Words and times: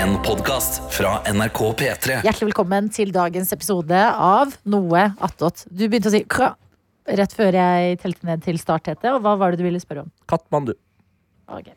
En 0.00 0.16
podcast 0.24 0.80
fra 0.94 1.18
NRK 1.28 1.58
P3 1.80 2.20
Hjertelig 2.24 2.48
velkommen 2.50 2.88
til 2.94 3.10
dagens 3.14 3.50
episode 3.52 3.98
av 4.00 4.52
Noe 4.70 5.02
attåt. 5.22 5.66
Du 5.68 5.82
begynte 5.86 6.08
å 6.08 6.14
si 6.14 6.22
kra 6.30 6.54
rett 7.20 7.34
før 7.36 7.56
jeg 7.58 7.98
telte 8.00 8.28
ned 8.28 8.42
til 8.44 8.58
start, 8.60 8.86
Tete. 8.86 9.12
Og 9.16 9.20
hva 9.24 9.34
var 9.40 9.52
det 9.52 9.60
du 9.60 9.66
ville 9.66 9.80
spørre 9.82 10.04
om? 10.06 10.12
Katmandu. 10.30 10.72
Ok. 11.50 11.72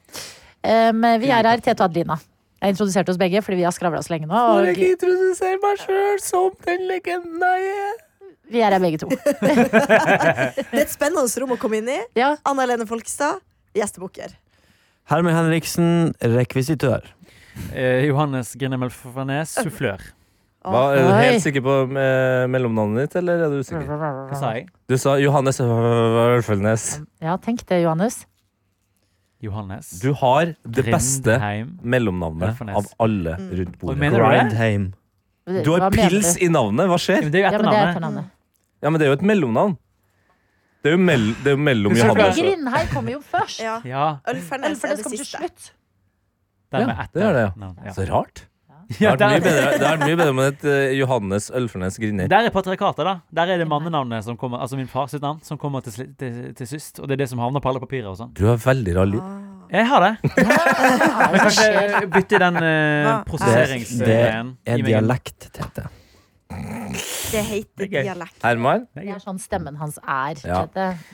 Um, 0.64 1.04
vi 1.20 1.32
er 1.34 1.50
her, 1.50 1.64
Tete 1.64 1.80
og 1.82 1.90
Adelina. 1.90 2.20
Jeg 2.64 2.76
introduserte 2.76 3.12
oss 3.12 3.20
begge 3.20 3.42
fordi 3.44 3.60
vi 3.60 3.66
har 3.68 3.76
skravla 3.76 4.04
så 4.06 4.14
lenge 4.14 4.30
nå. 4.30 4.36
Får 4.38 4.60
Og 4.62 4.70
jeg 4.70 4.78
ikke 4.78 4.92
introdusere 4.98 5.60
meg 5.66 5.82
sjøl 5.84 6.22
som 6.24 6.54
den 6.70 6.88
legenden 6.92 7.48
jeg 7.50 7.74
er? 7.88 7.98
vi 8.54 8.62
er 8.62 8.76
her 8.76 8.84
begge 8.84 9.00
to. 9.02 9.08
Det 9.42 9.50
er 9.50 10.84
et 10.84 10.92
spennende 10.94 11.42
rom 11.42 11.56
å 11.56 11.60
komme 11.60 11.80
inn 11.82 11.90
i. 11.90 12.00
Ja, 12.20 12.36
Anna 12.46 12.68
Lene 12.70 12.86
Folkestad, 12.88 13.42
gjestebukker. 13.74 14.36
Hermed 15.10 15.34
Henriksen, 15.36 16.14
rekvisitør. 16.22 17.08
Eh, 17.74 18.06
Johannes 18.08 18.54
Grinemel 18.58 18.90
Farnes, 18.90 19.54
sufflør. 19.62 20.02
Hva, 20.64 20.82
er 20.96 21.04
du 21.04 21.12
helt 21.20 21.44
sikker 21.44 21.62
på 21.66 21.74
eh, 22.00 22.46
mellomnavnet 22.48 23.04
ditt, 23.10 23.16
eller 23.20 23.42
er 23.46 23.50
du 23.52 23.58
usikker? 23.60 23.84
Hva 23.86 24.38
sa 24.40 24.54
jeg? 24.56 24.70
Du 24.88 24.96
sa 24.98 25.18
Johannes 25.20 25.60
Ølfølnes. 25.60 26.86
ja 27.22 27.36
tenk 27.38 27.66
det, 27.68 27.82
Johannes. 27.84 28.22
Johannes. 29.44 29.90
Du 30.00 30.14
har 30.16 30.54
det 30.64 30.86
beste 30.88 31.34
Grindheim. 31.36 31.74
mellomnavnet 31.84 32.54
Ølfølnes. 32.54 32.76
av 32.80 32.86
alle 33.04 33.34
Mm. 33.38 33.50
rundt 33.60 33.74
Og 33.76 33.80
bordet. 33.82 34.00
mener 34.00 34.18
du 34.18 34.24
det? 34.24 34.40
Grindheim. 34.40 34.94
Du 35.66 35.72
har 35.74 35.80
Hva 35.82 35.90
mener 35.92 36.10
pils 36.10 36.34
du? 36.40 36.46
i 36.46 36.48
navnet, 36.48 36.88
hva 36.88 36.96
Ja, 36.96 37.04
skjer? 37.04 37.22
men 37.24 37.32
Det 37.32 37.36
er 37.36 37.44
jo 37.44 37.44
Ja, 37.44 37.52
men 37.52 37.66
det 37.66 37.74
er 37.74 37.88
etternavnet. 37.88 37.96
etternavnet. 37.98 38.26
Ja, 38.82 38.90
men 38.90 39.00
det 39.00 39.06
er 39.06 39.10
jo 39.12 39.14
et 39.20 39.22
mellomnavn. 39.28 39.78
Det 40.84 40.92
er 40.94 40.98
jo, 40.98 41.04
mell 41.04 41.28
det 41.44 41.48
er 41.48 41.52
jo 41.52 41.58
mellom 41.64 41.92
Johannes 41.96 42.38
og 42.40 42.44
Grindheim 42.44 42.88
kommer 42.88 43.12
jo 43.12 43.20
først. 43.20 43.60
Ja. 43.60 43.82
Ja, 43.84 44.18
Ølfernes 44.28 44.80
For 44.80 44.88
er 44.88 44.96
det 44.96 44.98
det 44.98 45.04
kommer 45.04 45.18
til 45.18 45.26
siste. 45.26 45.38
slutt. 45.40 45.72
Den 46.74 46.84
Ja, 46.84 46.88
med 46.90 47.14
det 47.14 47.24
gjør 47.24 47.38
det, 47.38 47.44
ja. 47.46 47.70
Ja. 47.88 47.94
Så 47.96 48.08
rart. 48.10 48.44
Ja, 49.00 49.14
Det 49.20 49.24
er 49.26 49.32
mye 49.32 49.44
bedre, 49.46 49.70
det 49.80 49.88
er 49.90 50.02
mye 50.04 50.18
bedre 50.20 50.34
med 50.38 50.50
et 50.52 50.66
eh, 50.70 50.92
Johannes 51.00 51.48
Ølfernes 51.56 51.96
Grinner. 52.02 52.28
der 52.30 52.50
er 52.50 52.54
patriarkatet, 52.54 53.06
da. 53.08 53.14
Der 53.40 53.54
er 53.56 53.62
det 53.64 53.68
mannenavnet 53.72 54.26
som 54.28 54.36
kommer 54.38 54.60
Altså 54.62 54.76
min 54.78 54.90
far 54.92 55.08
sitt 55.10 55.24
navn 55.24 55.40
som 55.48 55.58
kommer 55.58 55.82
til, 55.86 55.96
sli- 55.96 56.12
til, 56.20 56.52
til 56.58 56.68
sist. 56.68 57.00
Og 57.00 57.08
det 57.08 57.16
er 57.16 57.24
det 57.24 57.30
som 57.32 57.40
havner 57.42 57.64
på 57.64 57.72
alle 57.72 57.80
papirer 57.82 58.12
og 58.12 58.20
sånn. 58.20 58.34
Du 58.38 58.44
har 58.50 58.60
veldig 58.62 58.96
rar 59.00 59.08
lyd. 59.10 59.24
Ah. 59.24 59.40
Jeg 59.74 59.88
har 59.90 60.04
det. 60.04 60.12
Men 61.34 61.40
kanskje 61.40 62.04
bytte 62.14 62.40
den 62.44 62.60
uh, 62.60 62.68
Det 63.08 63.16
prosesseringsgreien. 63.32 64.52
Er 64.68 64.78
Gi 64.78 64.84
meg 64.84 64.92
en- 64.92 64.92
dialekt, 64.92 65.48
Tete. 65.56 65.88
Det 67.34 67.42
heter 67.48 67.88
er 67.88 68.04
dialekt. 68.06 68.36
Herman, 68.44 68.84
Det 68.94 69.08
er 69.10 69.22
sånn 69.24 69.40
stemmen 69.42 69.78
hans 69.80 69.98
er. 70.04 70.38
Ja. 70.46 70.60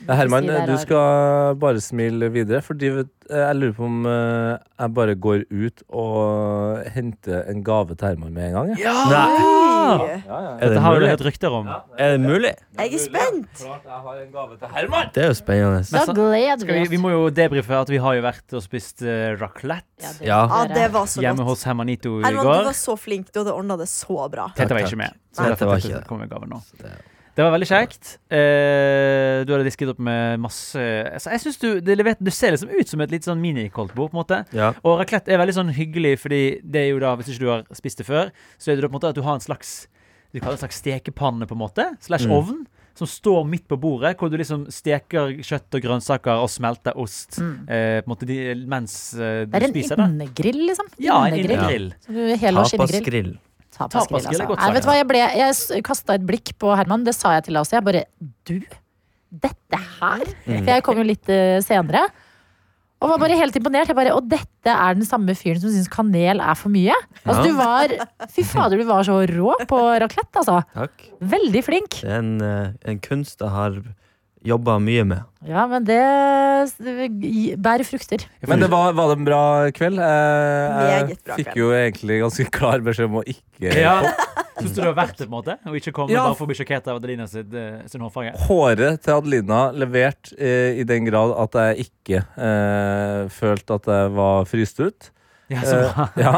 Herman, 0.08 0.44
Si 0.44 0.52
er 0.52 0.66
du 0.68 0.74
skal 0.82 1.54
bare 1.60 1.80
smile 1.80 2.28
videre, 2.32 2.60
fordi 2.64 2.90
jeg 2.90 3.56
lurer 3.56 3.72
på 3.76 3.86
om 3.86 4.04
eh, 4.10 4.58
jeg 4.82 4.94
bare 4.98 5.14
går 5.14 5.44
ut 5.48 5.82
og 5.88 6.84
henter 6.92 7.48
en 7.48 7.64
gave 7.64 7.96
til 7.96 8.08
Herman 8.10 8.34
med 8.36 8.50
en 8.50 8.58
gang. 8.58 8.74
Ja! 8.80 8.96
Nei, 9.10 9.60
Ja, 9.90 10.18
ja, 10.28 10.50
det 10.60 10.68
Dette 10.68 10.80
har 10.84 11.00
du 11.00 11.06
hørt 11.08 11.24
rykter 11.24 11.54
om. 11.56 11.70
Er 11.98 12.12
det 12.16 12.20
mulig? 12.20 12.52
Jeg 12.80 12.94
er 12.94 13.02
spent. 13.04 13.50
Klart 13.60 13.84
jeg 13.84 14.00
har 14.06 14.16
en 14.22 14.30
gave 14.32 14.56
til 14.58 14.68
Herman! 14.74 15.10
Det 15.14 15.22
er 15.24 15.28
jo 15.28 15.36
spennende. 15.38 15.82
Da 15.90 16.04
gleder 16.16 16.66
vi 16.66 16.72
vi, 16.72 16.80
oss. 16.86 16.90
vi 16.90 17.00
må 17.02 17.10
jo 17.14 17.22
debrife 17.30 17.76
at 17.80 17.92
vi 17.92 18.00
har 18.00 18.14
jo 18.18 18.22
vært 18.24 18.56
og 18.56 18.62
spist 18.64 19.02
uh, 19.04 19.36
raclette 19.40 20.00
Ja, 20.02 20.12
det 20.18 20.26
Ja. 20.30 20.64
det 20.74 20.88
var 20.92 21.06
så 21.06 21.20
hjemme 21.20 21.44
godt. 21.44 21.48
hos 21.54 21.64
Hermanito 21.68 22.16
i 22.20 22.24
Herman, 22.24 22.44
du 22.44 22.48
går. 22.50 22.64
var 22.72 22.78
så 22.80 22.96
flink. 22.98 23.30
Du 23.32 23.40
hadde 23.44 23.52
ordna 23.54 23.76
det 23.76 23.88
så 23.92 24.28
bra. 24.32 24.48
Tete 24.56 24.72
var 24.74 24.80
Takk, 24.80 24.90
ikke 24.92 25.02
med. 25.04 25.14
Så 25.32 25.42
Nei. 25.46 25.50
Tete 25.54 25.66
var 25.70 25.76
ikke 25.78 25.94
det. 26.00 26.06
kommer 26.08 26.26
med 26.26 26.30
gaven 26.30 26.48
nå. 26.56 26.62
det- 26.82 26.98
Det 27.36 27.44
var 27.46 27.52
veldig 27.54 27.68
kjekt. 27.70 28.18
Eh, 28.30 29.44
du 29.46 29.52
hadde 29.54 29.64
disket 29.64 29.88
opp 29.92 30.00
med 30.02 30.40
masse 30.42 30.76
altså, 30.76 31.30
Jeg 31.30 31.40
synes 31.44 31.58
du, 31.62 31.68
det 31.80 31.96
leverte, 31.96 32.24
du 32.26 32.30
ser 32.34 32.50
liksom 32.52 32.68
ut 32.74 32.88
som 32.90 33.00
et 33.00 33.10
litt 33.14 33.24
sånn 33.24 33.40
mini-koldtbord. 33.40 34.10
på 34.10 34.16
en 34.18 34.20
måte 34.24 34.40
Ja. 34.52 34.72
Og 34.84 34.98
raclette 35.00 35.28
er 35.32 35.38
veldig 35.38 35.54
sånn 35.54 35.70
hyggelig, 35.72 36.18
fordi 36.18 36.60
det 36.64 36.80
er 36.82 36.88
jo 36.90 36.98
da, 36.98 37.14
hvis 37.16 37.28
ikke 37.30 37.38
du 37.44 37.48
har 37.48 37.62
spist 37.72 37.98
det 37.98 38.06
før, 38.06 38.30
så 38.58 38.72
er 38.72 38.76
det 38.76 38.82
da 38.82 38.88
på 38.88 38.94
en 38.94 39.00
måte 39.00 39.08
at 39.10 39.14
du 39.14 39.22
har 39.22 39.34
en 39.34 39.40
slags 39.40 39.86
Du 40.32 40.38
kaller 40.40 40.56
det 40.56 40.62
en 40.62 40.68
slags 40.68 40.78
stekepanne, 40.82 41.46
på 41.46 41.56
en 41.56 41.62
måte, 41.64 41.86
slash 42.00 42.26
Mm. 42.26 42.32
ovn, 42.36 42.66
som 42.94 43.06
står 43.06 43.44
midt 43.48 43.66
på 43.68 43.78
bordet, 43.80 44.16
hvor 44.18 44.30
du 44.30 44.36
liksom 44.36 44.66
steker 44.70 45.36
kjøtt 45.42 45.74
og 45.74 45.82
grønnsaker 45.82 46.42
og 46.42 46.48
smelter 46.50 46.92
ost 46.96 47.38
Mm. 47.40 47.68
eh, 47.68 48.00
på 48.02 48.06
en 48.06 48.14
måte 48.14 48.26
de, 48.26 48.38
mens 48.66 49.14
eh, 49.14 49.44
du 49.46 49.50
Det 49.50 49.62
er 49.62 49.98
en 49.98 50.10
innegrill, 50.14 50.66
liksom. 50.68 50.86
Ja, 50.98 51.24
en 51.26 51.34
Innegrill. 51.34 51.94
innegrill. 52.08 52.68
Tapasgrill. 52.70 53.38
Tapasgrill, 53.70 54.26
altså. 54.26 54.46
godt 54.46 54.58
Nei, 54.60 54.72
vet 54.74 54.82
du 54.82 54.88
hva, 54.90 54.94
jeg, 54.98 55.06
ble, 55.08 55.18
jeg 55.18 55.82
kasta 55.86 56.14
et 56.14 56.26
blikk 56.26 56.52
på 56.58 56.74
Herman, 56.76 57.04
det 57.06 57.14
sa 57.14 57.32
jeg 57.38 57.44
til 57.44 57.54
deg 57.54 57.62
også. 57.62 57.78
Jeg 57.78 57.84
bare 57.84 58.04
Du? 58.44 58.60
Dette 59.30 59.78
her? 60.00 60.24
Mm. 60.46 60.58
For 60.64 60.70
jeg 60.74 60.82
kom 60.82 60.96
jo 60.98 61.04
litt 61.06 61.28
uh, 61.30 61.60
senere. 61.62 62.08
Og 63.00 63.08
var 63.14 63.20
bare 63.22 63.36
helt 63.38 63.56
imponert. 63.56 63.88
Jeg 63.88 63.96
bare, 63.96 64.12
Og 64.16 64.26
dette 64.28 64.72
er 64.74 64.96
den 64.98 65.06
samme 65.08 65.32
fyren 65.38 65.60
som 65.62 65.72
syns 65.72 65.88
kanel 65.88 66.42
er 66.44 66.58
for 66.58 66.72
mye? 66.72 66.96
Altså, 67.24 67.46
du 67.48 67.54
var 67.56 67.94
Fy 68.28 68.44
fader, 68.44 68.76
du 68.82 68.84
var 68.88 69.06
så 69.08 69.20
rå 69.30 69.54
på 69.70 69.78
raclette, 70.02 70.42
altså. 70.42 70.58
Takk. 70.76 71.06
Veldig 71.32 71.62
flink. 71.64 72.00
Det 72.02 72.10
er 72.10 72.18
en, 72.20 72.34
eh, 72.44 72.72
en 72.92 73.00
kunst 73.00 73.40
jeg 73.40 73.54
har 73.54 73.80
jobba 74.46 74.78
mye 74.80 75.04
med. 75.04 75.26
Ja, 75.48 75.66
men 75.68 75.84
det 75.84 76.00
bærer 77.60 77.84
frukter. 77.88 78.24
Men 78.48 78.60
det 78.62 78.68
var, 78.72 78.92
var 78.96 79.10
det 79.10 79.18
en 79.18 79.26
bra 79.28 79.42
kveld? 79.76 80.00
Eh, 80.00 80.80
jeg 80.90 81.18
bra 81.24 81.38
fikk 81.38 81.50
kveld. 81.50 81.60
jo 81.60 81.70
egentlig 81.76 82.18
ganske 82.24 82.46
klar 82.56 82.84
beskjed 82.84 83.10
om 83.10 83.20
å 83.20 83.24
ikke 83.28 83.74
Ja. 83.76 83.98
Syns 84.60 84.74
du 84.76 84.80
det 84.82 84.88
var 84.90 84.96
verdt 84.98 85.16
det, 85.16 85.24
på 85.24 85.30
en 85.30 85.36
måte? 85.38 85.54
Og 85.68 85.76
ikke 85.78 85.92
komme 85.96 86.12
Ja. 86.12 86.24
bare 86.26 86.36
for 86.36 86.44
å 86.44 86.50
bli 86.50 86.56
sjokkert 86.58 86.88
av 86.92 86.98
Adelina 87.00 87.26
sitt, 87.28 87.52
eh, 87.54 87.80
sin 87.88 88.02
hårfarge? 88.04 88.34
Håret 88.48 89.00
til 89.04 89.14
Adelina 89.16 89.60
levert 89.72 90.32
eh, 90.36 90.80
i 90.80 90.84
den 90.84 91.08
grad 91.08 91.32
at 91.32 91.56
jeg 91.62 91.88
ikke 91.88 92.20
eh, 92.36 93.28
følte 93.32 93.80
at 93.80 93.88
jeg 93.88 94.12
var 94.18 94.44
fryst 94.50 94.80
ut. 94.80 95.10
Ja, 95.50 95.62
så 95.66 95.78
bra. 95.82 96.08
bra. 96.14 96.22
ja. 96.22 96.32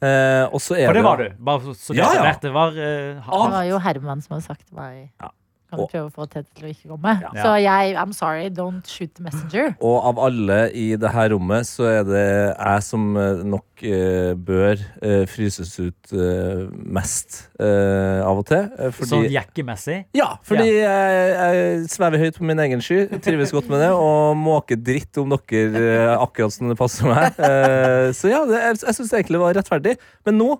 Uh, 0.00 0.44
og 0.52 0.60
så 0.60 0.76
er 0.76 0.90
For 0.90 0.98
det 0.98 1.04
var 1.04 1.16
du. 1.22 1.28
Bare 1.40 1.62
så, 1.64 1.72
så 1.78 1.94
det 1.94 2.02
Ja, 2.02 2.10
ja. 2.12 2.32
det 2.42 2.50
var 2.52 2.74
uh, 2.74 3.20
Det 3.24 3.52
var 3.54 3.62
jo 3.64 3.78
Herman 3.80 4.20
som 4.20 4.34
hadde 4.36 4.44
sagt 4.50 4.66
meg 4.76 5.08
Ja. 5.20 5.30
Kan 5.70 5.78
du 5.80 5.86
prøve 5.92 6.08
å 6.08 6.12
få 6.14 6.26
Tete 6.30 6.48
til 6.58 6.66
å 6.66 6.70
ikke 6.74 6.90
komme? 6.90 7.12
Ja. 7.22 7.30
Så 7.44 7.54
jeg 7.62 7.94
I'm 8.00 8.12
sorry, 8.16 8.48
don't 8.50 8.86
shoot 8.90 9.12
the 9.16 9.24
messenger. 9.28 9.72
Og 9.86 9.96
av 10.10 10.18
alle 10.26 10.60
i 10.76 10.88
det 11.00 11.10
her 11.14 11.30
rommet, 11.34 11.68
så 11.70 11.86
er 11.90 12.04
det 12.08 12.24
jeg 12.26 12.84
som 12.86 13.04
eh, 13.20 13.44
nok 13.46 13.84
eh, 13.86 14.32
bør 14.36 14.74
eh, 15.00 15.22
fryses 15.30 15.72
ut 15.80 16.12
eh, 16.12 16.64
mest 16.98 17.38
eh, 17.62 18.18
av 18.26 18.42
og 18.42 18.46
til. 18.50 18.66
eh, 18.78 18.90
fordi 18.96 19.10
Sånn 19.14 19.28
jakkemessig? 19.32 19.98
Ja, 20.18 20.32
fordi 20.46 20.66
jeg, 20.74 21.30
jeg 21.38 21.86
svever 21.94 22.24
høyt 22.26 22.40
på 22.40 22.48
min 22.50 22.64
egen 22.66 22.82
sky. 22.84 23.04
Trives 23.22 23.54
godt 23.54 23.70
med 23.72 23.84
det. 23.84 23.92
Og 23.94 24.34
måker 24.40 24.80
dritt 24.80 25.16
om 25.22 25.32
dere 25.36 25.84
eh, 25.86 26.16
akkurat 26.18 26.54
som 26.56 26.70
det 26.72 26.78
passer 26.80 27.08
meg. 27.10 27.38
Eh, 27.38 28.10
så 28.16 28.30
ja, 28.32 28.42
det, 28.48 28.58
jeg, 28.66 28.80
jeg 28.86 28.98
syns 28.98 29.14
egentlig 29.14 29.38
det 29.38 29.44
var 29.46 29.56
rettferdig. 29.60 29.96
Men 30.26 30.38
nå 30.40 30.50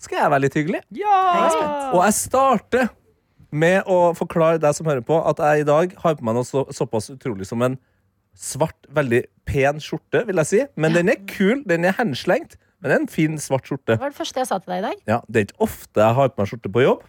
skal 0.00 0.22
jeg 0.22 0.32
være 0.36 0.44
litt 0.46 0.56
hyggelig. 0.60 0.80
Ja! 1.00 1.18
Og 1.94 2.02
jeg 2.04 2.16
starter 2.18 2.88
med 3.50 3.86
å 3.90 4.12
forklare 4.18 4.60
deg 4.62 4.74
som 4.76 4.88
hører 4.88 5.04
på, 5.06 5.18
at 5.26 5.40
jeg 5.42 5.64
i 5.64 5.68
dag 5.68 5.94
har 6.02 6.18
på 6.18 6.26
meg 6.26 6.36
noe 6.38 6.46
så, 6.46 6.64
såpass 6.74 7.10
utrolig 7.12 7.48
som 7.48 7.62
en 7.66 7.78
svart, 8.38 8.78
veldig 8.94 9.24
pen 9.48 9.80
skjorte, 9.82 10.24
vil 10.28 10.40
jeg 10.42 10.50
si. 10.50 10.60
Men 10.80 10.94
den 10.96 11.10
er 11.12 11.18
kul, 11.28 11.64
den 11.68 11.86
er 11.88 11.96
henslengt. 11.98 12.56
Men 12.80 12.88
det 12.88 12.96
er 12.96 13.02
en 13.02 13.10
fin, 13.12 13.34
svart 13.42 13.66
skjorte. 13.68 13.92
Det 13.96 14.00
var 14.00 14.12
det 14.14 14.16
første 14.16 14.40
jeg 14.40 14.48
sa 14.48 14.60
til 14.62 14.72
deg 14.72 14.80
i 14.80 14.86
dag. 14.86 15.02
Ja, 15.10 15.18
Det 15.28 15.40
er 15.40 15.48
ikke 15.48 15.66
ofte 15.66 16.00
jeg 16.00 16.16
har 16.16 16.30
på 16.32 16.40
meg 16.40 16.52
skjorte 16.52 16.72
på 16.72 16.84
jobb. 16.84 17.02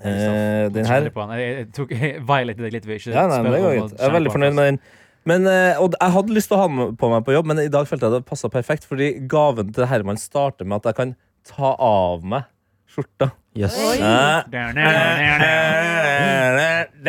Eh, 0.00 0.70
den 0.72 0.88
her. 0.88 1.10
Jeg, 1.36 1.66
tok 1.76 1.92
violated 2.30 2.64
deg 2.64 2.78
litt 2.78 2.88
ikke 2.88 3.12
Ja, 3.12 3.26
nei, 3.28 3.42
det 3.44 3.60
går 3.60 3.74
greit. 3.74 3.98
Jeg 3.98 4.06
er 4.06 4.16
veldig 4.16 4.32
fornøyd 4.32 4.56
med 4.56 4.70
den. 4.70 4.80
Men, 5.28 5.44
eh, 5.50 5.76
og 5.76 5.98
jeg 5.98 6.14
hadde 6.14 6.36
lyst 6.38 6.48
til 6.48 6.56
å 6.56 6.62
ha 6.62 6.70
den 6.70 6.94
på 6.96 7.10
meg 7.12 7.26
på 7.26 7.34
jobb, 7.34 7.50
men 7.50 7.60
i 7.60 7.68
dag 7.72 7.84
følte 7.88 8.08
jeg 8.08 8.16
det 8.16 8.28
passa 8.30 8.48
perfekt. 8.52 8.88
Fordi 8.88 9.10
gaven 9.28 9.74
til 9.76 9.88
Herman 9.90 10.20
starter 10.20 10.64
med 10.64 10.80
at 10.80 10.88
jeg 10.88 10.98
kan 11.02 11.12
ta 11.50 11.74
av 11.76 12.24
meg 12.24 12.48
skjorta. 12.88 13.30
Yes. 13.58 13.74
Det 13.74 13.98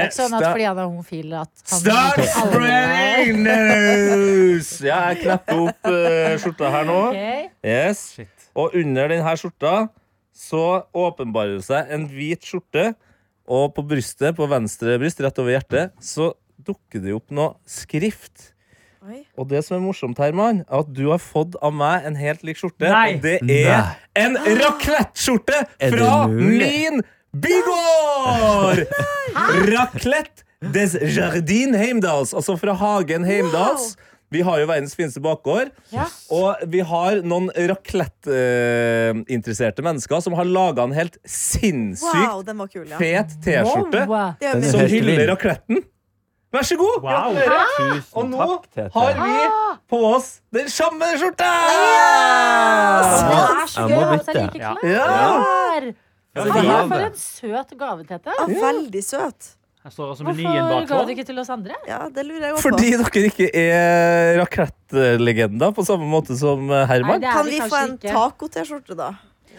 er 0.02 0.08
ikke 0.08 0.16
sånn 0.16 0.34
at 0.40 0.46
fordi 0.48 0.66
han 0.66 0.80
er 0.82 0.88
homofil 0.88 1.36
at 1.38 1.52
han 1.70 1.82
Start 1.84 2.22
spreading 2.34 3.44
news! 3.46 4.72
Ja, 4.82 5.12
jeg 5.12 5.22
knepper 5.22 5.62
opp 5.68 5.90
uh, 5.92 6.34
skjorta 6.42 6.72
her 6.74 6.88
nå. 6.90 7.00
Yes. 7.62 8.04
Og 8.58 8.74
under 8.82 9.14
denne 9.14 9.36
skjorta 9.38 9.76
så 10.42 10.64
åpenbarer 10.98 11.60
det 11.60 11.68
seg 11.68 11.92
en 11.94 12.08
hvit 12.10 12.48
skjorte. 12.48 12.92
Og 13.52 13.74
på 13.76 13.84
brystet, 13.86 14.34
på 14.38 14.48
venstre 14.50 14.96
bryst, 15.02 15.22
rett 15.22 15.40
over 15.44 15.54
hjertet, 15.54 15.94
så 16.02 16.32
dukker 16.62 17.04
det 17.04 17.14
opp 17.18 17.34
noe 17.36 17.54
skrift. 17.70 18.51
Oi. 19.02 19.24
Og 19.40 19.48
det 19.50 19.64
som 19.66 19.80
er 19.80 19.82
morsomt, 19.82 20.20
Herman, 20.22 20.60
er 20.68 20.76
at 20.84 20.90
du 20.94 21.08
har 21.10 21.18
fått 21.18 21.56
av 21.66 21.74
meg 21.74 22.04
en 22.06 22.14
helt 22.20 22.44
lik 22.46 22.60
skjorte. 22.62 22.86
Nei. 22.86 23.16
Og 23.16 23.22
det 23.24 23.40
er 23.42 23.82
Nei. 23.82 23.96
en 24.28 24.38
raclette-skjorte 24.60 25.58
Er 25.82 25.90
fra 25.96 26.28
min 26.30 27.02
bygård! 27.34 28.86
Raclette 29.72 30.46
des 30.76 30.94
Jardin 31.16 31.74
Heimdals, 31.74 32.30
altså 32.38 32.54
fra 32.62 32.74
Hagen 32.78 33.26
Heimdals. 33.26 33.96
Vi 34.32 34.40
har 34.48 34.62
jo 34.62 34.68
verdens 34.70 34.94
fineste 34.96 35.20
bakgård. 35.20 35.74
Ja. 35.92 36.06
Og 36.32 36.56
vi 36.72 36.80
har 36.88 37.18
noen 37.28 37.50
raclette-interesserte 37.52 39.84
mennesker 39.84 40.22
som 40.24 40.32
har 40.38 40.48
laga 40.48 40.86
en 40.88 40.94
helt 40.96 41.18
sinnssykt 41.28 42.30
Wow, 42.30 42.40
kul, 42.72 42.86
ja. 42.88 42.96
fet 43.02 43.28
T-skjorte 43.44 44.06
Wow. 44.08 44.32
Min- 44.40 44.64
som 44.72 44.86
hyller 44.88 45.28
racletten. 45.34 45.84
Vær 46.52 46.66
så 46.68 46.76
god! 46.76 46.98
Wow. 47.06 47.38
Og 48.20 48.26
nå 48.28 48.48
takk, 48.74 48.90
har 48.92 49.20
vi 49.22 49.36
på 49.92 50.00
oss 50.10 50.42
den 50.52 50.68
samme 50.72 51.08
skjorta! 51.16 51.48
Det 53.08 53.38
er 53.38 53.72
så 53.72 53.86
gøy 53.88 53.96
å 54.02 54.18
så 54.20 54.34
er 54.34 54.40
like 54.42 54.52
klær. 54.58 54.84
Ja. 54.84 55.06
Ja. 55.08 55.94
Ja, 56.32 56.44
det 56.44 56.52
det 56.56 56.64
var 56.68 56.86
for 56.92 57.06
en 57.06 57.18
søt 57.20 57.74
gave, 57.80 58.06
Tete. 58.08 58.36
Ja, 58.38 58.46
veldig 58.52 59.04
søt. 59.04 59.50
Hvorfor 59.82 60.86
ga 60.92 61.00
du 61.08 61.12
ikke 61.16 61.26
til 61.26 61.40
oss 61.42 61.50
andre? 61.52 61.80
Ja, 61.90 62.04
det 62.14 62.28
lurer 62.28 62.50
jeg 62.50 62.58
på. 62.58 62.62
Fordi 62.68 62.92
dere 63.00 63.24
ikke 63.32 63.48
er 63.58 64.38
rakettlegender 64.44 65.74
på 65.74 65.86
samme 65.88 66.06
måte 66.12 66.38
som 66.38 66.68
Herman. 66.70 67.24
det 67.24 67.32
er 67.32 67.40
Kan 67.40 67.50
vi 67.50 67.60
få 67.64 67.80
en 67.80 67.96
taco-T-skjorte, 68.04 69.00
da? 69.00 69.10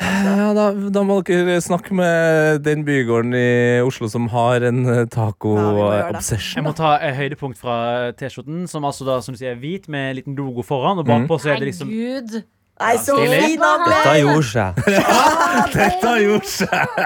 Ja, 0.01 0.49
da, 0.57 0.71
da 0.95 1.03
må 1.07 1.19
dere 1.27 1.59
snakke 1.63 1.95
med 1.95 2.63
den 2.67 2.83
bygården 2.87 3.35
i 3.37 3.81
Oslo 3.85 4.09
som 4.11 4.29
har 4.33 4.65
en 4.67 4.81
eh, 4.87 5.03
Ja, 5.03 5.11
taco-obsession. 5.11 6.61
Jeg 6.61 6.67
må 6.67 6.73
ta 6.79 6.95
et 7.03 7.15
høydepunkt 7.19 7.61
fra 7.61 7.77
T-skjorten, 8.19 8.65
som 8.71 8.87
altså 8.89 9.07
da, 9.09 9.21
som 9.23 9.37
du 9.37 9.41
sier, 9.43 9.55
er 9.55 9.61
hvit 9.63 9.89
med 9.93 10.11
en 10.11 10.19
liten 10.23 10.39
logo 10.39 10.65
foran. 10.67 11.03
Og 11.03 11.07
bakpå 11.09 11.39
så 11.43 11.53
er 11.55 11.63
det 11.63 11.73
liksom 11.73 11.93
Herregud. 11.93 12.43
Nei, 12.83 12.95
så 12.99 13.15
fin 13.21 13.61
han 13.63 13.83
ble! 13.85 13.93
Dette 13.93 14.15
gjorde 14.23 14.47
seg. 14.49 14.79
Dette 15.77 16.09
har 16.09 16.23
gjort 16.23 16.49
seg! 16.51 16.97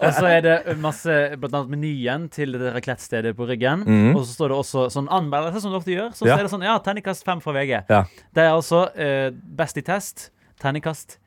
Og 0.00 0.08
så 0.16 0.24
er 0.30 0.40
det 0.42 0.54
masse, 0.82 1.18
blant 1.36 1.58
annet 1.60 1.74
menyen 1.76 2.24
til 2.32 2.56
det 2.56 2.72
raclette-stedet 2.74 3.36
på 3.38 3.46
ryggen. 3.46 3.84
Mm. 3.86 4.08
Og 4.16 4.24
så 4.24 4.32
står 4.32 4.50
det 4.50 4.56
også 4.62 4.86
sånn 4.96 5.10
anmeldelse, 5.12 5.62
som 5.62 5.70
du 5.74 5.78
ofte 5.78 5.94
gjør. 5.94 6.10
Så, 6.16 6.26
Ja. 6.26 6.32
så 6.34 6.40
er 6.40 6.48
det 6.48 6.54
sånn, 6.56 6.64
ja, 6.66 6.74
terningkast 6.82 7.28
fem 7.28 7.44
fra 7.44 7.54
VG. 7.54 7.76
Ja. 7.92 8.00
Det 8.34 8.42
er 8.48 8.50
altså 8.56 8.86
eh, 8.96 9.28
best 9.60 9.78
i 9.78 9.84
test, 9.86 10.30
terningkast 10.64 11.20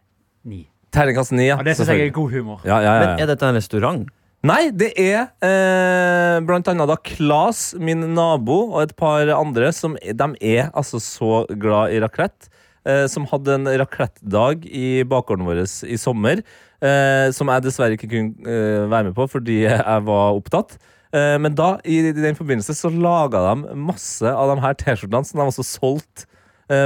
ni. 0.50 0.65
Terningkast 0.95 1.33
ni, 1.36 1.50
ja. 1.50 1.59
Og 1.59 1.68
det 1.68 1.75
syns 1.77 1.91
jeg 1.94 2.07
er 2.07 2.15
god 2.15 2.31
humor. 2.33 2.63
Ja, 2.65 2.80
ja, 2.81 2.95
ja, 2.95 3.03
Men 3.03 3.24
er 3.24 3.30
dette 3.30 3.45
en 3.45 3.57
restaurant? 3.59 4.07
Nei, 4.47 4.69
det 4.71 4.94
er 4.95 5.25
eh, 5.44 6.38
blant 6.47 6.69
annet 6.71 6.88
da 6.88 6.95
Klas, 7.03 7.74
min 7.75 8.06
nabo, 8.15 8.62
og 8.69 8.86
et 8.86 8.94
par 8.95 9.27
andre 9.36 9.74
som 9.75 9.97
De 10.00 10.30
er 10.39 10.69
altså 10.71 11.01
så 11.03 11.44
glad 11.59 11.91
i 11.91 12.00
raclette. 12.00 12.47
Eh, 12.88 13.06
som 13.12 13.27
hadde 13.27 13.57
en 13.57 13.68
raclette-dag 13.81 14.63
i 14.65 15.03
bakgården 15.03 15.44
vår 15.45 15.65
i 15.68 16.00
sommer. 16.00 16.39
Eh, 16.80 17.27
som 17.36 17.51
jeg 17.51 17.65
dessverre 17.65 17.97
ikke 17.97 18.07
kunne 18.07 18.47
eh, 18.47 18.88
være 18.88 19.09
med 19.09 19.18
på 19.18 19.27
fordi 19.27 19.65
jeg 19.65 20.07
var 20.07 20.39
opptatt. 20.39 20.77
Eh, 21.12 21.36
men 21.44 21.57
da, 21.57 21.74
i 21.83 22.00
den 22.15 22.39
forbindelse, 22.39 22.77
så 22.77 22.91
laga 22.94 23.44
de 23.50 23.75
masse 23.75 24.24
av 24.24 24.53
de 24.53 24.63
her 24.63 24.80
T-skjortene 24.80 25.27
som 25.27 25.41
de 25.41 25.50
også 25.51 25.68
solgte 25.68 26.30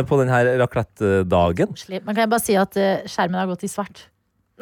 på 0.07 0.17
den 0.21 0.31
her 0.31 0.49
raclette-dagen. 0.61 1.73
Men 1.91 2.13
kan 2.15 2.23
jeg 2.23 2.31
bare 2.31 2.43
si 2.43 2.55
at 2.59 2.77
eh, 2.79 3.03
skjermen 3.09 3.39
har 3.41 3.49
gått 3.51 3.65
i 3.67 3.71
svart? 3.71 4.05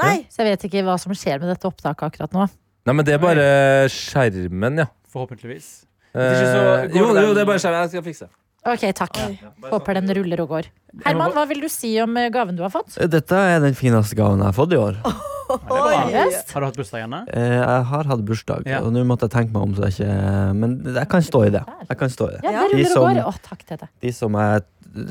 Nei, 0.02 0.26
Så 0.32 0.42
jeg 0.42 0.54
vet 0.56 0.64
ikke 0.70 0.82
hva 0.88 0.96
som 1.02 1.14
skjer 1.14 1.40
med 1.44 1.52
dette 1.52 1.68
opptaket 1.70 2.08
akkurat 2.08 2.34
nå. 2.34 2.48
Nei, 2.88 2.94
men 2.98 3.06
det 3.06 3.14
er 3.18 3.22
bare 3.22 3.46
skjermen, 3.94 4.80
ja. 4.82 4.88
Forhåpentligvis. 5.14 5.68
Eh, 6.16 6.88
jo, 6.96 7.12
det 7.14 7.26
jo, 7.28 7.34
det 7.36 7.44
er 7.44 7.50
bare 7.50 7.62
skjermen. 7.62 7.84
Jeg 7.86 7.92
skal 7.94 8.06
fikse. 8.08 8.30
Ok, 8.72 8.84
takk. 8.98 9.18
Håper 9.72 9.98
den 10.00 10.10
ruller 10.18 10.42
og 10.44 10.52
går. 10.56 10.68
Herman, 11.06 11.32
hva 11.34 11.44
vil 11.50 11.62
du 11.64 11.70
si 11.72 11.96
om 12.04 12.16
eh, 12.22 12.30
gaven 12.34 12.58
du 12.58 12.64
har 12.66 12.74
fått? 12.74 12.98
Dette 13.10 13.38
er 13.56 13.62
den 13.64 13.78
fineste 13.78 14.18
gaven 14.18 14.42
jeg 14.42 14.50
har 14.52 14.58
fått 14.58 14.74
i 14.78 14.80
år. 14.82 14.98
Har 15.52 16.62
du 16.64 16.66
hatt 16.66 16.78
bursdag 16.80 17.02
igjen? 17.02 17.14
Eh, 17.28 17.56
Jeg 17.60 17.86
har 17.90 18.08
hatt 18.08 18.22
bursdag, 18.24 18.62
Ja. 18.70 18.78
og 18.86 18.94
nå 18.96 19.02
måtte 19.04 19.28
jeg 19.28 19.34
tenke 19.34 19.52
meg 19.52 19.66
om, 19.66 19.74
så 19.76 19.90
jeg 19.90 19.98
ikke 19.98 20.54
Men 20.56 20.78
jeg 20.96 21.10
kan 21.12 21.22
stå 21.28 21.42
i 21.48 21.50
det. 21.58 21.64
Jeg 21.90 21.98
kan 22.00 22.10
stå 22.14 22.28
i 22.30 22.32
det. 22.38 22.40
Ja, 22.46 22.52
Ja. 22.52 22.62
det 22.72 22.78
De 22.78 22.84
ruller 22.86 23.02
og 23.02 23.16
går. 23.18 23.20
Å, 23.28 23.34
takk, 23.50 23.66
Tete. 23.68 23.90
De 24.00 24.12
som 24.16 24.32
jeg 24.40 24.64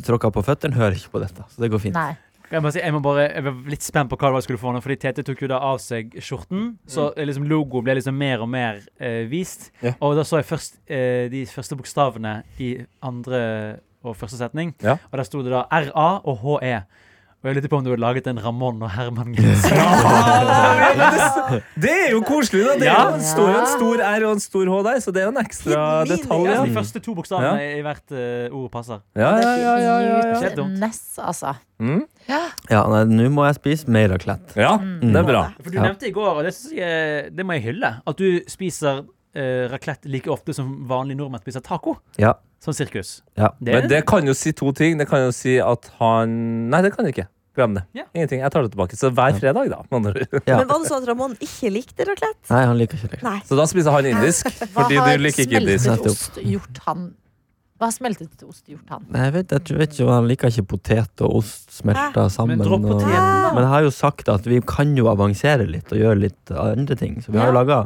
tråkka 0.06 0.32
på 0.34 0.44
føttene, 0.46 0.76
hører 0.76 0.98
ikke 0.98 1.14
på 1.14 1.22
dette, 1.22 1.46
så 1.48 1.62
det 1.62 1.70
går 1.72 1.82
fint. 1.82 1.96
Nei. 1.98 2.16
Jeg, 2.50 2.64
må 2.64 2.70
si, 2.74 2.80
jeg, 2.82 2.90
må 2.90 2.98
bare, 3.04 3.28
jeg 3.30 3.44
var 3.46 3.58
litt 3.70 3.84
spent 3.86 4.10
på 4.10 4.16
hva 4.18 4.26
det 4.26 4.34
var 4.34 4.42
jeg 4.42 4.46
skulle 4.48 4.62
få 4.62 4.72
nå, 4.74 4.80
fordi 4.82 4.96
Tete 5.04 5.22
tok 5.26 5.44
jo 5.44 5.48
da 5.52 5.60
av 5.68 5.76
seg 5.82 6.16
skjorten. 6.18 6.64
Så 6.90 7.12
eh, 7.12 7.26
liksom 7.28 7.46
logoen 7.50 7.86
ble 7.86 7.94
liksom 8.00 8.16
mer 8.18 8.42
og 8.42 8.50
mer 8.50 8.80
eh, 8.98 9.22
vist. 9.30 9.68
Ja. 9.84 9.92
Og 10.02 10.16
da 10.18 10.24
så 10.26 10.40
jeg 10.40 10.48
først 10.48 10.80
eh, 10.90 11.28
de 11.30 11.44
første 11.46 11.78
bokstavene 11.78 12.40
i 12.58 12.72
andre 13.06 13.44
og 14.02 14.18
første 14.18 14.40
setning. 14.40 14.74
Ja. 14.82 14.96
Og 15.12 15.20
der 15.20 15.28
sto 15.28 15.44
det 15.46 15.54
da 15.54 15.62
RA 15.70 16.08
og 16.24 16.42
HE. 16.42 16.80
Og 17.40 17.48
jeg 17.48 17.56
lurte 17.56 17.69
på 17.72 17.78
om 17.81 17.84
du 17.87 17.88
hadde 17.88 18.02
laget 18.02 18.26
en 18.28 18.37
Ramón 18.44 18.82
og 18.84 18.90
Herman-genser. 18.92 19.72
Det 21.81 21.92
er 21.94 22.10
jo 22.12 22.19
koselig, 22.28 22.66
da. 22.66 22.75
Det 22.76 22.84
Ja. 22.90 22.96
jo 23.06 23.14
en 23.16 23.22
stor, 23.25 23.48
en 23.54 23.69
stor 23.70 24.02
R 24.04 24.26
og 24.28 24.32
en 24.37 24.42
stor 24.44 24.69
H 24.69 24.81
der, 24.84 24.98
så 25.00 25.14
det 25.14 25.22
er 25.22 25.25
jo 25.25 25.31
en 25.32 25.40
ekstra 25.40 25.87
detalj. 26.04 26.44
Ja, 26.44 26.52
Ja, 26.58 26.64
de 26.69 26.75
første 26.75 27.00
to 27.00 27.14
bokstavene 27.16 27.78
i 27.78 27.81
hvert 27.87 28.12
uh, 28.12 28.52
ord 28.60 28.69
passer. 28.75 29.00
ja, 29.16 29.31
ja. 29.40 29.54
ja, 29.56 29.72
ja, 29.81 29.94
ja, 30.04 30.50
ja. 30.50 30.66
Ness, 30.82 31.00
altså. 31.19 31.54
Mm. 31.81 32.02
Ja, 32.28 32.82
nei, 32.92 33.00
nå 33.08 33.31
må 33.32 33.46
jeg 33.48 33.56
spise 33.56 33.88
mer 33.88 34.10
raclette. 34.12 34.52
ja 34.60 34.75
det 34.76 35.16
er 35.16 35.25
bra. 35.25 35.46
For 35.62 35.70
du 35.72 35.81
nevnte 35.81 36.10
i 36.10 36.12
går, 36.12 36.42
og 36.42 36.44
det, 36.44 36.52
jeg, 36.76 37.31
det 37.32 37.46
må 37.46 37.56
jeg 37.56 37.70
hylle, 37.70 37.94
at 38.04 38.20
du 38.20 38.42
spiser 38.52 39.00
uh, 39.06 39.64
raclette 39.72 40.12
like 40.12 40.28
ofte 40.28 40.52
som 40.52 40.82
vanlige 40.90 41.16
nordmenn 41.22 41.40
spiser 41.40 41.64
taco. 41.64 41.96
Ja. 42.20 42.34
Sånn 42.60 42.76
sirkus. 42.76 43.22
Ja. 43.40 43.48
Det, 43.58 43.72
Men 43.72 43.88
det 43.88 44.02
kan 44.06 44.26
jo 44.28 44.34
si 44.36 44.52
to 44.52 44.72
ting. 44.76 44.98
Det 45.00 45.06
kan 45.08 45.22
jo 45.24 45.30
si 45.32 45.58
at 45.64 45.90
han 45.98 46.34
Nei, 46.70 46.82
det 46.84 46.90
kan 46.92 47.06
det 47.08 47.14
ikke. 47.14 47.28
Glem 47.56 47.72
det. 47.74 47.82
Ja. 47.96 48.04
Ingenting. 48.14 48.42
Jeg 48.44 48.52
tar 48.54 48.62
det 48.62 48.70
tilbake. 48.74 48.96
Så 49.00 49.08
hver 49.10 49.32
fredag, 49.40 49.70
da. 49.72 49.80
Ja. 50.46 50.58
Men 50.60 50.68
var 50.68 50.78
det 50.84 50.90
sånn 50.90 51.00
at 51.02 51.08
Ramón 51.08 51.32
ikke 51.42 51.70
likte 51.72 52.04
raclette? 52.06 52.46
Nei, 52.52 52.60
han 52.68 52.76
liker 52.78 53.00
ikke 53.00 53.16
raclette. 53.16 53.48
Så 53.48 53.56
da 53.58 53.64
spiser 53.66 53.96
han 53.96 54.06
indisk. 54.12 54.46
Hva 54.60 54.84
Fordi 54.84 55.00
har 55.00 55.16
du 55.18 55.24
liker 55.24 55.46
ikke 55.48 55.58
indisk. 55.64 55.86
smeltet 55.88 56.04
Nettopp. 56.04 56.20
ost 56.20 56.38
gjort 56.52 56.82
han 56.86 57.08
Hva 57.80 57.88
har 57.88 57.96
smeltet 57.96 58.44
ost 58.44 58.68
gjort 58.68 58.92
han? 58.92 59.08
Nei, 59.08 59.24
jeg 59.24 59.34
vet, 59.38 59.56
jeg 59.56 59.78
vet 59.80 59.96
ikke, 59.96 60.08
Han 60.12 60.28
liker 60.30 60.52
ikke 60.52 60.66
potet 60.76 61.24
og 61.24 61.38
ost 61.40 61.72
smelta 61.80 62.26
sammen. 62.30 62.60
Men 62.60 62.68
og, 62.76 62.86
men 63.02 63.64
jeg 63.64 63.72
har 63.72 63.82
jo 63.88 63.90
sagt 63.98 64.28
at 64.28 64.44
vi 64.46 64.60
kan 64.68 64.92
jo 65.00 65.08
avansere 65.10 65.64
litt 65.66 65.90
og 65.96 65.98
gjøre 66.04 66.20
litt 66.28 66.52
andre 66.54 67.00
ting. 67.00 67.18
Så 67.24 67.32
vi 67.32 67.40
har 67.40 67.48
jo 67.50 67.56
Ja. 67.56 67.58
laga 67.64 67.80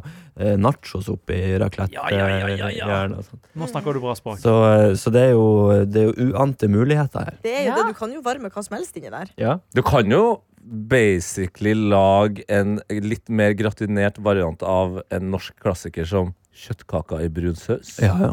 nachos 0.58 1.06
oppi 1.12 1.36
raclette. 1.62 1.94
Ja, 1.94 2.08
ja, 2.10 2.24
ja, 2.26 2.48
ja, 2.50 2.68
ja. 2.74 2.86
hjørnet 2.88 3.20
og 3.20 3.26
sånt. 3.28 3.44
Nå 3.54 3.68
snakker 3.70 3.94
du 3.94 4.00
bra 4.02 4.14
språk. 4.18 4.40
Så, 4.42 4.54
eh, 4.72 4.94
så 4.98 5.12
det 5.14 5.28
er 5.28 5.34
jo, 5.36 5.44
det 5.86 6.00
er 6.02 6.08
jo 6.10 6.30
uante 6.32 6.66
muligheter 6.68 7.28
her. 7.28 7.36
Det 7.44 7.52
er 7.52 7.62
jo 7.62 7.70
Ja. 7.70 7.76
det, 7.76 7.94
Du 7.94 7.98
kan 8.00 8.12
jo 8.12 8.22
varme 8.22 8.50
hva 8.50 8.64
som 8.64 8.76
helst 8.76 8.96
inni 8.98 9.10
der. 9.10 9.30
Ja. 9.38 9.58
Du 9.74 9.82
kan 9.82 10.10
jo 10.10 10.40
basically 10.64 11.74
lage 11.74 12.42
en 12.48 12.80
litt 12.88 13.28
mer 13.28 13.52
gratinert 13.52 14.18
variant 14.18 14.62
av 14.62 15.02
en 15.10 15.30
norsk 15.30 15.54
klassiker 15.60 16.06
som 16.08 16.32
kjøttkaker 16.54 17.24
i 17.24 17.28
brun 17.28 17.56
saus. 17.58 17.98
Ja, 18.02 18.14
ja. 18.14 18.30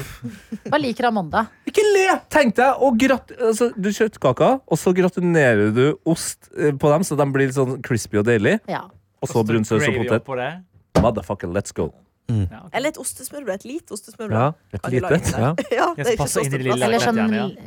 Hva 0.70 0.80
liker 0.80 1.08
Amanda? 1.10 1.46
Ikke 1.68 1.84
le! 1.94 2.18
Tenk 2.32 2.56
deg 2.56 2.80
å 2.80 2.90
grat 2.98 3.32
altså, 3.36 3.68
Du 3.76 3.90
kjøttkaker, 3.92 4.60
og 4.64 4.80
så 4.80 4.94
gratinerer 4.96 5.72
du 5.76 5.84
ost 6.08 6.48
eh, 6.56 6.72
på 6.72 6.92
dem, 6.92 7.04
så 7.04 7.16
de 7.20 7.26
blir 7.32 7.50
litt 7.50 7.58
sånn 7.58 7.80
crispy 7.84 8.22
og 8.22 8.28
deilig. 8.30 8.58
Ja. 8.70 8.86
Og 9.22 9.30
så 9.30 9.44
brun 9.46 9.64
saus 9.68 9.84
og 9.84 10.00
potet. 10.00 10.64
Motherfucker, 11.02 11.48
let's 11.50 11.72
go. 11.74 11.90
Ja, 12.24 12.62
ok. 12.64 12.70
Eller 12.72 12.88
et 12.88 12.96
ostesmørbrød. 12.98 13.54
Et 13.60 13.64
lite 13.68 13.92
ostesmørbrød. 13.92 14.38
ja. 14.38 14.52
Et 14.72 14.86
lite 14.94 15.10
et. 15.12 15.26
det? 15.28 15.32
ja. 15.42 15.50
Ja, 15.76 15.88
er. 15.92 16.84
Eller 16.86 17.02
sånn 17.02 17.18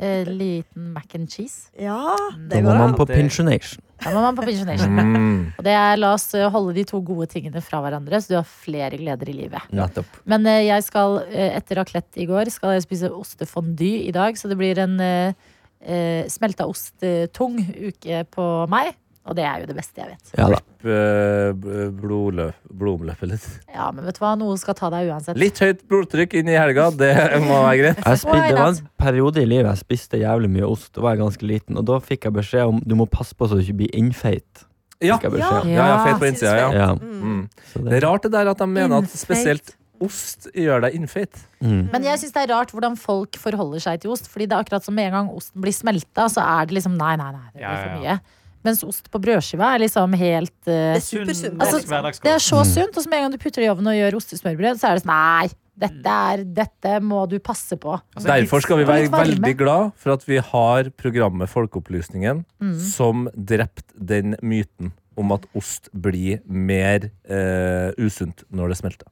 eh, 0.02 0.24
liten 0.26 0.88
mac 0.96 1.14
and 1.14 1.28
cheese. 1.30 1.68
Ja, 1.78 2.16
Da 2.18 2.56
det 2.56 2.64
må 2.66 2.74
man 2.74 2.96
på 2.98 3.06
Det- 3.06 3.14
pensjonation. 3.20 3.84
Da 4.02 4.10
må 4.14 4.22
man 4.24 4.34
på 4.38 4.42
pensjonation. 4.46 4.98
Mm. 4.98 5.38
Og 5.58 5.62
det 5.66 5.74
er, 5.78 5.96
la 6.02 6.12
oss 6.16 6.26
eh, 6.34 6.48
holde 6.50 6.74
de 6.74 6.84
to 6.90 7.00
gode 7.06 7.28
tingene 7.30 7.62
fra 7.62 7.80
hverandre, 7.84 8.18
så 8.22 8.28
du 8.32 8.36
har 8.40 8.46
flere 8.50 8.98
gleder 8.98 9.30
i 9.30 9.36
livet. 9.44 9.62
Nettopp. 9.74 10.06
Men 10.26 10.46
eh, 10.50 10.64
jeg 10.66 10.82
skal, 10.90 11.20
eh, 11.30 11.54
etter 11.58 11.78
raclette 11.78 12.18
i 12.18 12.26
går, 12.26 12.50
skal 12.50 12.74
jeg 12.76 12.86
spise 12.88 13.12
ostefondy 13.14 13.92
i 14.08 14.12
dag. 14.14 14.34
Så 14.38 14.50
det 14.50 14.58
blir 14.58 14.78
en 14.82 14.98
eh, 15.00 16.26
smelta 16.34 16.66
ost-tung 16.66 17.60
uke 17.62 18.24
på 18.34 18.48
meg. 18.74 18.96
Og 19.28 19.36
det 19.36 19.44
er 19.44 19.62
jo 19.62 19.68
det 19.68 19.76
beste 19.76 20.00
jeg 20.00 20.14
vet. 20.14 20.30
Ja. 20.38 20.46
Eh, 20.88 21.50
blodomløpet 21.98 23.28
litt. 23.28 23.48
Ja, 23.74 23.90
men 23.92 24.06
vet 24.08 24.16
du 24.16 24.22
hva, 24.22 24.32
noe 24.40 24.56
skal 24.60 24.76
ta 24.78 24.88
deg 24.94 25.10
uansett. 25.12 25.38
Litt 25.40 25.60
høyt 25.62 25.82
blodtrykk 25.90 26.38
inn 26.40 26.48
i 26.48 26.56
helga, 26.56 26.88
det 26.94 27.12
må 27.44 27.60
være 27.66 27.76
greit. 27.82 28.00
Det 28.00 28.56
var 28.56 28.72
en 28.72 28.80
periode 29.00 29.42
i 29.42 29.48
livet 29.48 29.68
jeg 29.72 29.84
spiste 29.84 30.22
jævlig 30.22 30.50
mye 30.56 30.68
ost. 30.68 30.92
Da 30.96 31.04
var 31.04 31.16
jeg 31.16 31.24
ganske 31.26 31.50
liten, 31.50 31.80
og 31.80 31.88
da 31.90 32.00
fikk 32.04 32.28
jeg 32.28 32.38
beskjed 32.38 32.72
om 32.72 32.80
du 32.84 32.96
må 32.98 33.08
passe 33.10 33.36
på 33.36 33.48
så 33.50 33.58
du 33.58 33.64
ikke 33.66 33.82
blir 33.84 33.98
innfeit. 33.98 34.64
Ja, 35.04 35.18
om. 35.22 35.36
ja, 35.38 35.50
ja 35.70 35.98
feit 36.02 36.16
på 36.18 36.26
innsida, 36.26 36.54
ja. 36.58 36.70
Ja, 36.74 36.94
Mm. 36.98 37.18
Mm. 37.18 37.84
Det 37.86 37.98
er 37.98 38.06
rart 38.06 38.24
det 38.24 38.32
der 38.32 38.48
at 38.50 38.58
de 38.58 38.66
mener 38.66 39.04
at 39.04 39.12
spesielt 39.14 39.74
ost 40.02 40.48
gjør 40.54 40.82
deg 40.86 40.96
innfeit. 40.98 41.38
Mm. 41.60 41.90
Men 41.92 42.06
jeg 42.06 42.22
syns 42.22 42.34
det 42.34 42.44
er 42.44 42.52
rart 42.54 42.72
hvordan 42.74 42.96
folk 42.98 43.38
forholder 43.40 43.82
seg 43.82 44.02
til 44.02 44.14
ost. 44.14 44.28
Fordi 44.30 44.46
det 44.46 44.56
er 44.56 44.64
akkurat 44.64 44.86
som 44.86 44.94
med 44.94 45.10
en 45.10 45.16
gang 45.16 45.30
osten 45.34 45.62
blir 45.62 45.74
smelta, 45.74 46.28
så 46.32 46.42
er 46.44 46.68
det 46.68 46.78
liksom 46.78 46.96
nei, 46.98 47.14
nei, 47.20 47.30
nei, 47.34 47.46
det 47.52 47.58
blir 47.58 47.66
Ja, 47.66 47.72
ja, 47.74 47.84
for 47.84 48.02
mye. 48.02 48.18
Mens 48.66 48.82
ost 48.84 49.06
på 49.12 49.20
brødskiva 49.22 49.74
er 49.76 49.84
liksom 49.84 50.14
helt 50.18 50.54
uh, 50.66 50.72
Det 50.72 50.98
er 50.98 51.04
supersunt. 51.04 51.62
Altså. 51.62 52.20
Det 52.24 52.32
er 52.34 52.42
så 52.42 52.64
sunt. 52.66 52.96
Og 52.98 53.04
så 53.04 53.08
med 53.10 53.20
en 53.20 53.26
gang 53.28 53.34
du 53.36 53.40
putter 53.42 53.62
det 53.62 53.68
i 53.68 53.72
ovnen 53.72 53.92
og 53.92 53.98
gjør 53.98 54.18
ostesmørbrød, 54.18 54.80
så 54.80 54.90
er 54.90 54.98
det 54.98 55.04
sånn 55.04 55.12
nei, 55.14 55.48
dette, 55.78 56.14
er, 56.32 56.42
dette 56.56 56.94
må 57.06 57.20
du 57.30 57.36
passe 57.38 57.78
på. 57.78 57.92
Altså, 58.16 58.26
Derfor 58.26 58.64
skal 58.64 58.80
vi 58.80 58.86
være 58.88 59.12
veldig 59.14 59.52
glad 59.60 59.92
for 60.00 60.16
at 60.16 60.24
vi 60.26 60.40
har 60.42 60.90
programmet 60.98 61.50
Folkeopplysningen 61.52 62.42
Mm. 62.58 62.74
som 62.82 63.28
drept 63.34 63.86
den 63.94 64.34
myten 64.42 64.90
om 65.18 65.30
at 65.34 65.46
ost 65.58 65.86
blir 65.94 66.42
mer 66.46 67.06
uh, 67.30 67.94
usunt 67.98 68.42
når 68.50 68.74
det 68.74 68.80
smelter. 68.82 69.06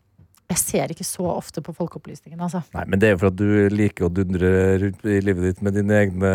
Jeg 0.46 0.58
ser 0.62 0.92
ikke 0.94 1.06
så 1.06 1.24
ofte 1.26 1.62
på 1.62 1.72
Folkeopplysningen, 1.74 2.38
altså. 2.38 2.60
Nei, 2.74 2.84
men 2.86 3.00
det 3.02 3.08
er 3.08 3.16
jo 3.16 3.22
for 3.24 3.32
at 3.32 3.38
du 3.38 3.74
liker 3.74 4.06
å 4.06 4.12
dundre 4.14 4.50
rundt 4.82 5.06
i 5.10 5.16
livet 5.22 5.42
ditt 5.48 5.62
med 5.66 5.74
dine 5.74 5.96
egne 6.04 6.30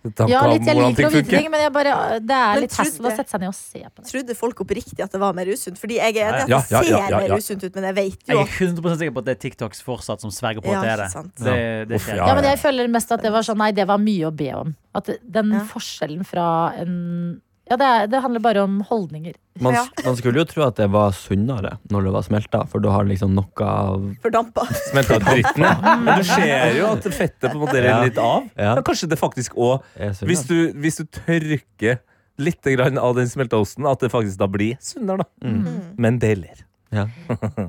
Ja, 0.00 0.40
litt, 0.48 0.64
jeg 0.64 0.78
liker 0.78 1.06
å 1.06 1.10
vite 1.12 1.28
ting, 1.28 1.50
men 1.52 1.60
jeg 1.60 1.72
bare, 1.74 1.94
det 2.24 2.32
er 2.36 2.54
Men 2.56 2.62
litt 2.64 2.76
hassle 2.78 3.10
å 3.10 3.12
sette 3.12 3.34
seg 3.34 3.42
ned 3.42 3.50
og 3.50 3.56
se 3.58 3.82
på 3.84 4.00
det. 4.00 4.06
Trodde 4.08 4.36
folk 4.38 4.62
oppriktig 4.64 5.04
at 5.04 5.12
det 5.12 5.20
var 5.20 5.36
mer 5.36 5.50
usunt? 5.52 5.76
Fordi 5.80 5.98
jeg 5.98 6.16
er 6.16 6.30
enig 6.30 6.40
i 6.40 6.40
at 6.40 6.48
det 6.48 6.54
ja, 6.54 6.60
ser 6.64 6.88
ja, 6.88 7.02
ja, 7.02 7.10
ja. 7.12 7.20
mer 7.26 7.36
usunt 7.36 7.66
ut, 7.66 7.74
men 7.76 7.88
jeg 7.90 7.96
vet 7.98 8.24
jo 8.24 8.32
Jeg 8.32 8.40
er 8.40 8.48
at 8.48 8.62
100 8.80 8.96
sikker 9.02 9.12
på 9.18 9.22
at 9.24 9.28
det 9.28 9.34
er 9.36 9.42
TikToks 9.44 9.84
fortsatt 9.84 10.24
som 10.24 10.32
sverger 10.32 10.64
på 10.64 10.72
Ja, 10.72 10.80
at 10.80 10.88
det 10.88 10.94
er 10.94 11.02
det. 11.04 11.26
Det, 11.44 11.58
det 11.92 12.00
Uff, 12.00 12.08
ja, 12.08 12.24
Ja, 12.24 12.38
men 12.38 12.48
jeg 12.48 12.62
føler 12.64 12.88
mest 12.96 13.12
at 13.12 13.26
det 13.26 13.34
var 13.34 13.44
sånn, 13.44 13.60
nei, 13.60 13.70
det 13.76 13.86
var 13.90 14.00
mye 14.00 14.30
å 14.30 14.32
be 14.32 14.50
om. 14.56 14.72
At 14.96 15.12
den 15.20 15.52
Ja. 15.52 15.64
forskjellen 15.68 16.24
fra 16.24 16.48
en 16.80 17.42
Ja, 17.70 17.76
det, 17.78 17.86
er, 17.86 18.06
det 18.10 18.20
handler 18.24 18.42
bare 18.42 18.62
om 18.66 18.80
holdninger. 18.88 19.34
Man, 19.62 19.74
Ja. 19.76 19.84
man 20.04 20.16
skulle 20.18 20.40
jo 20.42 20.44
tro 20.50 20.64
at 20.66 20.74
det 20.80 20.88
var 20.90 21.12
sunnere 21.14 21.76
når 21.92 22.08
det 22.08 22.12
var 22.16 22.22
smelta, 22.26 22.64
for 22.68 22.82
da 22.82 22.90
har 22.96 23.04
liksom 23.06 23.30
noe 23.36 23.62
av 23.66 24.08
Fordampa. 24.24 24.64
Smelta 24.90 25.20
dritten, 25.22 25.62
ja. 25.62 25.74
Men 26.04 26.18
du 26.18 26.24
ser 26.26 26.74
jo 26.80 26.88
at 26.96 27.06
fettet 27.14 27.46
på 27.52 27.54
en 27.54 27.62
måte 27.62 27.78
Ja. 27.78 27.84
renner 27.86 28.08
litt 28.10 28.18
av. 28.18 28.48
Ja. 28.58 28.74
Men 28.74 28.82
kanskje 28.88 29.08
det 29.12 29.20
faktisk 29.20 29.54
òg 29.54 29.84
hvis, 30.26 30.42
du- 30.50 30.72
hvis 30.82 30.98
du 30.98 31.04
tørker 31.20 32.00
litt 32.40 32.62
grann 32.74 32.98
av 32.98 33.14
den 33.20 33.28
smelta 33.30 33.58
osten, 33.60 33.86
at 33.86 34.00
det 34.00 34.10
faktisk 34.10 34.38
da 34.40 34.46
blir 34.50 34.74
sunnere, 34.82 35.22
da. 35.22 35.46
Mm. 35.46 35.94
Men 36.00 36.18
deiligere. 36.18 36.64
Ja. 36.90 37.04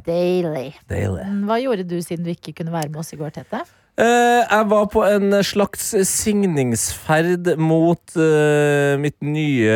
Daily. 0.07 0.71
Deilig. 0.89 1.25
Mm, 1.27 1.43
Hva 1.45 1.59
gjorde 1.61 1.85
du 1.85 1.97
siden 2.01 2.25
du 2.25 2.31
ikke 2.33 2.55
kunne 2.57 2.73
være 2.73 2.89
med 2.89 3.01
oss 3.03 3.13
i 3.13 3.19
går, 3.19 3.33
Tete? 3.35 3.61
Eh, 3.99 4.41
jeg 4.47 4.65
var 4.71 4.85
på 4.89 5.01
en 5.03 5.33
slags 5.43 5.89
signingsferd 6.07 7.49
mot 7.59 8.13
uh, 8.15 8.95
mitt 8.97 9.17
nye 9.19 9.73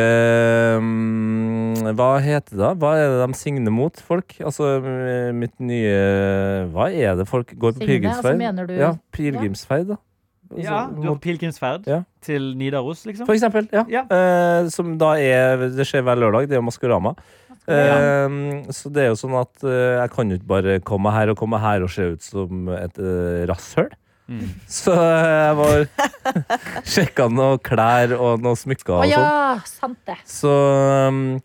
um, 0.80 1.74
Hva 1.98 2.08
heter 2.24 2.56
det? 2.56 2.62
da? 2.62 2.70
Hva 2.80 2.94
er 2.96 3.12
det 3.12 3.18
de 3.28 3.36
signer 3.38 3.74
mot, 3.76 4.00
folk? 4.08 4.32
Altså 4.40 4.70
eh, 4.80 5.28
mitt 5.36 5.52
nye 5.60 5.92
Hva 6.72 6.88
er 6.90 7.20
det 7.20 7.26
folk 7.28 7.52
går 7.52 7.76
på 7.76 7.82
Signe, 7.84 7.90
pilegrimsferd? 7.92 8.40
altså 8.48 8.66
du- 8.70 8.80
Ja, 8.80 8.90
pilegrimsferd, 9.14 9.86
da. 9.92 9.98
Altså, 10.46 10.64
Ja, 10.64 10.80
du 10.96 11.06
har 11.10 11.18
pilegrimsferd 11.20 11.86
Ja. 11.92 12.00
til 12.22 12.48
Nidaros, 12.56 13.04
liksom. 13.04 13.26
For 13.28 13.34
eksempel. 13.36 13.68
Ja. 13.74 13.84
Ja. 13.90 14.02
Uh, 14.08 14.70
som 14.72 14.96
da 14.98 15.12
er 15.20 15.68
Det 15.76 15.86
skjer 15.86 16.02
hver 16.06 16.16
lørdag. 16.16 16.48
Det 16.48 16.56
er 16.56 16.64
Maskorama. 16.64 17.14
Eh, 17.68 18.28
så 18.70 18.90
det 18.94 19.02
er 19.04 19.08
jo 19.10 19.16
sånn 19.18 19.34
at 19.40 19.62
jeg 19.66 20.10
kan 20.14 20.30
jo 20.30 20.36
ikke 20.38 20.46
bare 20.54 20.80
komme 20.86 21.10
her 21.10 21.28
og 21.32 21.36
komme 21.36 21.58
her 21.58 21.82
og 21.82 21.90
se 21.90 22.12
ut 22.14 22.22
som 22.22 22.68
et 22.70 22.96
uh, 22.98 23.44
rasshøl. 23.50 23.90
Mm. 24.26 24.48
Så 24.66 24.94
jeg 24.96 25.56
var 25.60 25.84
sjekka 26.96 27.28
noen 27.30 27.62
klær 27.62 28.16
og 28.18 28.42
noen 28.42 28.58
smykker 28.58 28.98
og 28.98 29.04
sånn. 29.04 29.12
ja, 29.14 29.54
sant 29.70 30.00
det. 30.08 30.18
Så 30.26 30.50
um, 30.50 31.38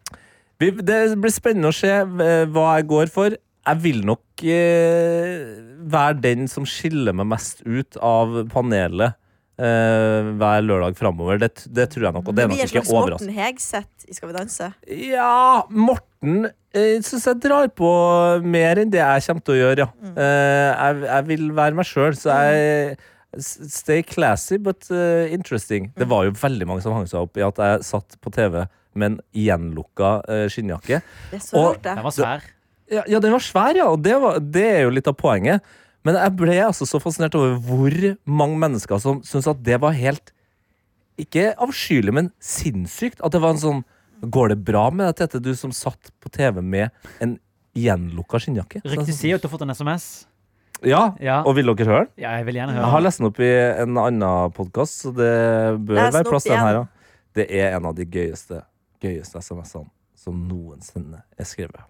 vi, 0.61 0.71
det 0.81 1.00
blir 1.21 1.33
spennende 1.33 1.71
å 1.71 1.75
se 1.75 1.93
eh, 1.93 2.43
hva 2.50 2.67
jeg 2.79 2.89
går 2.89 3.13
for. 3.13 3.38
Jeg 3.61 3.81
vil 3.83 4.01
nok 4.05 4.43
eh, 4.50 5.45
være 5.93 6.21
den 6.23 6.50
som 6.50 6.65
skiller 6.65 7.13
meg 7.17 7.29
mest 7.29 7.61
ut 7.65 7.97
av 8.01 8.41
panelet 8.53 9.17
eh, 9.61 10.31
hver 10.41 10.65
lørdag 10.65 10.97
framover. 10.99 11.39
Det, 11.41 11.51
det 11.69 11.87
tror 11.93 12.07
jeg 12.07 12.17
nok, 12.17 12.31
og 12.31 12.37
det 12.37 12.43
er 12.43 12.51
nok 12.51 12.63
ikke 12.65 12.83
overraskende. 12.87 13.29
Morten 13.29 13.37
Hegseth 13.37 14.09
i 14.09 14.17
Skal 14.17 14.31
vi 14.31 14.35
danse. 14.39 14.71
Ja, 15.11 15.61
Morten 15.69 16.49
uh, 16.49 16.97
syns 17.05 17.29
jeg 17.29 17.39
drar 17.45 17.71
på 17.77 17.93
mer 18.43 18.81
enn 18.81 18.91
det 18.93 19.01
jeg 19.03 19.25
kommer 19.29 19.47
til 19.47 19.55
å 19.55 19.61
gjøre, 19.61 19.87
ja. 19.87 20.11
Eh, 20.11 20.67
jeg, 20.71 21.01
jeg 21.07 21.27
vil 21.31 21.49
være 21.61 21.79
meg 21.79 21.89
sjøl, 21.89 22.17
så 22.19 22.37
jeg 22.43 23.01
Stay 23.39 24.01
classy, 24.03 24.57
but 24.59 24.89
uh, 24.91 25.23
interesting. 25.31 25.85
Det 25.95 26.03
var 26.11 26.25
jo 26.27 26.33
veldig 26.35 26.65
mange 26.67 26.83
som 26.83 26.91
hang 26.91 27.05
seg 27.07 27.21
opp 27.23 27.37
i 27.39 27.45
at 27.45 27.61
jeg 27.63 27.85
satt 27.87 28.17
på 28.19 28.33
TV 28.35 28.65
med 28.99 29.05
en 29.05 29.19
gjenlukka 29.31 30.09
eh, 30.27 30.47
skinnjakke. 30.51 30.99
Det 31.31 31.37
er 31.39 31.45
så 31.45 31.55
Og- 31.55 31.69
rart, 31.69 31.83
det. 31.85 31.93
Den 31.95 32.03
var 32.03 32.15
svær. 32.17 32.49
Ja, 32.91 33.03
ja, 33.07 33.21
den 33.23 33.31
var 33.31 33.39
svær, 33.45 33.77
ja, 33.79 33.85
og 33.87 34.01
det, 34.03 34.17
var, 34.19 34.41
det 34.43 34.65
er 34.67 34.81
jo 34.83 34.91
litt 34.91 35.07
av 35.07 35.15
poenget. 35.15 35.63
Men 36.08 36.17
jeg 36.17 36.34
ble 36.39 36.55
altså 36.65 36.88
så 36.89 37.00
fascinert 37.01 37.36
over 37.38 37.58
hvor 37.62 37.96
mange 38.25 38.58
mennesker 38.62 39.01
som 39.03 39.20
syntes 39.25 39.50
at 39.51 39.60
det 39.65 39.77
var 39.84 39.93
helt 39.98 40.31
Ikke 41.22 41.51
avskyelig, 41.62 42.13
men 42.15 42.31
sinnssykt. 42.41 43.22
At 43.22 43.36
det 43.36 43.41
var 43.43 43.53
en 43.53 43.62
sånn 43.62 43.84
Går 44.22 44.53
det 44.53 44.60
bra 44.65 44.88
med 44.93 45.08
deg, 45.10 45.15
Tete, 45.17 45.39
du 45.41 45.55
som 45.58 45.72
satt 45.74 46.12
på 46.22 46.29
TV 46.29 46.62
med 46.62 46.91
en 47.22 47.39
gjenlukka 47.77 48.38
skinnjakke? 48.43 48.84
Riktig 48.86 49.15
sier 49.17 49.39
at 49.39 49.41
du 49.41 49.48
har 49.48 49.53
fått 49.55 49.63
en 49.65 49.74
SMS. 49.74 50.27
Ja, 50.86 51.15
Ja, 51.22 51.39
og 51.46 51.55
vil 51.58 51.70
dere 51.70 51.88
høre 51.89 52.03
den? 52.05 52.12
ja 52.22 52.36
jeg 52.38 52.46
vil 52.46 52.58
gjerne 52.58 52.74
høre 52.74 52.84
Jeg 52.86 52.93
har 52.93 53.03
lest 53.05 53.22
den 53.22 53.27
opp 53.29 53.39
i 53.41 53.50
en 53.84 53.98
annen 54.01 54.53
podkast, 54.58 55.03
så 55.03 55.13
det 55.13 55.31
bør 55.86 56.00
være 56.12 56.24
plass 56.29 56.46
til 56.46 56.53
den 56.53 56.65
her. 56.65 56.79
Ja. 56.79 56.86
Det 57.38 57.46
er 57.50 57.75
en 57.77 57.86
av 57.89 57.96
de 57.98 58.05
gøyeste, 58.05 58.62
gøyeste 59.01 59.41
SMS-ene 59.41 59.89
som 60.22 60.38
noensinne 60.46 61.22
er 61.38 61.50
skrevet. 61.50 61.81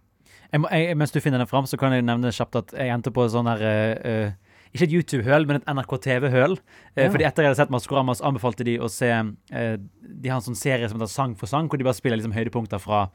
Jeg 0.51 0.63
må, 0.63 0.70
jeg, 0.75 0.96
mens 1.00 1.13
du 1.13 1.20
finner 1.24 1.41
den 1.41 1.50
fram, 1.50 1.67
så 1.70 1.79
kan 1.79 1.93
jeg 1.96 2.03
nevne 2.05 2.31
kjapt 2.36 2.58
at 2.60 2.74
jeg 2.75 2.91
endte 2.91 3.13
på 3.15 3.24
sånn 3.31 3.48
her 3.48 3.62
uh, 3.63 4.08
eh, 4.12 4.55
Ikke 4.75 4.88
et 4.88 4.96
YouTube-høl, 4.96 5.48
men 5.48 5.62
et 5.62 5.70
NRK 5.72 5.96
TV-høl. 6.08 6.58
Uh, 6.58 7.05
Ja. 7.05 7.08
Fordi 7.08 7.24
etter 7.24 7.46
jeg 7.46 7.51
hadde 7.51 7.60
sett 7.62 7.72
Maskorama, 7.72 8.15
så 8.17 8.25
anbefalte 8.27 8.65
de 8.67 8.74
å 8.84 8.89
se 8.91 9.08
eh, 9.08 9.75
De 9.79 10.27
har 10.27 10.41
en 10.41 10.43
sånn 10.43 10.60
serie 10.60 10.89
som 10.91 11.00
heter 11.00 11.12
Sang 11.12 11.38
for 11.39 11.48
sang, 11.48 11.70
hvor 11.72 11.79
de 11.79 11.88
bare 11.88 11.96
spiller 11.96 12.20
liksom 12.20 12.36
høydepunkter 12.36 12.81
fra 12.84 13.05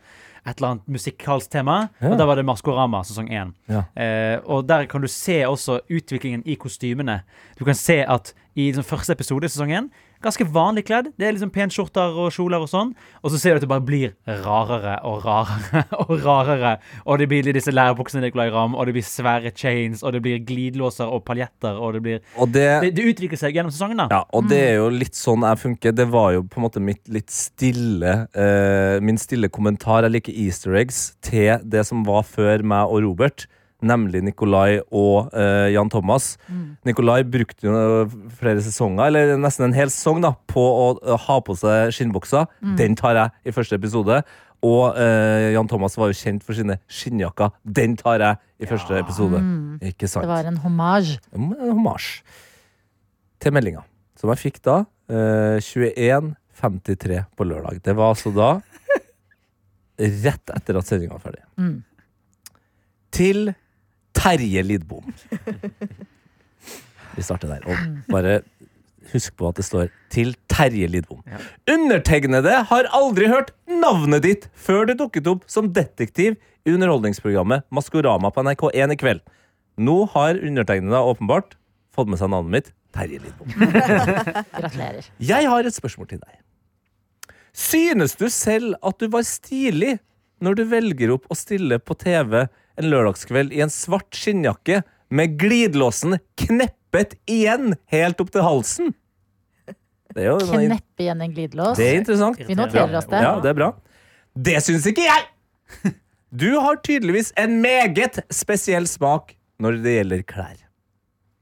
et 0.47 0.55
eller 0.55 0.71
annet 0.71 0.89
musikalsk 0.97 1.51
tema. 1.53 1.91
Ja. 2.01 2.15
Og 2.15 2.21
da 2.21 2.25
var 2.29 2.41
det 2.41 2.47
Maskorama 2.49 3.03
sesong 3.05 3.29
én. 3.29 3.53
Ja. 3.69 3.85
Eh, 3.99 4.39
og 4.49 4.65
der 4.71 4.87
kan 4.89 5.05
du 5.05 5.11
se 5.13 5.43
også 5.45 5.83
utviklingen 5.93 6.47
i 6.49 6.57
kostymene. 6.57 7.21
Du 7.59 7.67
kan 7.69 7.77
se 7.77 8.01
at 8.01 8.33
i 8.57 8.71
liksom 8.71 8.87
første 8.89 9.13
episode 9.13 9.45
i 9.45 9.53
sesongen 9.53 9.91
Ganske 10.25 10.47
vanlig 10.49 10.87
kledd. 10.89 11.11
Det 11.19 11.27
er 11.27 11.35
liksom 11.37 11.51
penskjorter 11.55 12.17
og 12.17 12.31
kjoler 12.35 12.63
og 12.65 12.71
sånn. 12.71 12.93
Og 13.23 13.33
så 13.33 13.41
ser 13.41 13.55
du 13.55 13.61
at 13.61 13.67
det 13.67 13.71
bare 13.71 13.85
blir 13.85 14.15
rarere 14.45 14.97
og 15.07 15.25
rarere 15.27 15.83
og 16.05 16.13
rarere. 16.25 16.77
Og 17.05 17.21
det 17.21 17.29
blir 17.31 17.51
disse 17.57 17.75
lærbuksene 17.75 18.25
Nicolay 18.25 18.51
Ramm, 18.55 18.75
og 18.75 18.89
det 18.89 18.97
blir 18.97 19.07
svære 19.07 19.53
chains, 19.57 20.03
og 20.03 20.17
det 20.17 20.23
blir 20.25 20.41
glidelåser 20.47 21.11
og 21.11 21.25
paljetter, 21.29 21.77
og 21.77 21.97
det 21.97 22.03
blir 22.07 22.21
Og 22.37 22.53
det, 22.55 22.67
Det, 22.83 22.95
det 22.97 23.09
utvikler 23.13 23.41
seg 23.41 23.57
gjennom 23.57 23.75
sesongen, 23.75 24.05
da. 24.05 24.09
Ja, 24.13 24.23
og 24.33 24.49
det 24.51 24.63
er 24.71 24.75
jo 24.81 24.89
litt 24.93 25.19
sånn 25.19 25.45
jeg 25.47 25.63
funker. 25.63 25.97
Det 25.97 26.09
var 26.13 26.33
jo 26.37 26.47
på 26.49 26.61
en 26.61 26.67
måte 26.67 26.83
mitt 26.83 27.05
litt 27.13 27.31
stille 27.33 28.17
uh, 28.33 28.97
Min 29.05 29.21
stille 29.21 29.51
kommentar. 29.53 30.07
Jeg 30.07 30.17
liker 30.17 30.41
easter 30.47 30.77
eggs 30.81 31.11
til 31.25 31.61
det 31.65 31.85
som 31.89 32.05
var 32.07 32.25
før 32.27 32.65
meg 32.67 32.93
og 32.93 33.05
Robert. 33.07 33.47
Nemlig 33.87 34.23
Nikolai 34.27 34.81
og 34.85 35.31
uh, 35.33 35.67
Jan 35.73 35.91
Thomas. 35.93 36.35
Nikolai 36.87 37.21
brukte 37.29 37.69
jo 37.69 37.77
flere 38.39 38.63
sesonger, 38.65 39.09
eller 39.11 39.37
nesten 39.41 39.69
en 39.69 39.77
hel 39.77 39.93
sesong, 39.93 40.23
da, 40.25 40.35
på 40.51 40.63
å 40.63 40.89
eh, 40.99 41.15
ha 41.27 41.39
på 41.45 41.57
seg 41.59 41.95
skinnbukser. 41.95 42.49
Den 42.79 42.99
tar 42.99 43.19
jeg 43.21 43.53
i 43.53 43.55
første 43.55 43.79
episode. 43.79 44.23
Og 44.67 44.97
uh, 44.97 45.53
Jan 45.53 45.69
Thomas 45.71 45.95
var 46.01 46.11
jo 46.11 46.19
kjent 46.19 46.45
for 46.47 46.57
sine 46.59 46.79
skinnjakker. 46.91 47.55
Den 47.63 47.95
tar 48.01 48.25
jeg 48.25 48.43
i 48.65 48.69
første 48.71 48.99
episode. 48.99 49.43
Ikke 49.85 50.09
sant? 50.11 50.27
Det 50.27 50.33
var 50.33 50.49
en 50.49 50.61
hommage. 50.65 51.21
En 51.37 51.53
hommage 51.61 52.23
til 53.43 53.55
meldinga, 53.55 53.85
som 54.19 54.33
jeg 54.33 54.43
fikk 54.47 54.63
da. 54.65 54.81
Eh, 55.07 55.59
21.53 55.63 57.21
på 57.37 57.47
lørdag. 57.47 57.83
Det 57.85 57.95
var 57.97 58.15
altså 58.15 58.33
da 58.35 58.57
rett 60.27 60.55
etter 60.57 60.81
at 60.81 60.89
sendinga 60.89 61.19
var 61.19 61.25
ferdig. 61.29 61.45
Mm. 61.61 61.77
Til 63.15 63.53
Terje 64.17 64.63
Lidbom. 64.65 65.07
Vi 67.17 67.25
starter 67.25 67.49
der. 67.55 67.67
Og 67.69 68.13
bare 68.13 68.41
husk 69.13 69.37
på 69.39 69.49
at 69.49 69.61
det 69.61 69.65
står 69.65 69.89
'til 70.11 70.35
Terje 70.49 70.89
Lidbom'. 70.89 71.23
Ja. 71.27 71.39
Undertegnede 71.75 72.65
har 72.71 72.89
aldri 72.93 73.29
hørt 73.29 73.53
navnet 73.69 74.23
ditt 74.23 74.49
før 74.55 74.87
du 74.87 74.95
dukket 74.95 75.27
opp 75.27 75.45
som 75.47 75.73
detektiv 75.73 76.37
i 76.67 76.73
underholdningsprogrammet 76.75 77.63
Maskorama 77.71 78.31
på 78.31 78.43
NRK1 78.43 78.93
i 78.93 78.97
kveld. 78.97 79.21
Nå 79.79 80.09
har 80.11 80.41
undertegnede 80.41 80.99
åpenbart 80.99 81.57
fått 81.95 82.09
med 82.09 82.19
seg 82.19 82.31
navnet 82.33 82.51
mitt. 82.51 82.73
Terje 82.97 83.21
Lidbom. 83.21 83.49
Gratulerer. 84.61 85.07
Jeg 85.21 85.49
har 85.49 85.65
et 85.69 85.75
spørsmål 85.75 86.09
til 86.09 86.21
deg. 86.23 86.39
Synes 87.57 88.17
du 88.17 88.29
selv 88.33 88.77
at 88.85 88.99
du 89.01 89.09
var 89.13 89.25
stilig 89.25 89.99
når 90.45 90.59
du 90.59 90.65
velger 90.69 91.13
opp 91.15 91.29
å 91.33 91.37
stille 91.37 91.79
på 91.81 91.97
TV 91.97 92.47
en 92.77 92.91
lørdagskveld 92.93 93.55
i 93.57 93.63
en 93.65 93.73
svart 93.73 94.17
skinnjakke 94.17 94.83
med 95.15 95.37
glidelåsen 95.41 96.19
kneppet 96.41 97.17
igjen 97.31 97.75
helt 97.93 98.21
opp 98.23 98.33
til 98.35 98.45
halsen? 98.47 98.95
Det 100.17 100.25
er 100.25 100.41
Kneppe 100.49 101.05
igjen 101.05 101.21
en 101.21 101.33
glidelås. 101.35 101.77
det 101.77 101.87
er 101.91 101.99
interessant. 102.01 102.41
Vi 102.49 102.57
noterer 102.57 102.95
oss 102.97 103.09
det. 103.11 103.21
Ja, 103.21 103.35
det 103.43 103.51
er 103.53 103.59
bra. 103.59 103.71
Det 104.33 104.61
syns 104.65 104.89
ikke 104.89 105.07
jeg! 105.07 105.27
Du 106.37 106.51
har 106.61 106.77
tydeligvis 106.85 107.31
en 107.39 107.61
meget 107.63 108.19
spesiell 108.35 108.85
smak 108.91 109.31
når 109.63 109.79
det 109.85 109.93
gjelder 109.95 110.25
klær. 110.27 110.57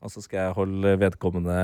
Og 0.04 0.12
så 0.12 0.20
skal 0.22 0.38
jeg 0.42 0.56
holde 0.58 0.92
vedkommende 1.00 1.56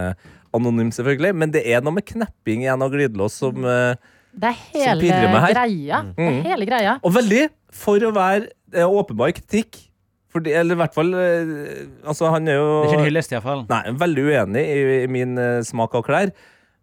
anonym, 0.57 0.89
selvfølgelig. 0.97 1.35
Men 1.37 1.53
det 1.55 1.63
er 1.69 1.85
noe 1.85 1.95
med 1.99 2.07
knepping 2.09 2.65
igjen 2.65 2.83
av 2.83 2.91
glidelås 2.91 3.37
som 3.43 3.61
eh, 3.69 4.01
Det 4.33 4.51
er 4.51 4.59
hele 4.73 5.01
greia. 5.11 6.03
Mm. 6.03 6.15
Det 6.17 6.27
er 6.27 6.31
Mm. 6.31 6.43
hele 6.47 6.67
greia. 6.67 6.99
Og 7.03 7.13
veldig 7.15 7.49
for 7.73 7.99
å 7.99 8.13
være 8.15 8.49
eh, 8.75 8.85
åpenbar 8.87 9.33
kritikk. 9.35 9.87
Fordi, 10.31 10.53
eller 10.55 10.77
i 10.77 10.79
hvert 10.79 10.95
fall 10.95 11.09
eh, 11.19 11.87
Altså, 12.07 12.29
han 12.31 12.47
er 12.47 12.55
jo 12.55 12.67
Det 12.85 12.87
er 12.87 12.93
ikke 12.93 13.01
en 13.01 13.09
hyllest, 13.09 13.33
iallfall. 13.35 13.65
Nei, 13.69 13.83
veldig 13.99 14.27
uenig 14.29 14.63
i, 14.63 14.83
i 15.03 15.07
min 15.11 15.37
eh, 15.43 15.61
smak 15.67 15.95
av 15.99 16.05
klær. 16.07 16.31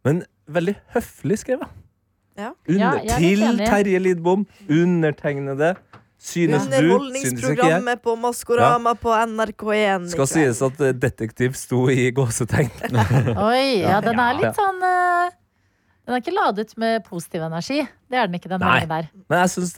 Men 0.03 0.23
veldig 0.51 0.75
høflig 0.95 1.37
skrevet. 1.45 1.69
Ja. 2.37 2.51
Under, 2.67 2.99
Ja, 3.07 3.15
til. 3.17 3.45
Terje 3.63 3.99
Lidbom. 4.03 4.43
Undertegnede. 4.69 5.75
Synes 6.19 6.65
du, 6.67 6.89
synes 7.13 7.43
ikke 7.53 7.67
jeg. 7.69 7.97
På 8.03 8.15
Maskorama 8.19 8.95
på 8.99 9.13
NRK1. 9.13 10.09
Skal 10.11 10.27
sies 10.27 10.61
at 10.65 10.79
detektiv 10.99 11.53
sto 11.55 11.85
i 11.93 12.09
gåsetegn. 12.11 12.71
Oi, 13.47 13.81
ja, 13.85 13.99
den 14.01 14.19
er 14.19 14.39
litt 14.41 14.57
sånn 14.57 14.81
eh, 14.83 15.29
Den 16.07 16.15
er 16.15 16.21
ikke 16.23 16.31
ladet 16.37 16.69
med 16.79 17.01
positiv 17.03 17.41
energi. 17.43 17.81
Det 18.07 18.15
er 18.17 18.27
den 18.29 18.37
ikke, 18.39 18.47
den 18.49 18.61
Nei. 18.63 18.85
der. 18.87 19.09
Men 19.27 19.41
jeg 19.43 19.49
syns 19.57 19.73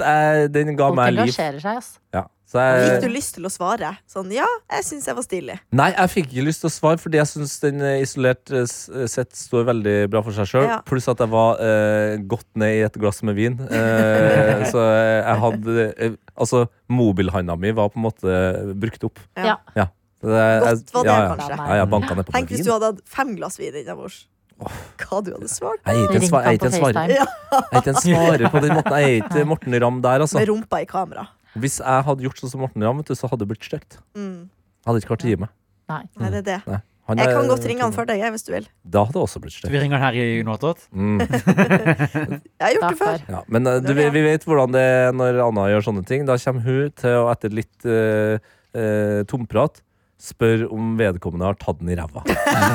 den 0.54 0.76
ga 0.78 0.88
Folk 0.92 1.00
meg 1.00 1.16
liv. 1.16 1.24
engasjerer 1.26 1.60
seg, 1.64 1.80
ass. 1.82 1.96
Ja. 2.14 2.28
Så 2.50 2.58
Fikk 2.66 3.04
du 3.04 3.10
lyst 3.14 3.36
til 3.36 3.46
å 3.46 3.50
svare? 3.54 3.90
Sånn, 4.10 4.32
ja, 4.34 4.46
jeg 4.74 4.86
syns 4.88 5.06
jeg 5.06 5.14
var 5.18 5.26
stilig. 5.26 5.58
nei, 5.72 5.92
jeg 5.94 6.10
fikk 6.10 6.32
ikke 6.32 6.46
lyst 6.48 6.62
til 6.64 6.70
å 6.70 6.74
svare, 6.74 6.98
fordi 6.98 7.20
jeg 7.20 7.30
syns 7.30 7.52
den 7.62 7.82
eh, 7.86 8.00
isolert 8.02 8.50
eh, 8.58 8.66
sett 9.10 9.36
står 9.38 9.68
veldig 9.68 9.94
bra 10.10 10.24
for 10.26 10.34
seg 10.34 10.50
sjøl. 10.50 10.66
Ja. 10.66 10.80
Pluss 10.86 11.06
at 11.14 11.22
jeg 11.22 11.30
var 11.30 11.62
eh, 11.62 12.16
godt 12.26 12.48
ned 12.58 12.74
i 12.80 12.82
et 12.88 12.98
glass 12.98 13.22
med 13.22 13.38
vin. 13.38 13.60
Eh, 13.70 14.66
så 14.72 14.82
jeg 14.82 15.38
hadde 15.46 15.86
eh, 15.98 16.18
Altså, 16.40 16.64
mobilhanda 16.90 17.58
mi 17.60 17.70
var 17.76 17.90
på 17.94 18.00
en 18.00 18.06
måte 18.08 18.42
brukt 18.82 19.04
opp. 19.10 19.20
Ja. 19.38 19.58
Ja. 19.76 19.90
Det, 20.22 20.30
jeg- 20.36 20.64
jeg- 20.66 20.80
Godt 20.80 20.94
var 20.94 21.04
det, 21.04 21.10
ja, 21.12 21.20
ja. 21.22 21.30
kanskje. 21.36 21.58
Ja, 21.70 21.76
jeg 21.84 21.90
banka 21.94 22.16
ned 22.16 22.26
på 22.26 22.32
Tenk 22.34 22.50
med 22.50 22.50
hvis 22.50 22.58
vin. 22.60 22.66
du 22.66 22.72
hadde 22.74 22.90
hatt 22.94 23.02
fem 23.06 23.36
glass 23.38 23.58
vin 23.60 23.76
innabords. 23.76 24.26
Hva 24.60 25.22
du 25.24 25.32
hadde 25.34 25.50
svart? 25.52 25.82
Jeg 25.86 25.96
er 25.96 26.06
ikke 26.06 26.20
en, 26.20 26.70
er 26.70 26.76
svarer. 26.76 27.14
Ja. 27.16 27.26
Jeg 27.26 27.64
er 27.72 27.82
ikke 27.82 27.94
en 27.94 28.02
svarer 28.04 28.52
på 28.52 28.62
den 28.66 28.76
måten. 28.76 28.96
Jeg 29.00 29.10
er 29.10 29.24
ikke 29.24 29.46
Morten 29.48 29.80
Ramm 29.84 30.02
der, 30.04 30.26
altså. 30.26 30.40
Med 30.42 30.52
rumpa 30.52 30.82
i 30.84 30.90
kamera. 30.90 31.28
Hvis 31.60 31.80
jeg 31.82 32.06
hadde 32.06 32.26
gjort 32.28 32.44
sånn 32.44 32.52
som 32.52 32.62
Morten 32.66 32.86
Ramm, 32.86 33.02
så 33.08 33.32
hadde 33.32 33.46
det 33.46 33.50
blitt 33.54 33.66
stygt. 33.66 34.00
Mm. 34.18 34.50
Hadde 34.88 35.02
ikke 35.02 35.14
klart 35.16 35.26
å 35.26 35.32
gi 35.32 35.40
meg. 35.40 35.56
Nei. 35.90 36.04
Nei, 36.20 36.30
det 36.36 36.42
er 36.44 36.48
det. 36.52 36.62
Nei. 36.68 36.82
Han 37.10 37.18
Jeg 37.18 37.26
er- 37.26 37.34
kan 37.40 37.48
godt 37.50 37.66
ringe 37.66 37.82
han 37.82 37.92
for 37.92 38.06
deg, 38.06 38.22
hvis 38.22 38.44
du 38.46 38.52
vil. 38.54 38.68
Da 38.86 39.04
hadde 39.04 39.14
det 39.18 39.22
også 39.24 39.40
blitt 39.42 39.54
stygt. 39.54 39.72
vi 39.72 39.80
ringer 39.82 39.98
han 39.98 40.14
her 40.14 40.20
i 40.22 40.42
Unotot? 40.44 40.78
Mm. 40.94 41.18
Jeg 42.60 42.62
har 42.62 42.74
gjort 42.76 42.90
det 42.92 43.00
før. 43.00 43.24
Ja, 43.34 43.42
men 43.48 43.66
eh, 43.66 43.80
du, 43.82 43.94
vi, 43.98 44.06
vi 44.14 44.22
vet 44.22 44.46
hvordan 44.46 44.76
det 44.76 44.84
er 44.84 45.12
når 45.18 45.42
Anna 45.48 45.66
gjør 45.72 45.88
sånne 45.88 46.06
ting. 46.06 46.28
Da 46.30 46.38
kommer 46.38 46.62
hun 46.62 46.92
til 47.02 47.18
å, 47.18 47.26
etter 47.34 47.50
litt 47.50 47.88
uh, 47.90 48.38
uh, 48.78 49.24
tomprat, 49.26 49.82
spørre 50.20 50.68
om 50.76 50.98
vedkommende 51.00 51.48
har 51.48 51.56
tatt 51.62 51.80
den 51.80 51.92
i 51.94 51.96
ræva. 52.00 52.24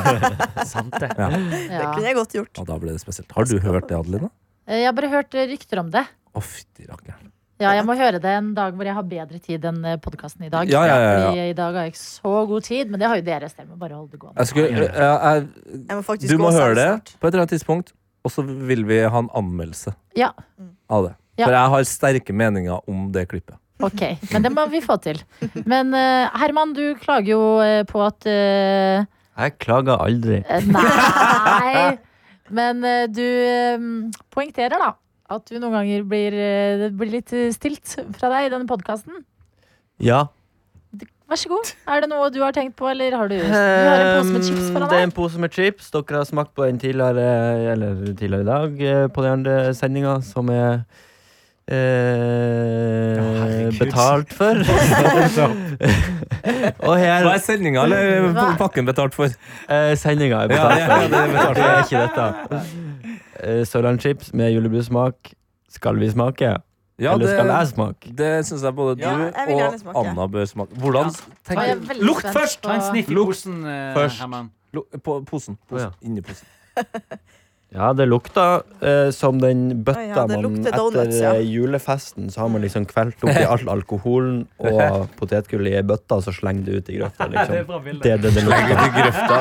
Sant 0.73 0.95
det. 1.01 1.11
Ja. 1.19 1.29
Det 1.29 1.85
kunne 1.93 2.07
jeg 2.09 2.17
godt 2.19 2.35
gjort. 2.39 2.61
Og 2.63 2.67
da 2.71 2.79
ble 2.81 2.95
det 2.97 3.03
spesielt. 3.03 3.31
Har 3.37 3.45
du 3.49 3.59
hørt 3.61 3.89
det, 3.91 3.99
Adelina? 3.99 4.31
Eh, 4.67 4.81
Jeg 4.81 4.89
har 4.89 4.97
bare 4.97 5.11
hørt 5.13 5.35
eh, 5.37 5.49
rykter 5.53 5.83
om 5.85 5.91
det. 5.93 6.05
Å, 6.35 6.41
fytti 6.43 6.89
rakkeren. 6.89 7.31
Ja, 7.63 7.71
jeg 7.79 7.85
må 7.87 7.95
høre 7.95 8.19
det 8.19 8.31
en 8.35 8.49
dag 8.57 8.75
hvor 8.75 8.89
jeg 8.89 8.97
har 8.97 9.05
bedre 9.07 9.39
tid 9.41 9.63
enn 9.71 9.85
podkasten 10.03 10.43
i 10.43 10.49
dag. 10.51 10.67
Ja, 10.73 10.81
ja, 10.89 10.95
ja, 10.99 11.11
ja. 11.13 11.27
Fordi 11.29 11.45
i 11.53 11.57
dag 11.61 11.77
har 11.79 11.85
jeg 11.87 11.93
ikke 11.95 12.01
så 12.03 12.33
god 12.51 12.65
tid, 12.67 12.91
men 12.91 12.99
det 13.01 13.07
har 13.13 13.21
jo 13.21 13.25
dere. 13.29 13.51
Jeg 13.61 13.69
må 13.69 13.77
bare 13.79 13.95
holde 13.95 14.11
det 14.17 14.19
gående. 14.25 14.41
Jeg 14.43 14.51
skulle, 14.51 14.73
jeg, 14.75 14.89
jeg, 14.91 15.45
Jeg 15.85 16.01
må 16.01 16.17
du 16.35 16.35
må 16.43 16.51
høre 16.57 16.75
det 16.81 16.89
snart. 16.89 17.13
på 17.21 17.29
et 17.29 17.31
eller 17.31 17.45
annet 17.45 17.55
tidspunkt, 17.55 17.93
og 18.27 18.33
så 18.35 18.43
vil 18.43 18.83
vi 18.89 18.99
ha 19.07 19.23
en 19.23 19.31
anmeldelse 19.39 19.95
Ja. 20.19 20.33
av 20.91 21.07
det. 21.07 21.15
Ja. 21.39 21.47
For 21.47 21.55
jeg 21.61 21.71
har 21.77 21.87
sterke 21.93 22.35
meninger 22.35 22.91
om 22.91 23.07
det 23.15 23.29
klippet. 23.31 23.57
Ok, 23.83 24.03
men 24.31 24.45
det 24.45 24.53
må 24.55 24.65
vi 24.71 24.79
få 24.85 24.95
til. 25.03 25.19
Men 25.67 25.91
eh, 25.99 26.29
Herman, 26.39 26.73
du 26.77 26.95
klager 27.03 27.33
jo 27.35 27.41
eh, 27.65 27.83
på 27.89 27.99
at 28.07 28.27
eh, 28.31 29.03
Jeg 29.41 29.57
klager 29.59 29.99
aldri. 30.05 30.43
eh, 30.47 30.69
Nei! 30.71 31.97
Men 32.55 32.85
eh, 32.87 33.07
du 33.11 33.25
eh, 33.25 33.89
poengterer 34.35 34.79
da 34.79 34.93
at 35.35 35.47
du 35.49 35.57
noen 35.59 35.73
ganger 35.75 36.03
blir, 36.07 36.35
eh, 36.37 36.77
det 36.85 36.91
blir 37.01 37.11
litt 37.17 37.33
eh, 37.35 37.49
stilt 37.57 37.97
fra 38.15 38.31
deg 38.31 38.47
i 38.47 38.53
denne 38.53 38.69
podkasten. 38.71 39.23
Ja. 40.05 40.27
Vær 41.25 41.41
så 41.41 41.49
god. 41.51 41.71
Er 41.89 42.05
det 42.05 42.11
noe 42.13 42.29
du 42.31 42.37
har 42.45 42.53
tenkt 42.55 42.77
på, 42.79 42.87
eller 42.93 43.15
har 43.17 43.31
du, 43.33 43.39
du 43.41 43.55
har 43.57 44.03
en 44.05 44.21
pose 44.21 44.35
med 44.37 44.45
chips 44.45 44.67
foran 44.75 44.91
Det 44.91 44.99
er 44.99 45.01
deg? 45.01 45.07
en 45.09 45.15
pose 45.17 45.41
med 45.41 45.55
chips. 45.57 45.89
Dere 45.95 46.21
har 46.21 46.29
smakt 46.29 46.53
på 46.55 46.67
den 46.69 46.79
tidligere, 46.79 47.25
eller 47.73 47.97
tidligere 48.13 48.45
i 48.45 48.51
dag 48.53 48.85
eh, 48.93 49.07
på 49.09 49.25
den 49.25 49.39
andre 49.41 49.57
sendinga, 49.75 50.19
som 50.23 50.53
er 50.53 50.85
eh, 51.69 53.25
betalt 53.79 54.33
for. 54.37 54.55
Og 56.89 56.95
her 57.01 57.23
Hva 57.25 57.33
er 57.37 57.41
sendinga 57.45 57.81
eller 57.87 58.01
Hva? 58.35 58.45
pakken 58.61 58.85
betalt 58.89 59.15
for? 59.17 59.29
eh, 59.69 59.95
Sendinga 60.01 60.37
er 60.45 60.49
betalt 60.53 60.73
for. 60.73 60.79
ja, 60.81 60.87
det 61.09 61.19
er 61.21 61.27
betalt 61.33 61.57
Det 61.57 61.65
er 61.65 61.69
ikke 61.85 61.99
dette. 62.05 62.25
Eh, 63.45 63.63
Sørlandschips 63.69 64.27
med 64.37 64.47
julebrussmak. 64.55 65.17
Skal 65.75 65.95
vi 66.01 66.07
smake? 66.13 66.51
Ja, 67.03 67.11
eller 67.17 67.27
skal 67.27 67.45
det, 67.49 67.55
jeg 67.59 67.67
smake? 67.73 68.05
det 68.15 68.29
syns 68.47 68.63
jeg 68.63 68.75
både 68.79 68.93
du 68.95 69.01
Ja, 69.03 69.11
jeg 69.35 69.67
og 69.67 69.81
smake. 69.81 69.99
Anna 70.05 70.25
bør 70.31 70.45
smake. 70.47 70.71
Hvordan 70.79 71.09
tenker 71.49 71.65
er 71.73 71.77
du? 71.81 71.85
Lukt 72.07 72.27
først! 72.31 72.61
på- 72.63 72.69
Ta 72.69 72.75
en 72.77 72.83
sniff 72.91 73.09
i 73.11 73.13
Lukt 73.17 73.29
posen, 73.33 73.55
eh. 73.67 74.11
Herman. 74.21 74.47
På 75.03 75.13
posen. 75.27 75.57
Ja. 75.71 75.75
posen. 75.75 75.91
Inni 76.03 76.21
posen. 76.23 76.47
Ja, 77.75 77.89
det 77.93 78.05
lukta 78.07 78.63
eh, 78.87 79.09
som 79.11 79.41
den 79.43 79.83
bøtta 79.83 80.05
ja, 80.07 80.27
man 80.31 80.45
donuts, 80.45 80.69
etter 80.71 81.17
ja. 81.19 81.33
eh, 81.35 81.47
julefesten, 81.51 82.29
så 82.31 82.45
har 82.45 82.49
man 82.55 82.63
liksom 82.63 82.85
kvelt 82.87 83.19
oppi 83.27 83.43
all 83.51 83.65
alkoholen 83.73 84.45
og 84.63 85.09
potetgull 85.19 85.67
i 85.67 85.73
ei 85.75 85.83
bøtte, 85.83 86.15
og 86.15 86.23
så 86.23 86.31
slenger 86.37 86.69
det 86.69 86.77
ut 86.79 86.93
i 86.95 87.01
grøfta. 87.01 87.27
Det 87.33 87.35
Liksom. 87.35 87.99
Det 88.05 88.13
er 88.13 88.23
det 88.23 88.31
det 88.37 88.45
lukter. 88.47 88.87
grøfta. 88.95 89.41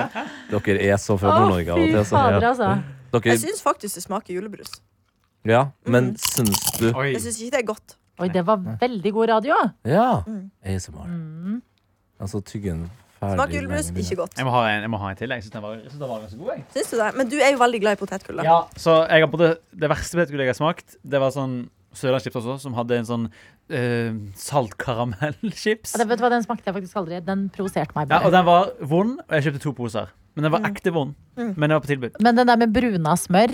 Dere 0.49 0.79
er 0.89 0.97
så 0.97 1.17
fra 1.21 1.36
Nord-Norge 1.39 1.75
av 1.75 1.84
og 1.84 1.91
til. 1.93 2.05
Så. 2.10 2.23
altså. 2.49 2.71
Dere, 3.13 3.21
Jeg 3.36 3.43
syns 3.45 3.62
faktisk 3.62 3.95
det 3.99 4.03
smaker 4.08 4.34
julebrus. 4.34 4.73
ja, 5.45 5.67
men 5.86 6.10
Mm. 6.13 6.17
syns 6.17 6.65
du 6.79 6.88
Oi. 6.95 7.12
Jeg 7.13 7.21
syns 7.21 7.38
ikke 7.41 7.51
det 7.58 7.62
er 7.62 7.67
godt. 7.69 7.95
Oi, 8.19 8.27
det 8.34 8.45
var 8.45 8.58
veldig 8.81 9.12
god 9.13 9.29
radio. 9.29 9.55
Ja. 9.86 10.23
Mm. 10.25 10.49
ASMR. 10.65 11.05
Mm. 11.08 11.62
Altså 12.21 12.41
tygge 12.41 12.73
Smaker 13.36 13.53
julebrus, 13.57 13.89
ikke 14.03 14.15
godt. 14.19 14.38
Jeg 14.38 14.45
må 14.45 14.51
ha 14.51 14.62
en, 14.71 14.81
jeg 14.81 14.89
må 14.93 14.97
ha 15.01 15.09
en 15.09 15.15
til. 15.19 15.29
Jeg 15.29 15.43
syns 15.43 15.51
den, 15.55 15.62
var- 15.63 15.75
jeg 15.79 15.89
synes 15.91 15.99
den 16.03 16.09
var 16.09 16.19
ganske 16.25 16.38
god. 16.43 16.51
Jeg. 16.55 16.65
Syns 16.75 16.89
du 16.91 16.97
det? 16.97 17.09
Men 17.17 17.29
du 17.29 17.38
er 17.39 17.51
jo 17.51 17.57
veldig 17.63 17.81
glad 17.81 17.91
i 17.97 18.01
potetgull. 18.03 18.38
da. 18.38 18.43
Ja, 18.43 18.57
så 18.75 18.97
jeg 19.09 19.19
har 19.25 19.27
både, 19.31 19.57
Det 19.83 19.89
verste 19.89 20.17
potetgullet 20.17 20.45
jeg 20.47 20.53
har 20.55 20.59
smakt, 20.62 20.97
det 21.03 21.19
var 21.19 21.31
sånn 21.31 21.69
Sørlandschips 21.93 22.36
også, 22.41 22.55
som 22.59 22.73
hadde 22.73 22.95
en 22.97 23.05
sånn 23.05 23.25
uh, 23.29 24.13
saltkaramellchips. 24.33 25.93
Ja, 25.93 26.01
det, 26.01 26.07
vet 26.09 26.17
du 26.19 26.23
hva, 26.25 26.31
Den 26.33 26.43
smakte 26.45 26.65
jeg 26.69 26.75
faktisk 26.79 26.95
aldri. 26.97 27.19
Den 27.25 27.49
provoserte 27.53 27.93
meg 27.95 28.09
Ja, 28.09 28.17
og 28.17 28.23
bare. 28.23 28.31
den 28.31 28.45
var 28.45 28.71
vond, 28.81 29.19
og 29.21 29.36
jeg 29.38 29.45
kjøpte 29.47 29.62
to 29.62 29.73
poser. 29.77 30.09
Men 30.36 30.43
den 30.47 30.51
var 30.51 30.59
Mm. 30.63 30.71
ekte 30.73 30.91
vond. 30.93 31.13
Mm. 31.38 31.53
Men 31.57 31.69
den 31.69 31.75
var 31.77 31.81
på 31.81 31.91
tilbud. 31.93 32.15
Men 32.19 32.36
den 32.36 32.47
der 32.47 32.57
med 32.57 32.73
bruna 32.73 33.13
smør 33.15 33.53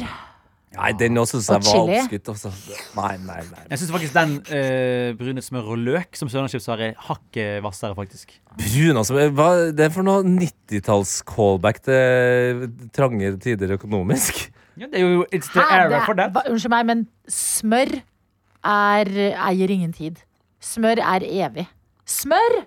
Nei, 0.78 0.92
den 0.94 1.18
også 1.18 1.40
syns 1.40 1.48
jeg 1.50 1.64
var 1.64 1.72
chili. 1.74 1.96
oppskutt. 1.98 2.30
Også. 2.30 2.50
Nei, 2.96 3.16
nei, 3.26 3.40
nei. 3.50 3.64
Jeg 3.72 3.80
syns 3.82 3.92
faktisk 3.96 4.14
den 4.14 4.36
uh, 4.38 5.08
brune 5.18 5.42
smør 5.42 5.72
og 5.74 5.80
løk 5.82 6.16
som 6.20 6.30
Sørlandschips 6.30 6.68
har, 6.70 6.84
er 6.92 6.94
hakket 7.08 7.58
hvassere, 7.66 7.96
faktisk. 7.98 8.36
Brun, 8.60 9.00
altså. 9.02 9.18
Hva 9.34 9.48
det 9.74 9.88
er 9.88 9.90
for 9.96 10.06
noe 10.06 10.22
90-talls-callback 10.28 11.82
til 11.90 12.68
trange 12.96 13.34
tider 13.42 13.74
økonomisk? 13.80 14.46
Ja, 14.80 14.88
det 14.88 15.02
er 15.02 15.08
jo 15.18 15.26
It's 15.34 15.50
the 15.52 15.60
Hæ, 15.66 15.82
era 15.88 15.98
er- 16.02 16.06
for 16.06 16.14
that. 16.16 16.32
hva- 16.38 16.46
Unnskyld 16.50 16.72
meg, 16.72 16.86
men 16.86 17.08
smør 17.28 17.98
er, 18.64 19.10
eier 19.50 19.70
ingen 19.74 19.92
tid. 19.94 20.22
Smør 20.62 21.00
er 21.02 21.26
evig. 21.26 21.68
Smør! 22.06 22.62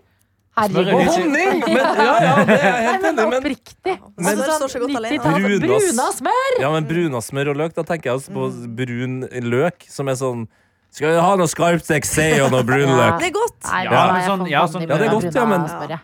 Er 0.53 0.69
Herregud. 0.69 0.93
Og 0.93 1.07
Honning! 1.09 1.63
Men, 1.65 1.79
ja, 1.81 2.15
ja, 2.21 2.33
det 2.45 2.57
er 2.59 2.75
jeg 2.77 2.89
helt 2.91 3.05
enig, 3.09 3.23
men 3.25 3.37
oppriktig. 3.39 3.95
Men 4.21 4.27
Altså, 4.29 4.45
smør 4.45 4.57
står 4.59 4.73
så 4.75 4.81
godt 4.83 4.97
alene. 4.99 5.17
90-tallet, 5.17 5.63
Brunas- 5.63 5.87
Bruna 5.87 6.09
smør! 6.19 6.57
Ja, 6.61 6.73
men 6.75 6.89
bruna 6.91 7.23
smør 7.25 7.51
og 7.55 7.57
løk, 7.63 7.73
da 7.79 7.85
tenker 7.89 8.11
jeg 8.11 8.19
altså 8.19 8.35
på 8.37 8.49
brun 8.83 9.15
løk, 9.49 9.87
som 9.89 10.09
er 10.13 10.19
sånn 10.21 10.45
Skal 10.93 11.09
vi 11.15 11.21
ha 11.25 11.31
noe 11.41 11.49
skarpt 11.49 11.89
sei 12.05 12.35
og 12.45 12.51
noe 12.53 12.67
brun 12.69 12.85
Ja. 12.85 12.97
løk? 13.01 13.21
Det 13.23 13.31
er 13.31 13.37
godt. 13.39 13.57
Nei, 13.65 13.85
Ja, 13.89 14.03
men 14.13 14.23
sånn- 14.29 14.51
ja, 14.51 14.67
sånn- 14.69 14.83
Ja, 14.85 14.99
det 14.99 15.07
er 15.09 15.15
godt, 15.15 15.35
ja, 15.35 15.47
men- 15.47 15.89
ja. 15.89 15.99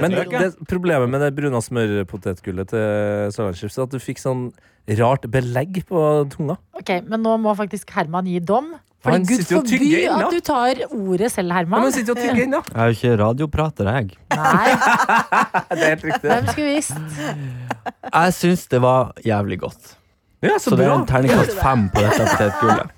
Men 0.00 0.10
det, 0.12 0.28
det, 0.30 0.48
problemet 0.68 1.08
med 1.08 1.20
det 1.20 1.34
bruna 1.36 1.60
smørpotetgullet 1.64 2.68
til 2.68 3.32
Sørlandschips 3.32 3.78
er 3.78 3.82
at 3.82 3.90
du 3.90 3.98
fikk 3.98 4.18
sånn 4.20 4.52
rart 5.00 5.22
belegg 5.32 5.84
på 5.88 6.28
tunga. 6.30 6.56
Ok, 6.76 7.02
Men 7.08 7.22
nå 7.22 7.36
må 7.40 7.54
faktisk 7.56 7.88
Herman 7.90 8.24
gi 8.26 8.38
dom. 8.40 8.74
Fordi 9.06 9.16
Han 9.16 9.26
Gud 9.28 9.44
forby 9.46 9.90
at 10.10 10.34
du 10.34 10.40
tar 10.50 10.80
ordet 10.90 11.30
selv, 11.32 11.52
Herman. 11.56 11.84
men 11.86 11.92
sitter 11.94 12.16
og 12.16 12.18
tygger 12.22 12.42
inn, 12.44 12.56
da. 12.56 12.62
Jeg 12.66 12.82
er 12.82 12.90
jo 12.90 12.96
ikke 12.98 13.12
radioprater, 13.22 13.90
jeg. 13.94 14.16
Nei, 14.34 14.70
Det 15.70 15.78
er 15.78 15.92
helt 15.94 16.04
riktig. 16.10 16.26
hvem 16.32 16.50
skulle 16.50 16.72
visst? 16.74 16.96
Jeg 18.12 18.34
syns 18.40 18.66
det 18.72 18.80
var 18.82 19.12
jævlig 19.24 19.60
godt. 19.62 19.94
Ja, 20.44 20.58
så 20.60 20.70
Så 20.70 20.76
det 20.76 20.84
er 20.84 20.90
bra. 20.92 20.98
en 21.00 21.06
terningkast 21.08 21.56
fem 21.62 21.86
på 21.94 22.02
dette 22.04 22.26
potetgullet. 22.34 22.90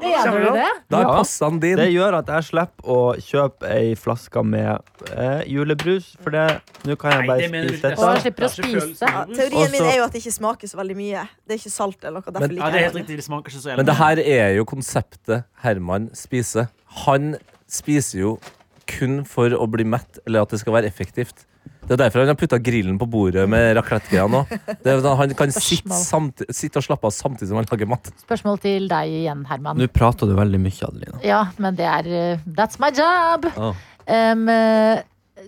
Mener 0.00 0.40
du 0.40 0.52
det? 0.56 0.68
Da 0.90 1.00
er 1.00 1.04
passer 1.10 1.58
din. 1.60 1.76
Det 1.76 1.86
gjør 1.92 2.16
at 2.18 2.26
jeg 2.34 2.44
slipper 2.50 2.90
å 2.94 2.98
kjøpe 3.20 3.70
ei 3.70 3.94
flaske 3.94 4.42
med 4.44 4.80
eh, 5.16 5.42
julebrus, 5.46 6.16
for 6.22 6.30
det 6.34 6.46
nå 6.88 6.96
kan 6.98 7.12
jeg 7.12 7.20
Nei, 7.20 7.26
bare 7.28 7.38
det 7.44 7.50
mener 7.52 7.68
du 7.68 7.74
spise 7.76 7.90
ikke. 7.92 8.00
Og 8.00 8.08
dette. 8.10 8.22
slipper 8.24 8.42
å 8.42 8.50
er 8.50 8.54
spise. 8.56 9.10
Ja, 9.10 9.24
teorien 9.24 9.70
min 9.70 9.80
Også- 9.80 9.90
er 9.92 9.96
jo 9.96 10.04
at 10.04 10.12
det 10.12 10.22
ikke 10.24 10.32
smaker 10.38 10.66
så 10.72 10.76
veldig 10.80 10.96
mye. 10.96 11.26
Det 11.46 11.54
er 11.56 11.58
ikke 11.62 11.74
salt 11.76 12.04
eller 12.04 12.20
noe. 12.20 12.22
Derfor 12.32 12.40
Men- 12.40 12.50
liker 12.56 12.64
Ja, 12.64 12.70
det 12.70 12.74
er 12.74 12.78
jeg 12.80 12.84
helt 12.84 12.94
det. 12.94 13.02
riktig. 13.02 13.16
Det 13.16 13.24
smaker 13.24 13.50
ikke 13.50 13.62
så 13.64 13.76
Men 13.76 13.86
det 13.86 13.94
her 14.00 14.16
er 14.18 14.56
jo 14.56 14.64
konseptet 14.64 15.44
Herman 15.62 16.10
spiser. 16.14 16.68
Han 17.04 17.36
spiser 17.68 18.18
jo 18.18 18.38
kun 18.86 19.24
for 19.24 19.48
å 19.50 19.66
bli 19.70 19.84
mett, 19.84 20.18
eller 20.26 20.42
at 20.42 20.48
det 20.50 20.58
skal 20.60 20.72
være 20.72 20.86
effektivt. 20.90 21.44
Det 21.86 21.96
er 21.96 22.00
derfor 22.04 22.22
han 22.22 22.30
har 22.30 22.38
putta 22.38 22.58
grillen 22.62 22.98
på 23.00 23.06
bordet 23.10 23.46
med 23.50 23.72
raclette-greia 23.78 24.26
nå. 24.30 24.42
Det 24.84 24.96
sånn 25.02 25.16
Han 25.18 25.32
kan 25.38 25.52
sitte, 25.54 25.88
Spørsmål. 25.90 26.54
sitte 26.54 26.78
og 26.82 26.86
slappe 26.86 27.08
av 27.08 27.14
samtidig 27.16 27.48
som 27.50 27.58
han 27.58 27.68
lager 27.70 27.88
mat. 27.90 28.10
Spørsmål 28.22 28.60
til 28.62 28.86
deg 28.90 29.14
igjen, 29.22 29.46
Herman. 29.48 29.80
Nå 29.80 29.88
prater 29.94 30.30
du 30.30 30.36
veldig 30.38 30.60
mye, 30.62 30.76
Adelina. 30.86 31.22
Ja, 31.26 31.40
men 31.58 31.78
det 31.80 31.88
er 31.88 32.10
eh, 32.10 32.44
That's 32.58 32.78
my 32.82 32.92
job! 32.94 33.48
Oh. 33.56 33.72
Um, 34.10 34.46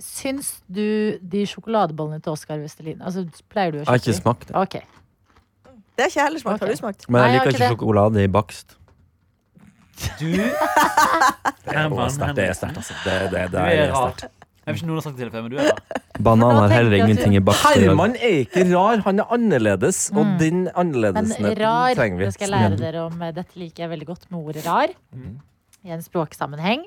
syns 0.00 0.54
du 0.72 1.18
de 1.20 1.44
sjokoladebollene 1.48 2.22
til 2.22 2.32
Oskar 2.32 2.60
Vestelin 2.62 3.00
Altså, 3.04 3.24
pleier 3.52 3.74
du 3.74 3.80
å 3.80 3.82
Jeg 3.82 3.90
har 3.90 4.02
ikke 4.02 4.14
smakt 4.16 4.46
det. 4.48 4.56
Okay. 4.56 4.86
Det 5.92 6.06
har 6.06 6.12
ikke 6.12 6.20
jeg 6.20 6.26
heller 6.30 6.42
smakt. 6.42 6.62
Har 6.64 6.72
du 6.72 6.78
smakt? 6.80 7.08
Men 7.08 7.22
jeg 7.26 7.34
liker 7.34 7.34
Nei, 7.34 7.34
liker 7.34 7.52
ikke 7.52 7.66
ikke 7.66 7.74
sjokolade 7.76 8.22
i 8.24 8.30
bakst. 8.32 8.78
Du 10.18 10.30
Det 10.32 11.76
er 11.76 12.08
sterkt, 12.10 12.38
er 12.38 12.78
altså. 12.80 12.94
Det, 13.04 13.18
det, 13.30 13.30
det 13.30 13.50
det 13.52 13.60
er 13.60 13.82
er 13.84 13.92
sterkt. 13.92 14.41
Jeg 14.62 14.74
vet 14.74 14.78
ikke 14.78 14.86
noen 14.86 14.98
har 15.00 15.04
sagt 15.08 15.16
det 15.18 15.24
til 15.26 15.32
før, 15.34 15.42
men 15.42 15.50
du 15.50 15.58
er 15.58 15.70
da. 15.72 16.00
Banan 16.26 16.54
har 16.60 16.70
heller 16.70 16.94
ingenting 17.00 17.34
i 17.34 17.40
bakst. 17.42 17.64
Herman 17.66 18.12
er 18.14 18.44
ikke 18.44 18.62
rar, 18.70 19.00
han 19.02 19.18
er 19.18 19.32
annerledes, 19.34 20.04
og 20.14 20.22
Mm. 20.22 20.36
den 20.38 20.60
Men 20.64 21.56
rar, 21.58 21.94
trenger 21.98 22.18
vi. 22.20 22.24
det 22.28 22.34
skal 22.36 22.48
jeg 22.48 22.52
lære 22.54 22.78
dere 22.78 23.00
om. 23.08 23.18
Dette 23.34 23.58
liker 23.58 23.82
jeg 23.84 23.90
veldig 23.90 24.06
godt 24.06 24.30
med 24.30 24.38
ordet 24.46 24.66
rar. 24.66 24.92
Mm. 25.16 25.40
I 25.84 25.90
en 25.96 26.02
språksammenheng. 26.04 26.84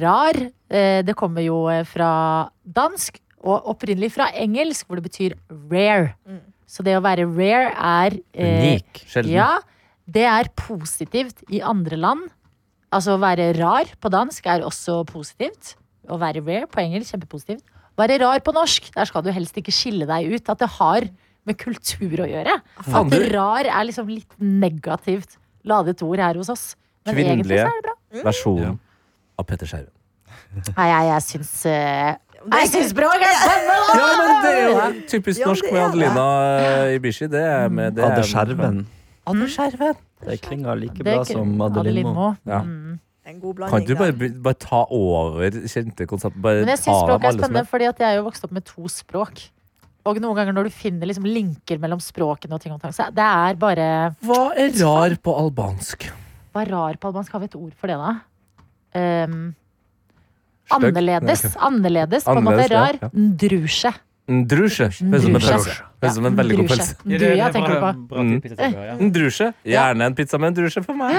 Rar, 0.00 0.34
eh, 0.70 1.02
det 1.06 1.14
kommer 1.14 1.44
jo 1.44 1.68
eh, 1.70 1.84
fra 1.86 2.48
dansk, 2.64 3.20
og 3.46 3.68
opprinnelig 3.70 4.10
fra 4.16 4.30
engelsk, 4.34 4.86
hvor 4.88 4.96
det 4.98 5.04
betyr 5.06 5.36
rare. 5.70 6.14
Mm. 6.26 6.40
Så 6.66 6.82
det 6.82 6.96
å 6.98 7.02
være 7.04 7.28
rare 7.28 7.68
er 7.76 8.16
eh, 8.34 8.56
Unik. 8.64 9.04
Sjelden. 9.06 9.30
Ja, 9.36 9.50
det 10.08 10.24
er 10.26 10.48
positivt 10.58 11.44
i 11.52 11.60
andre 11.62 11.96
land. 12.00 12.24
Altså 12.90 13.14
å 13.14 13.20
være 13.22 13.52
rar 13.60 13.92
på 14.00 14.10
dansk 14.10 14.46
er 14.50 14.64
også 14.66 15.04
positivt. 15.06 15.76
Å 16.08 16.18
være 16.20 16.42
rare 16.44 16.68
på 16.70 16.82
engelsk, 16.82 17.14
kjempepositivt. 17.14 17.64
Være 17.96 18.18
rar 18.20 18.42
på 18.44 18.52
norsk, 18.52 18.90
der 18.94 19.08
skal 19.08 19.24
du 19.24 19.30
helst 19.32 19.56
ikke 19.56 19.72
skille 19.74 20.06
deg 20.08 20.28
ut. 20.34 20.50
At 20.52 20.60
det 20.62 20.68
har 20.76 21.08
med 21.46 21.58
kultur 21.60 22.24
å 22.24 22.28
gjøre. 22.28 22.58
At 22.84 23.18
rar 23.32 23.68
er 23.70 23.88
liksom 23.88 24.10
litt 24.10 24.32
negativt 24.42 25.38
ladet 25.66 26.02
ord 26.04 26.22
her 26.22 26.38
hos 26.40 26.50
oss. 26.52 26.66
Men 27.06 27.22
egentlig 27.22 27.60
så 27.60 27.70
er 27.70 27.78
det 27.78 27.84
bra. 27.86 27.96
Versjonen 28.26 28.78
av 29.36 29.46
Petter 29.48 29.70
Skjerven. 29.70 29.92
Nei, 30.76 30.86
jeg, 30.88 31.06
jeg 31.10 31.22
syns 31.26 31.50
uh, 31.68 32.12
Jeg 32.46 32.68
syns 32.70 32.92
språk 32.92 33.24
er 33.26 33.34
spennende! 33.40 33.96
Ja, 33.98 34.06
men 34.16 34.30
det 34.44 34.52
er 34.52 34.62
jo 34.62 34.76
typisk 35.10 35.42
norsk 35.44 35.66
med. 35.68 35.80
Adelina 35.82 36.26
eh, 36.60 36.94
Ibishi. 36.96 37.28
Det 37.32 37.42
er 37.42 37.72
med 37.72 37.96
det 37.98 38.04
Adde 38.06 38.22
Skjerven. 38.26 38.84
Adde 39.26 39.48
Skjerven. 39.52 39.98
Det 40.26 40.38
klinger 40.44 40.78
like 40.80 41.04
bra 41.04 41.24
som 41.28 41.60
Adeline 41.66 42.14
Moe. 42.14 42.32
Ja. 42.48 42.62
Mm. 42.64 42.96
En 43.26 43.40
god 43.42 43.58
Kan 43.66 43.82
du 43.82 43.96
bare, 43.98 44.14
bare 44.14 44.58
ta 44.62 44.84
over 44.94 45.50
kjente 45.66 46.06
konsepter? 46.06 46.38
Bare 46.42 46.62
Men 46.62 46.70
jeg 46.76 46.84
syns 46.84 47.00
språk 47.02 47.24
er 47.26 47.34
spennende, 47.34 47.64
fordi 47.66 47.88
jeg 47.88 48.06
er 48.06 48.18
jo 48.20 48.26
vokst 48.28 48.46
opp 48.46 48.54
med 48.54 48.66
to 48.68 48.86
språk. 48.92 49.42
Og 50.06 50.20
noen 50.22 50.38
ganger 50.38 50.54
når 50.54 50.68
du 50.68 50.74
finner 50.76 51.10
liksom 51.10 51.26
linker 51.26 51.80
mellom 51.82 51.98
språkene 52.02 52.54
og 52.54 52.62
ting 52.62 52.74
og 52.76 52.78
tang, 52.84 52.94
så 52.94 53.08
det 53.10 53.26
er 53.26 53.58
bare 53.58 53.88
Hva 54.22 54.42
er 54.54 54.70
rar 54.78 55.16
på 55.18 55.34
albansk? 55.40 56.06
Hva 56.54 56.62
er 56.62 56.70
rar 56.70 57.00
på 57.02 57.10
albansk? 57.10 57.34
Har 57.34 57.42
vi 57.42 57.50
et 57.50 57.58
ord 57.58 57.72
for 57.74 57.90
det, 57.90 57.98
da? 57.98 58.12
Um, 59.26 59.40
annerledes. 60.78 61.48
Annerledes, 61.58 62.24
på 62.24 62.38
en 62.38 62.46
måte. 62.46 62.68
Rar. 62.70 63.00
ja, 63.02 63.10
ja. 63.10 63.10
Ndrusje. 63.10 63.92
Ndrusje. 64.30 64.88
Ndrusje. 65.02 65.74
Høres 66.06 66.14
ut 66.14 66.20
som 66.20 66.26
en 66.30 66.36
veldig 66.38 66.56
god 66.60 66.68
pølse. 66.70 66.94
Nduja 67.04 67.48
tenker 67.52 67.74
du 67.74 67.80
på. 67.82 67.90
Bra 68.12 68.22
Mm. 68.22 68.30
til 68.30 68.40
pizzatilbehør, 68.46 68.86
ja. 68.86 68.94
Ndrusje. 69.10 69.48
Gjerne 69.66 70.06
en 70.06 70.14
pizza 70.14 70.38
med 70.38 70.48
en 70.52 70.56
drusje 70.62 70.84
for 70.86 70.94
meg. 70.94 71.18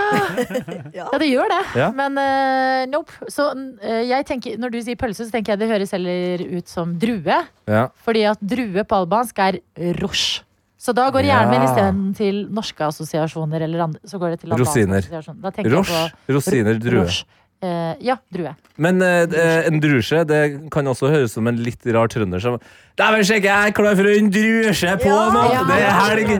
Ja, 0.95 1.08
det 1.21 1.28
gjør 1.30 1.52
det. 1.52 1.62
Ja. 1.76 1.91
Men 1.91 2.17
eh, 2.17 2.86
nope. 2.91 3.12
Så 3.30 3.50
eh, 3.84 4.04
jeg 4.10 4.26
tenker, 4.30 4.58
når 4.58 4.71
du 4.71 4.80
sier 4.82 4.95
pølse, 5.00 5.28
så 5.28 5.32
tenker 5.36 5.54
jeg 5.56 5.60
det 5.65 5.69
høres 5.69 5.91
heller 5.91 6.43
ut 6.58 6.67
som 6.71 6.97
drue. 7.00 7.39
Ja. 7.67 7.88
Fordi 8.08 8.26
at 8.32 8.39
drue 8.41 8.84
på 8.88 8.95
albansk 9.04 9.38
er 9.39 9.60
rosh. 10.02 10.41
Så 10.78 10.93
da 10.93 11.08
går 11.12 11.26
hjernen 11.26 11.50
min 11.52 11.62
Ja. 11.63 11.67
isteden 11.71 12.04
til 12.15 12.43
norske 12.54 12.86
assosiasjoner. 12.86 13.62
Eller 13.65 13.82
andre, 13.88 14.00
så 14.06 14.19
går 14.21 14.30
det 14.36 14.39
til 14.43 14.52
albanske 14.54 14.67
Rosiner. 14.86 15.02
assosiasjoner. 15.02 15.41
Da 15.41 15.50
tenker 15.52 15.71
jeg 15.71 15.78
Roche. 15.80 16.12
på 16.28 16.34
Rosiner, 16.38 16.80
drue. 16.80 17.02
rosh. 17.02 17.23
Eh, 17.58 17.93
ja, 18.06 18.13
drue. 18.30 18.52
Men 18.78 19.02
eh, 19.02 19.65
en 19.65 19.80
drusje 19.82 20.20
det 20.30 20.41
kan 20.74 20.86
også 20.86 21.10
høres 21.10 21.34
som 21.34 21.48
en 21.50 21.58
litt 21.58 21.82
rar 21.89 22.10
trønder 22.13 22.41
som 22.43 22.60
Dæven, 22.98 23.24
sjekke, 23.26 23.50
jeg 23.50 23.70
er 23.72 23.74
klar 23.78 23.96
for 23.98 24.10
en 24.10 24.28
drusje 24.34 24.91
på 25.02 25.10
Ja, 25.10 25.24
nå! 25.34 25.41
ja. 25.50 25.63
Det 25.65 25.78
er 25.78 25.96
helg! 25.98 26.34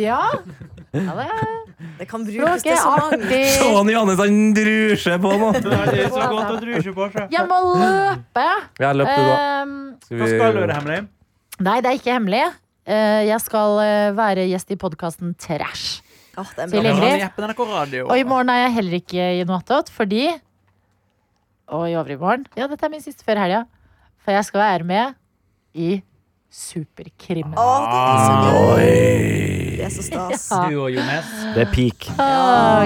Ja. 0.00 0.18
ja 0.98 1.14
det 1.20 1.28
det 2.00 2.08
kan 2.10 2.24
brukes 2.26 2.64
til 2.66 2.74
så 2.78 2.90
mange. 2.90 3.38
Sånn 3.54 3.90
Johannes, 3.94 4.18
han 4.18 4.40
drusje 4.56 5.18
på 5.22 5.34
nå! 5.38 5.50
Det 5.60 5.78
er 5.78 6.10
så 6.10 6.28
godt 6.32 6.50
å 6.56 6.58
drusje 6.58 6.94
på 6.96 7.06
seg. 7.12 7.28
Jeg 7.34 7.50
må 7.50 7.58
løpe. 7.70 8.46
Ja, 8.82 8.90
løp 8.98 9.10
du, 9.10 9.28
da. 9.28 9.36
Skal 10.06 10.16
vi... 10.16 10.22
Hva 10.22 10.30
skal 10.32 10.56
du, 10.56 10.62
gjøre 10.64 10.78
hemmelig? 10.80 11.02
nei, 11.62 11.76
det 11.84 11.90
er 11.92 12.00
ikke 12.00 12.16
hemmelig. 12.16 12.46
Eh, 12.84 13.20
jeg 13.28 13.38
skal 13.44 13.78
være 14.18 14.48
gjest 14.50 14.74
i 14.74 14.78
podkasten 14.80 15.36
Trash. 15.38 16.00
Oh, 16.34 16.50
Til. 16.50 16.82
Ingrid. 16.82 18.02
Og 18.02 18.16
i 18.18 18.26
morgen 18.26 18.50
er 18.50 18.64
jeg 18.64 18.74
heller 18.80 18.98
ikke 18.98 19.28
i 19.38 19.46
noe 19.46 19.60
attåt, 19.62 19.92
fordi 19.94 20.26
Og 21.72 21.86
i 21.90 21.94
overmorgen 21.96 22.46
Ja, 22.56 22.66
dette 22.68 22.84
er 22.84 22.90
min 22.92 23.00
siste 23.00 23.24
før 23.24 23.40
helga. 23.40 23.64
For 24.24 24.32
jeg 24.32 24.44
skal 24.44 24.60
være 24.60 24.84
med 24.84 25.14
i 25.74 26.02
Superkrimmen. 26.54 27.56
Å, 27.58 27.70
det 27.82 27.98
er 27.98 28.20
så 28.22 28.34
Ah. 28.34 28.44
gøy. 28.78 29.70
Det 29.74 29.84
er 29.84 29.90
så 29.90 30.02
stas. 30.06 30.44
Ja. 30.54 30.68
Du 30.70 30.76
og 30.84 30.90
Jones. 30.94 31.30
Det 31.54 31.62
er 31.64 31.70
peak. 31.74 32.06
Å, 32.14 32.28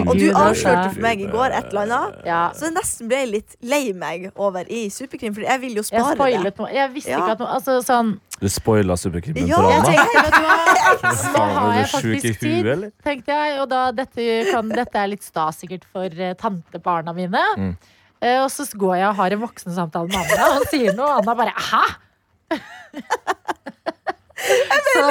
Og 0.09 0.14
du 0.17 0.23
Gud, 0.25 0.38
avslørte 0.41 0.79
altså. 0.87 0.95
for 0.95 1.05
meg 1.05 1.21
i 1.21 1.27
går 1.29 1.53
et 1.59 1.69
eller 1.69 1.83
annet. 1.85 2.17
Ja. 2.27 2.38
Så 2.57 2.64
jeg 2.71 2.75
nesten 2.79 3.11
ble 3.11 3.21
litt 3.29 3.57
lei 3.62 3.93
meg 3.93 4.31
over 4.41 4.64
i 4.73 4.87
Superkrim, 4.91 5.35
for 5.37 5.45
jeg 5.45 5.61
vil 5.61 5.77
jo 5.77 5.83
Jeg 5.85 5.91
spare 5.91 6.09
det. 6.09 6.17
spoilet 6.17 6.59
noe. 6.62 6.71
Jeg 6.73 6.95
visste 6.97 7.11
Ja. 7.12 7.19
ikke 7.21 7.37
at 7.37 7.38
noe 7.45 7.49
Altså 7.59 7.77
sånn 7.85 8.14
Du 8.41 8.49
spoila 8.49 8.97
superkrimmen 8.97 9.47
Ja, 9.47 9.57
for 9.61 9.69
Jeg 9.71 9.79
Anna. 9.79 9.93
tenkte, 9.93 10.25
vet 10.25 10.33
du 10.33 10.43
hva? 10.49 10.57
Nå 11.03 11.12
Faen, 11.37 11.55
har 11.59 11.69
er 11.69 11.77
jeg 11.77 11.85
du 11.85 11.99
sjuk 11.99 12.09
i 12.09 12.17
faktisk 12.17 12.41
huet, 12.41 12.41
tid, 12.41 12.67
eller? 12.73 12.91
tenkte 13.05 13.27
jeg. 13.37 13.61
Og 13.61 13.69
da, 13.69 13.83
dette, 13.93 14.51
kan, 14.51 14.69
dette 14.69 14.97
er 15.05 15.07
litt 15.12 15.23
stas 15.23 15.57
sikkert 15.61 15.85
for 15.93 16.07
uh, 16.09 16.33
tantebarna 16.41 17.12
mine. 17.14 17.45
Mm. 17.59 17.77
Eh, 18.20 18.38
og 18.42 18.50
så 18.50 18.66
går 18.74 18.96
jeg 18.98 19.09
og 19.12 19.14
har 19.20 19.35
en 19.37 19.40
voksensamtale 19.44 20.09
med 20.11 20.18
Anna, 20.18 20.46
og 20.48 20.54
han 20.59 20.64
sier 20.72 20.94
noe, 20.98 21.07
og 21.07 21.20
Anna 21.22 21.35
bare 21.38 21.52
hæ? 21.54 21.85
så, 24.88 25.02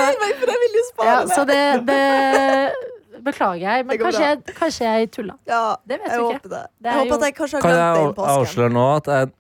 For 0.42 0.52
jeg 0.52 0.62
vil 0.64 0.76
jo 0.80 0.84
spare 0.90 1.08
ja, 1.10 1.18
det. 1.24 1.36
så 1.36 1.46
det, 1.48 1.62
det 1.88 3.24
beklager 3.28 3.64
jeg, 3.64 3.86
men 3.88 4.00
kanskje 4.02 4.24
jeg, 4.26 4.42
kanskje 4.58 4.86
jeg 4.92 5.10
tulla. 5.16 5.36
Ja, 5.50 5.62
Det 5.88 6.00
vet 6.02 6.12
jeg 6.12 6.20
vi 6.22 6.36
ikke. 6.38 6.52
det. 6.54 6.64
Det 6.84 6.92
Jeg 6.92 6.94
håper 7.00 7.08
jo- 7.14 7.18
at 7.20 7.26
jeg 7.28 7.36
kanskje 7.40 7.58
har 7.58 7.62
Kan 7.62 7.72
glemt 7.72 7.96
det 7.96 8.04
innen 8.04 8.16
jeg 8.18 8.38
avsløre 8.42 8.72
nå 8.78 8.86
at 8.98 9.08
jeg 9.14 9.32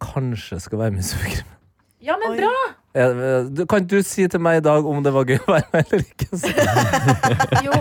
kanskje 0.00 0.60
skal 0.60 0.78
være 0.78 0.90
med 0.96 1.00
i 1.04 1.08
superkrimmen? 1.12 1.54
Ja, 2.08 2.14
men 2.20 2.30
Oi. 2.30 2.36
bra! 2.38 2.54
Eh, 2.98 3.42
du- 3.54 3.64
Kan 3.70 3.84
ikke 3.84 3.90
du 3.92 4.02
si 4.02 4.26
til 4.32 4.40
meg 4.42 4.58
i 4.58 4.64
dag 4.64 4.86
om 4.90 5.02
det 5.04 5.12
var 5.14 5.24
gøy 5.28 5.38
å 5.38 5.52
være 5.54 5.68
med 5.72 5.92
eller 5.92 6.04
ikke? 6.04 6.28
Så- 6.42 7.64
Jo, 7.66 7.76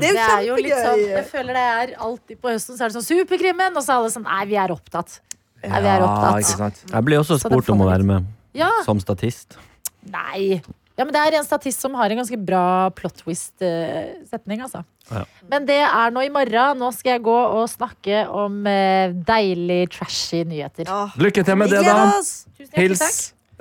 Det 0.00 0.12
er 0.16 0.40
jo 0.46 0.56
litt 0.60 0.72
sånn. 0.78 1.02
Jeg 1.10 1.26
føler 1.32 1.58
det 1.58 1.64
er 1.74 1.92
alltid 2.08 2.40
på 2.40 2.52
høsten, 2.54 2.78
så 2.78 2.86
er 2.86 2.92
det 2.92 2.96
sånn 2.98 3.08
Superkrimmen, 3.10 3.76
og 3.76 3.82
så 3.84 3.92
er 3.96 4.00
alle 4.02 4.14
sånn 4.14 4.24
Nei, 4.28 4.44
vi 4.52 4.56
er 4.62 4.72
opptatt. 4.74 5.18
Nei, 5.64 5.80
vi 5.80 5.88
er 5.94 6.02
opptatt. 6.06 6.40
ikke 6.44 6.58
sant? 6.62 6.80
Jeg 6.92 7.04
blir 7.10 7.20
også 7.22 7.38
spurt 7.40 7.68
om 7.74 7.84
å 7.84 7.90
være 7.90 8.04
med 8.08 8.26
Ja, 8.56 8.70
som 8.86 9.00
statist. 9.02 9.56
Nei. 10.12 10.60
Ja, 10.94 11.02
men 11.02 11.10
det 11.16 11.20
er 11.26 11.34
en 11.40 11.46
statist 11.48 11.80
som 11.82 11.94
har 11.98 12.12
en 12.12 12.20
ganske 12.20 12.36
bra 12.46 12.88
plot 12.94 13.16
twist-setning, 13.24 14.60
altså. 14.62 14.84
Ja. 15.10 15.24
Men 15.50 15.64
det 15.66 15.80
er 15.82 16.12
nå 16.14 16.22
i 16.22 16.28
morgen. 16.32 16.78
Nå 16.78 16.90
skal 16.94 17.16
jeg 17.16 17.24
gå 17.26 17.34
og 17.34 17.64
snakke 17.72 18.20
om 18.30 18.60
eh, 18.70 19.10
deilig, 19.26 19.88
trashy 19.96 20.44
nyheter. 20.46 20.86
Ja. 20.86 21.08
Lykke 21.18 21.42
til 21.48 21.58
med 21.58 21.72
det, 21.74 21.82
da. 21.88 21.96
Tusen. 22.20 22.70
Hils 22.78 23.02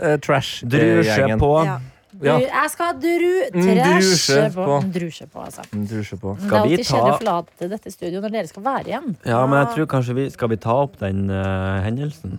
eh, 0.03 0.17
trash 0.19 0.61
Drusje 0.67 1.17
gjengen. 1.17 1.39
på. 1.41 1.51
Ja. 1.65 1.79
Ja. 2.21 2.35
Jeg 2.39 2.69
skal 2.69 2.93
dru 3.01 3.31
Mm, 3.57 3.69
drusje 3.83 4.43
på. 4.53 4.65
på. 4.67 4.75
Mm, 4.83 4.91
Drusje 4.93 5.25
på, 5.33 5.39
altså. 5.47 5.63
Mm, 5.73 5.87
Drusje 5.89 6.17
på. 6.21 6.35
Det 6.39 6.51
er 6.53 6.59
alltid 6.59 6.85
kjedelig 6.85 7.13
å 7.13 7.17
forlate 7.23 7.69
dette 7.71 7.91
studioet 7.95 8.21
når 8.27 8.31
dere 8.37 8.47
skal 8.51 8.63
være 8.67 8.85
igjen. 8.91 9.15
Ja, 9.25 9.39
men 9.49 9.57
jeg 9.65 9.73
tror 9.75 9.87
kanskje 9.95 10.13
vi 10.19 10.29
Skal 10.29 10.47
vi 10.53 10.57
ta 10.61 10.75
opp 10.85 10.99
den 11.01 11.23
uh, 11.33 11.81
hendelsen 11.83 12.37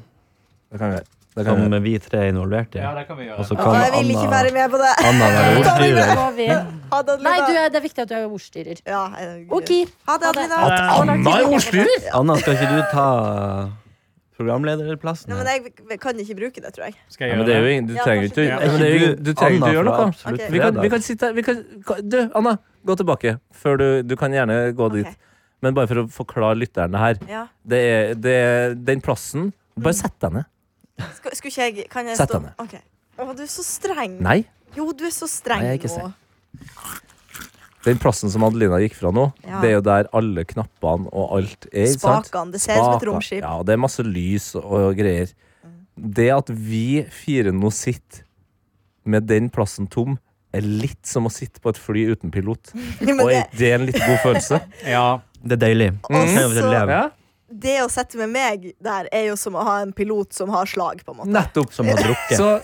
Det 0.70 0.78
kan 0.78 0.90
vi 0.92 0.96
gjøre. 1.00 1.10
Det 1.34 1.44
kan 1.44 1.56
vi 1.58 1.62
som 1.66 1.82
vi 1.82 1.92
tre 1.98 2.18
er 2.22 2.28
involvert 2.30 2.76
i? 2.76 2.78
Ja, 2.78 2.94
det 2.94 3.08
kan 3.08 3.16
vi 3.18 3.26
Og 3.34 3.44
så 3.44 3.56
kan 3.58 3.74
jeg 3.74 3.90
vil 3.98 4.10
ikke 4.14 4.20
Anna, 4.22 4.30
være 4.30 4.52
med 4.54 4.70
på 4.70 4.78
det. 4.78 4.92
Anna 5.10 5.30
være 5.34 5.56
ordstyrer. 5.58 6.64
Ha 6.94 7.02
Nei, 7.26 7.38
du, 7.42 7.52
er- 7.58 7.70
det 7.74 7.78
er 7.80 7.82
viktig 7.82 8.02
at 8.04 8.08
du 8.08 8.14
er 8.14 8.26
ordstyrer. 8.30 8.78
Ja, 8.86 9.02
Ok. 9.50 9.70
Ha 10.06 10.16
det, 10.22 10.28
Adelina. 10.30 10.60
Ha 10.62 10.68
tid 10.70 11.10
Anna 11.10 11.30
er 11.40 11.48
ordstyrer? 11.50 12.06
Anna, 12.14 12.36
skal 12.38 12.54
ikke 12.54 12.70
du 12.70 12.82
ta 12.94 13.08
programlederplassen? 14.38 15.30
Nei, 15.30 15.58
men 15.60 15.90
jeg 15.94 16.00
kan 16.02 16.18
ikke 16.18 16.36
bruke 16.38 16.60
det, 16.64 16.72
tror 16.74 16.86
jeg. 16.88 16.94
Skal 17.08 17.28
Ja, 17.28 17.34
jeg 17.34 17.38
men 17.38 17.46
det 17.48 17.54
er 17.56 17.60
jo 17.66 17.72
ingen, 17.74 17.86
du 17.86 17.94
Ja, 17.94 18.04
trenger 18.06 18.28
kanskje 18.28 18.44
ikke 18.44 18.48
ja, 18.50 18.58
men 18.72 18.80
det 18.80 18.88
er 18.88 18.98
jo 18.98 19.10
Du 19.14 19.30
trenger 19.34 19.56
ikke 19.58 19.68
å 19.70 19.74
gjøre 19.76 19.84
noe. 19.88 20.06
Absolutt 20.08 20.40
Ok. 20.40 20.50
Vi 20.54 20.58
kan, 20.58 20.74
vi 20.74 20.80
fredag. 20.80 20.90
kan 20.90 21.04
sitte 21.08 21.30
vi 21.34 21.42
kan, 21.42 21.60
kan- 21.86 22.08
Du, 22.08 22.18
Anna, 22.34 22.56
gå 22.86 22.96
tilbake. 23.00 23.34
Før 23.52 23.78
du, 23.78 23.86
du 24.02 24.16
kan 24.16 24.32
gjerne 24.32 24.58
gå 24.74 24.88
dit. 24.92 25.06
Ok. 25.06 25.16
Men 25.62 25.74
bare 25.74 25.86
for 25.88 26.02
å 26.02 26.06
forklare 26.12 26.58
lytterne 26.60 26.98
her. 26.98 27.16
Ja. 27.30 27.46
Det 27.64 27.78
er, 27.78 28.14
det 28.14 28.34
er 28.34 28.74
den 28.74 29.00
plassen 29.00 29.52
Bare 29.76 29.94
sett 29.94 30.18
deg 30.20 30.32
ned. 30.32 30.44
Sk- 31.00 31.34
skulle 31.34 31.50
ikke 31.50 31.64
jeg 31.78 31.88
Kan 31.90 32.06
jeg 32.06 32.16
Sett 32.16 32.28
stå 32.30 32.38
deg 32.42 32.50
ned. 32.50 32.54
Ok. 32.58 32.74
Å, 33.18 33.36
du 33.36 33.42
er 33.42 33.50
så 33.50 33.62
streng. 33.64 34.18
Nei. 34.20 34.44
Jo, 34.76 34.90
du 34.92 35.04
er 35.06 35.10
så 35.14 35.26
streng 35.30 35.62
Nei, 35.62 35.76
jeg 35.76 35.80
er 35.80 35.88
ikke 35.88 36.02
nå. 36.02 36.12
Den 37.84 37.98
plassen 38.00 38.30
som 38.32 38.44
Adelina 38.46 38.78
gikk 38.80 38.94
fra 38.96 39.10
nå, 39.12 39.26
Ja. 39.44 39.60
det 39.60 39.70
er 39.70 39.74
jo 39.76 39.80
der 39.84 40.06
alle 40.16 40.44
knappene 40.48 41.08
og 41.12 41.34
alt 41.36 41.66
er. 41.72 41.86
Spakene. 41.92 42.52
Det 42.54 42.60
ser 42.64 42.78
ut 42.78 42.84
som 42.84 42.94
et 42.96 43.08
romskip. 43.10 43.42
Ja, 43.44 43.58
det 43.62 43.74
er 43.76 43.80
masse 43.82 44.02
lys 44.06 44.54
og, 44.56 44.64
og 44.72 44.96
greier. 44.96 45.32
Det 45.94 46.30
at 46.34 46.48
vi 46.50 47.02
fire 47.12 47.52
nå 47.54 47.70
sitter 47.72 48.24
med 49.04 49.26
den 49.28 49.50
plassen 49.52 49.86
tom, 49.92 50.16
er 50.54 50.62
litt 50.62 51.02
som 51.06 51.26
å 51.26 51.30
sitte 51.34 51.60
på 51.60 51.68
et 51.74 51.78
fly 51.82 52.06
uten 52.14 52.30
pilot. 52.30 52.70
Og 53.02 53.26
det, 53.28 53.36
er 53.36 53.58
det 53.58 53.70
en 53.74 53.86
litt 53.90 53.98
god 54.00 54.20
følelse? 54.22 54.60
Ja. 54.96 55.20
Det 55.44 55.58
er 55.58 55.62
deilig. 55.66 55.90
Også- 56.08 56.48
Kan 56.88 57.10
det 57.60 57.76
å 57.84 57.88
sette 57.92 58.18
med 58.18 58.30
meg 58.34 58.64
der 58.82 59.06
er 59.14 59.28
jo 59.30 59.36
som 59.40 59.54
å 59.54 59.62
ha 59.66 59.76
en 59.84 59.92
pilot 59.96 60.32
som 60.34 60.50
har 60.50 60.66
slag, 60.66 61.02
på 61.06 61.12
en 61.14 61.18
måte. 61.22 61.32
nettopp. 61.34 61.72
Som 61.72 61.86
har 61.86 61.96
drukket. 62.06 62.36
Så 62.38 62.58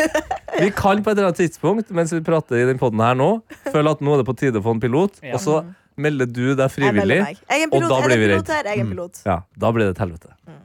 vi 0.61 0.70
kan 0.76 1.03
på 1.03 1.11
et 1.12 1.16
eller 1.18 1.31
annet 1.31 1.40
tidspunkt 1.44 1.90
mens 1.94 2.12
vi 2.12 2.20
prater 2.26 2.59
i 2.62 2.66
den 2.68 2.79
podden 2.81 3.00
her 3.05 3.14
nå, 3.18 3.31
føle 3.70 3.90
at 3.94 4.00
nå 4.05 4.14
er 4.16 4.22
det 4.22 4.26
på 4.31 4.37
tide 4.40 4.61
å 4.61 4.64
få 4.66 4.74
en 4.76 4.81
pilot, 4.83 5.20
Ja. 5.22 5.35
og 5.38 5.40
så 5.44 5.61
melder 6.00 6.26
du 6.33 6.55
deg 6.57 6.70
frivillig. 6.72 7.18
jeg 7.20 7.37
Jeg 7.48 7.61
er 7.61 7.66
en 7.66 7.74
og 7.76 7.88
da 7.90 8.00
blir 8.07 8.16
vi 8.18 8.29
pilot 8.33 8.48
er 8.57 8.70
Mm. 8.81 8.90
pilot. 8.94 9.22
Ja, 9.26 9.40
da 9.59 9.72
blir 9.72 9.85
det 9.90 9.96
et 9.98 10.03
helvete. 10.07 10.33
Mm. 10.48 10.61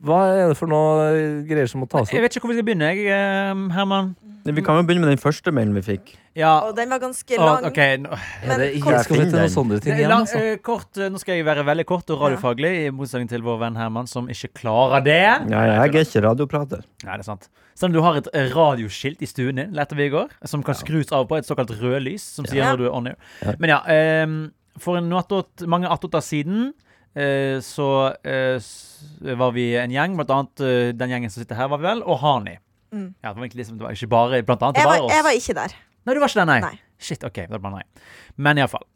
Hva 0.00 0.18
er 0.32 0.48
det 0.48 0.56
for 0.56 0.70
noe 0.70 1.42
greier 1.44 1.68
som 1.68 1.82
må 1.82 1.88
tas 1.90 2.08
Jeg 2.08 2.20
opp? 2.20 2.24
vet 2.24 2.36
ikke 2.38 2.46
hvor 2.46 2.54
vi 2.54 2.58
skal 2.60 2.66
begynne, 2.70 2.88
jeg, 2.96 3.06
eh, 3.12 3.74
Herman. 3.76 4.14
Vi 4.46 4.62
kan 4.64 4.78
jo 4.78 4.82
begynne 4.88 5.04
med 5.04 5.10
den 5.12 5.20
første 5.20 5.52
mailen 5.52 5.74
vi 5.76 5.82
fikk. 5.84 6.14
Ja, 6.34 6.60
Og 6.64 6.74
den 6.76 6.88
var 6.88 6.98
ganske 7.02 7.36
lang. 7.36 7.64
ok, 7.68 7.76
nå- 8.00 8.08
Ja, 8.46 8.56
det 8.56 8.80
Men 8.80 8.94
jeg 8.94 9.04
skal 9.04 9.16
vi 9.16 9.24
til 9.28 9.38
noen 9.38 9.50
sånne 9.52 9.80
ting 9.82 9.92
igjen? 9.98 10.08
Lang, 10.08 10.22
Altså? 10.24 10.36
eh, 10.40 10.56
kort, 10.56 10.96
eh, 10.96 11.10
nå 11.10 11.18
skal 11.20 11.34
jeg 11.36 11.44
være 11.44 11.64
veldig 11.66 11.84
kort 11.84 12.08
og 12.08 12.20
radiofaglig, 12.22 12.86
i 12.86 12.90
motsetning 12.90 13.28
til 13.28 13.42
vår 13.42 13.58
venn 13.60 13.76
Herman, 13.76 14.06
som 14.08 14.26
ikke 14.28 14.48
klarer 14.54 15.04
det. 15.04 15.50
Ja, 15.50 15.60
jeg 15.66 15.94
er 15.94 16.04
ikke 16.06 16.22
radioprater. 16.24 16.80
Nei, 17.04 17.12
det 17.18 17.20
er 17.20 17.22
sant. 17.24 17.48
Selv 17.74 17.90
om 17.90 17.92
du 17.92 18.00
har 18.02 18.16
et 18.16 18.28
eh, 18.32 18.48
radioskilt 18.48 19.20
i 19.20 19.26
stuen 19.26 19.56
din, 19.56 19.72
lærte 19.74 19.94
vi 19.94 20.06
i 20.06 20.08
går, 20.10 20.30
som 20.46 20.62
kan 20.62 20.74
skrus 20.74 21.12
av 21.12 21.28
på 21.28 21.36
et 21.36 21.44
såkalt 21.44 21.68
rødlys, 21.78 22.20
som 22.22 22.46
sier 22.46 22.62
Ja. 22.64 22.72
når 22.72 22.78
du 22.78 22.84
er 22.86 22.92
on 22.94 23.06
air. 23.08 23.16
Ja. 23.42 23.52
Men 23.58 23.68
ja, 23.68 23.80
ehm, 23.86 24.50
for 24.78 24.96
en 24.96 25.10
attåt, 25.12 25.66
mange 25.66 25.86
attåter 25.86 26.22
siden 26.22 26.68
eh, 26.68 26.89
så 27.14 27.86
eh, 28.24 28.56
s- 28.62 29.02
var 29.36 29.50
vi 29.56 29.74
en 29.76 29.90
gjeng, 29.90 30.14
blant 30.16 30.30
annet 30.30 30.60
eh, 30.62 30.92
den 30.94 31.10
gjengen 31.10 31.30
som 31.32 31.42
sitter 31.42 31.58
her, 31.58 31.68
var 31.72 31.78
vi 31.82 31.88
vel, 31.88 32.02
og 32.06 32.18
Hani. 32.22 32.58
Mm. 32.94 33.14
Ja, 33.22 33.32
det 33.32 33.36
var 33.38 33.44
egentlig 33.46 33.64
liksom, 33.64 33.78
det 33.78 33.84
var 33.86 33.92
ikke 33.94 34.08
bare 34.10 34.42
blant 34.46 34.62
annet, 34.62 34.76
det 34.76 34.82
Jeg 34.84 34.88
var 34.90 34.98
var, 34.98 35.04
oss. 35.08 35.12
jeg 35.14 35.24
var 35.24 35.30
ikke 35.40 35.54
der. 35.58 35.74
Nei, 36.06 36.14
du 36.14 36.20
var 36.22 36.28
ikke 36.32 36.40
der, 36.40 36.48
nei. 36.50 36.60
Nei. 36.60 36.78
Shit, 37.00 37.24
ok, 37.24 37.38
da 37.50 37.58
blander 37.58 37.80
nei. 37.82 38.06
Men 38.36 38.58
iallfall. 38.62 38.86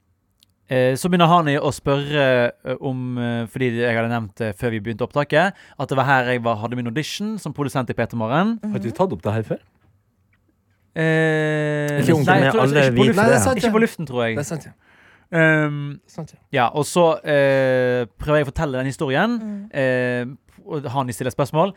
Eh, 0.70 0.94
så 0.96 1.10
begynner 1.12 1.28
Hani 1.28 1.58
å 1.60 1.68
spørre 1.76 2.22
eh, 2.64 2.76
om 2.80 3.18
eh, 3.20 3.42
Fordi 3.52 3.66
jeg 3.82 3.96
hadde 3.98 4.08
nevnt 4.08 4.38
det 4.40 4.54
før 4.56 4.70
vi 4.72 4.78
begynte 4.80 5.04
opptaket, 5.04 5.52
at 5.76 5.90
det 5.92 5.96
var 5.98 6.06
her 6.08 6.30
jeg 6.32 6.40
var, 6.46 6.56
hadde 6.62 6.78
min 6.78 6.88
audition 6.88 7.34
som 7.38 7.52
produsent 7.52 7.90
i 7.92 7.96
P3 7.98 8.16
Morgen. 8.16 8.54
Har 8.64 8.80
du 8.80 8.88
tatt 8.90 9.12
opp 9.12 9.20
det 9.26 9.34
her 9.34 9.44
før? 9.50 9.60
Eh, 10.94 12.00
Ikke 12.00 12.14
nei, 12.22 12.36
jeg 12.46 12.52
tror, 12.54 12.70
ikke, 12.70 12.94
på 12.94 13.04
luften, 13.04 13.18
Nei, 13.18 13.26
det 13.28 13.34
er 13.34 13.42
sant, 13.42 13.58
ikke 13.60 13.72
på 13.74 13.80
luften, 13.82 14.06
tror 14.08 14.24
Det 14.30 14.38
er 14.44 14.46
sant, 14.46 14.66
ja. 14.68 14.74
Um, 15.30 16.00
Sant, 16.10 16.34
ja. 16.34 16.40
ja, 16.52 16.66
og 16.74 16.84
så 16.88 17.06
uh, 17.18 18.04
prøver 18.20 18.40
jeg 18.42 18.46
å 18.48 18.50
fortelle 18.52 18.78
den 18.82 18.90
historien. 18.92 19.38
Mm. 19.40 19.64
Uh, 19.74 20.36
og 20.64 20.86
Hani 20.94 21.12
stiller 21.12 21.34
spørsmål. 21.34 21.74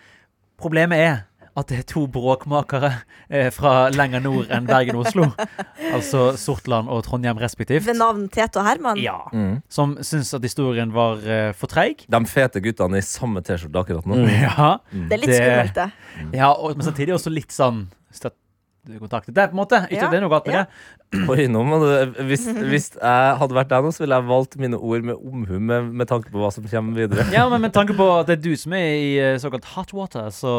Problemet 0.57 0.99
er 1.03 1.17
at 1.57 1.71
det 1.71 1.79
er 1.81 1.85
to 1.89 2.03
bråkmakere 2.13 2.91
eh, 3.33 3.47
fra 3.53 3.87
lenger 3.89 4.21
nord 4.21 4.51
enn 4.53 4.67
Bergen 4.69 4.99
og 4.99 5.07
Oslo. 5.09 5.25
altså 5.95 6.35
Sortland 6.37 6.89
og 6.93 7.01
Trondheim 7.07 7.39
respektivt. 7.41 7.81
Ved 7.87 7.97
navn 7.97 8.27
Tete 8.29 8.61
og 8.61 8.67
Herman. 8.69 8.99
Ja, 9.01 9.15
Mm. 9.33 9.57
Som 9.69 9.95
syns 10.05 10.29
at 10.37 10.45
historien 10.45 10.93
var 10.93 11.17
eh, 11.25 11.49
for 11.57 11.67
treig. 11.71 12.05
De 12.07 12.19
fete 12.29 12.61
guttene 12.63 13.01
i 13.01 13.05
samme 13.05 13.41
T-skjorte 13.41 13.81
akkurat 13.81 14.05
nå. 14.07 14.21
Mm. 14.21 14.29
Ja, 14.45 14.69
Det 14.93 15.17
er 15.17 15.23
litt 15.23 15.33
skummelt, 15.33 15.75
det. 15.81 16.37
ja 16.37 16.51
og, 16.53 16.77
men 16.77 16.85
samtidig 16.85 17.15
også 17.17 17.33
litt 17.33 17.51
sånn 17.53 17.87
støttekontakt. 18.13 18.43
Det 18.87 18.97
er 18.97 19.49
på 19.51 19.55
en 19.55 19.59
måte. 19.59 19.81
Ikke 19.87 19.99
Ja, 19.99 20.09
det 20.11 20.17
er 20.19 20.23
noe 20.23 20.31
galt 20.31 20.47
med 20.47 20.55
ja. 20.55 20.63
det. 20.65 21.23
Oi, 21.31 21.45
nå 21.51 21.61
må 21.67 21.79
du, 21.81 22.21
hvis, 22.27 22.45
hvis 22.71 22.87
jeg 22.95 23.35
hadde 23.41 23.57
vært 23.57 23.69
deg 23.71 23.85
nå, 23.85 23.91
så 23.95 24.03
ville 24.03 24.19
jeg 24.19 24.27
valgt 24.29 24.57
mine 24.61 24.79
ord 24.79 25.05
med 25.07 25.15
omhu 25.15 25.59
med, 25.59 25.91
med 26.01 26.09
tanke 26.09 26.31
på 26.33 26.41
hva 26.41 26.51
som 26.55 26.65
kommer 26.67 26.97
videre. 27.03 27.27
Ja, 27.35 27.45
men 27.51 27.63
med 27.63 27.75
tanke 27.75 27.95
på 27.97 28.07
at 28.15 28.29
det 28.29 28.37
er 28.37 28.43
du 28.47 28.59
som 28.59 28.75
er 28.77 28.87
i 28.95 29.11
eh, 29.21 29.35
såkalt 29.41 29.67
hot 29.75 29.93
water, 29.97 30.29
så 30.35 30.53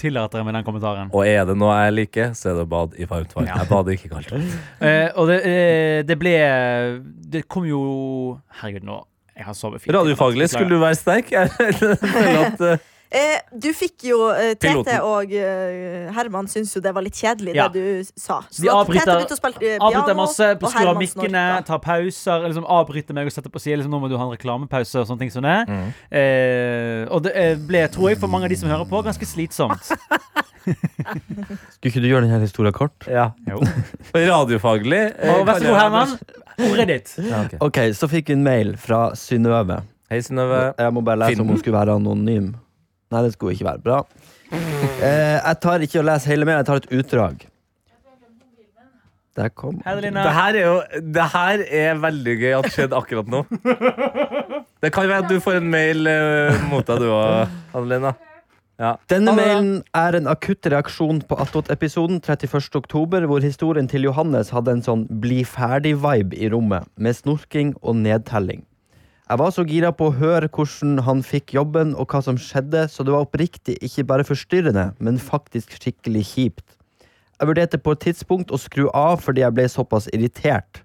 tillater 0.00 0.40
jeg 0.40 0.48
meg 0.48 0.58
den 0.58 0.68
kommentaren. 0.68 1.12
Og 1.14 1.26
er 1.28 1.44
det 1.48 1.56
noe 1.60 1.74
jeg 1.86 1.96
liker, 1.98 2.32
så 2.38 2.52
er 2.52 2.60
det 2.60 2.66
å 2.66 2.72
bade 2.76 3.00
i 3.00 3.08
varmt 3.10 3.34
vann. 3.36 3.50
Ja. 3.50 3.60
Jeg 3.62 3.72
bader 3.72 3.98
ikke 3.98 4.12
kaldt. 4.14 4.32
Eh, 4.84 5.08
og 5.16 5.28
det, 5.30 5.36
eh, 5.48 6.00
det 6.04 6.16
ble 6.18 6.32
Det 7.32 7.44
kom 7.48 7.64
jo 7.68 7.80
Herregud, 8.58 8.84
nå 8.84 8.96
Jeg 9.36 9.46
har 9.46 9.56
sovet 9.56 9.82
fint. 9.82 9.94
Radiofaglig 9.94 10.48
skulle 10.50 10.76
du 10.76 10.82
være 10.82 10.98
sterk. 10.98 11.30
Jeg 11.34 11.50
føler 11.54 12.40
at 12.42 12.64
eh, 12.68 12.82
Eh, 13.14 13.36
du 13.62 13.68
fikk 13.76 14.02
jo 14.08 14.16
eh, 14.34 14.54
Tete 14.58 14.72
Piloten. 14.72 15.00
og 15.06 15.30
eh, 15.38 16.08
Herman 16.16 16.48
syntes 16.50 16.72
jo 16.74 16.80
det 16.82 16.90
var 16.96 17.04
litt 17.06 17.14
kjedelig, 17.14 17.54
Ja. 17.54 17.68
det 17.70 17.82
du 17.84 18.08
sa. 18.18 18.40
Så 18.50 18.64
de 18.64 18.68
avbryter- 18.72 19.22
eh, 19.62 19.76
Avbryter 19.78 20.16
masse, 20.18 20.48
på 20.58 20.70
skrur 20.72 20.90
av 20.90 20.98
mikkene, 20.98 21.44
snorka. 21.44 21.66
tar 21.68 21.78
pauser. 21.84 22.48
Liksom 22.48 22.66
avbryter 22.66 23.14
meg 23.14 23.26
og 23.30 23.32
setter 23.36 23.50
på 23.54 23.62
siden. 23.62 23.78
Liksom, 23.84 23.92
nå 23.94 24.00
må 24.02 24.08
du 24.10 24.16
ha 24.18 24.24
en 24.26 24.34
reklamepause 24.36 24.98
og 25.00 25.06
sånne 25.06 25.18
ting 25.22 25.30
som 25.30 25.46
det. 25.46 25.54
Mm. 25.68 25.86
Eh, 26.10 27.06
og 27.14 27.22
det 27.28 27.32
eh, 27.38 27.54
ble, 27.54 27.84
tror 27.94 28.10
jeg, 28.10 28.18
for 28.18 28.26
mange 28.34 28.44
av 28.44 28.50
de 28.50 28.56
som 28.56 28.68
hører 28.68 28.88
på, 28.90 29.04
ganske 29.06 29.26
slitsomt. 29.30 29.94
Skulle 30.64 31.90
ikke 31.92 32.00
du 32.02 32.08
gjøre 32.08 32.24
denne 32.26 32.40
historien 32.42 32.74
kort? 32.74 33.06
Ja. 33.10 33.30
Jo. 33.48 33.60
Radiofaglig. 34.14 35.02
eh, 35.18 35.34
Og 35.38 35.46
vær 35.46 35.60
så 35.60 35.70
god, 35.70 35.78
Herman. 35.80 36.14
Ordet 36.70 36.86
ditt. 36.88 37.14
Ja, 37.18 37.42
ok. 37.46 37.56
Ok, 37.68 37.78
så 37.98 38.08
fikk 38.10 38.30
vi 38.30 38.36
en 38.38 38.44
mail 38.46 38.74
fra 38.80 39.10
Synnøve. 39.18 39.82
Hei, 40.10 40.20
Synnøve. 40.24 40.60
Jeg 40.78 40.94
må 40.94 41.02
bare 41.04 41.22
lese 41.24 41.34
Finn 41.34 41.42
om 41.44 41.50
hun 41.54 41.58
skulle 41.62 41.78
være 41.78 41.96
anonym. 41.98 42.52
Nei, 43.12 43.24
det 43.24 43.34
skulle 43.34 43.56
ikke 43.56 43.68
være 43.68 43.82
bra. 43.84 43.98
Eh, 44.54 45.36
jeg 45.40 45.58
tar 45.62 45.84
ikke 45.84 46.00
å 46.00 46.06
lese 46.06 46.30
hele 46.30 46.46
mailen, 46.46 46.62
jeg 46.62 46.70
tar 46.70 46.82
et 46.82 46.92
utdrag. 47.00 47.46
Der 49.34 49.50
kom 49.50 49.80
Hei. 49.82 49.96
Det 49.98 50.32
her 50.36 50.54
er 50.54 50.60
jo 50.62 50.74
Det 51.14 51.24
her 51.32 51.62
er 51.66 51.96
veldig 51.98 52.34
gøy 52.38 52.52
at 52.54 52.68
skjedde 52.70 52.94
akkurat 52.94 53.26
nå. 53.26 53.40
Det 54.84 54.92
kan 54.94 55.08
være 55.08 55.24
at 55.24 55.32
du 55.32 55.40
får 55.42 55.58
en 55.58 55.72
mail 55.72 56.06
eh, 56.06 56.60
mot 56.70 56.86
deg, 56.86 57.02
du 57.02 57.08
òg, 57.10 57.50
Adelina. 57.74 58.14
Ja. 58.78 58.96
Denne 59.10 59.32
mailen 59.38 59.68
er 59.94 60.16
en 60.18 60.28
akutt 60.30 60.66
reaksjon 60.66 61.22
på 61.28 61.38
Attåt-episoden 61.40 62.18
31. 62.20 62.74
oktober, 62.74 63.26
hvor 63.30 63.42
historien 63.42 63.86
til 63.90 64.06
Johannes 64.08 64.50
hadde 64.54 64.74
en 64.74 64.82
sånn 64.82 65.04
bli 65.22 65.44
ferdig-vibe 65.46 66.34
i 66.34 66.50
rommet, 66.50 66.90
med 66.98 67.14
snorking 67.16 67.72
og 67.82 68.00
nedtelling. 68.02 68.64
Jeg 69.34 69.40
var 69.40 69.50
så 69.50 69.62
gira 69.66 69.88
på 69.90 70.06
å 70.06 70.12
høre 70.14 70.46
hvordan 70.46 71.00
han 71.02 71.20
fikk 71.26 71.56
jobben 71.56 71.96
og 71.98 72.12
hva 72.14 72.20
som 72.22 72.36
skjedde, 72.38 72.84
så 72.86 73.02
det 73.02 73.10
var 73.10 73.24
oppriktig 73.24 73.74
ikke 73.82 74.04
bare 74.06 74.26
forstyrrende, 74.28 74.84
men 75.02 75.18
faktisk 75.18 75.74
skikkelig 75.74 76.22
kjipt. 76.28 76.76
Jeg 77.40 77.50
vurderte 77.50 77.80
på 77.82 77.96
et 77.96 78.04
tidspunkt 78.04 78.54
å 78.54 78.60
skru 78.62 78.84
av 78.94 79.24
fordi 79.24 79.42
jeg 79.42 79.56
ble 79.56 79.64
såpass 79.72 80.06
irritert. 80.14 80.84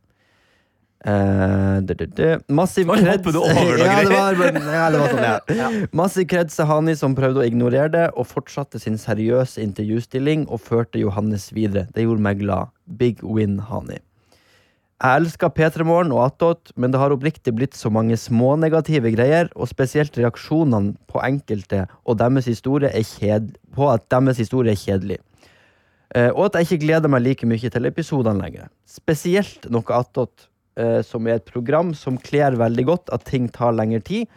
Eh, 1.06 1.78
d 1.86 1.94
-d 1.94 2.10
-d 2.10 2.42
Massiv 2.50 2.90
kreds 2.90 3.06
hopper 3.06 3.32
du 3.32 3.38
over 3.38 3.54
noe 3.54 3.78
ja, 3.86 4.02
det 4.02 4.10
var, 4.18 4.34
ja, 4.74 4.90
det 4.90 5.00
var 5.00 5.14
sånn, 5.14 5.56
ja. 5.62 5.70
Massiv 6.02 6.26
kreds 6.26 6.58
til 6.58 6.66
Hani 6.66 6.98
som 6.98 7.14
prøvde 7.16 7.46
å 7.46 7.46
ignorere 7.46 7.94
det, 7.94 8.10
og 8.18 8.28
fortsatte 8.34 8.80
sin 8.80 8.98
seriøse 8.98 9.62
intervjustilling 9.62 10.50
og 10.50 10.60
førte 10.60 10.98
Johannes 10.98 11.54
videre. 11.54 11.86
Det 11.94 12.02
gjorde 12.02 12.26
meg 12.26 12.42
glad. 12.42 12.74
Big 12.98 13.22
win, 13.22 13.60
Hani. 13.60 14.02
Jeg 15.00 15.22
elsker 15.22 15.48
P3 15.56 15.86
Morgen 15.88 16.10
og 16.12 16.26
Attåt, 16.26 16.74
men 16.76 16.92
det 16.92 17.00
har 17.00 17.14
oppriktig 17.16 17.54
blitt 17.56 17.78
så 17.80 17.88
mange 17.88 18.18
små 18.20 18.58
negative 18.60 19.14
greier, 19.14 19.48
og 19.56 19.70
spesielt 19.72 20.18
reaksjonene 20.20 20.98
på 21.08 21.22
enkelte 21.24 21.86
og 22.04 22.18
deres 22.20 22.50
historie 22.52 22.90
er 22.92 23.06
kjed 23.08 23.54
på 23.78 23.86
at 23.88 24.04
deres 24.12 24.42
historie 24.44 24.74
er 24.76 24.82
kjedelig. 24.82 25.22
Eh, 26.12 26.28
og 26.34 26.50
at 26.50 26.58
jeg 26.60 26.68
ikke 26.68 26.84
gleder 26.84 27.12
meg 27.14 27.24
like 27.24 27.48
mye 27.48 27.72
til 27.72 27.88
episodene 27.88 28.44
lenger. 28.44 28.68
Spesielt 28.84 29.70
noe 29.72 29.96
attåt, 29.96 30.50
eh, 30.76 31.00
som 31.08 31.32
er 31.32 31.40
et 31.40 31.48
program 31.48 31.94
som 31.96 32.18
kler 32.20 32.58
veldig 32.60 32.86
godt 32.90 33.14
at 33.16 33.24
ting 33.30 33.48
tar 33.56 33.78
lengre 33.78 34.02
tid, 34.04 34.28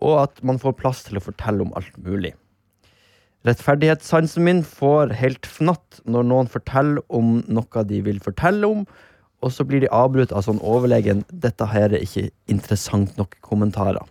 og 0.00 0.22
at 0.22 0.40
man 0.40 0.56
får 0.62 0.78
plass 0.78 1.02
til 1.04 1.20
å 1.20 1.24
fortelle 1.26 1.66
om 1.66 1.74
alt 1.76 2.00
mulig. 2.00 2.32
Rettferdighetssansen 3.44 4.40
min 4.46 4.64
får 4.64 5.12
helt 5.20 5.44
fnatt 5.44 6.00
når 6.08 6.24
noen 6.32 6.48
forteller 6.48 7.04
om 7.12 7.42
noe 7.44 7.84
de 7.92 8.00
vil 8.08 8.24
fortelle 8.24 8.72
om, 8.72 8.88
og 9.40 9.52
så 9.54 9.64
blir 9.64 9.84
de 9.84 9.90
avbrutt 9.94 10.32
av 10.34 10.44
sånn 10.46 10.60
overlegen 10.62 11.24
'dette 11.30 11.66
her 11.70 11.92
er 11.92 12.02
ikke 12.02 12.30
interessant 12.48 13.16
nok' 13.18 13.38
kommentarer. 13.40 14.02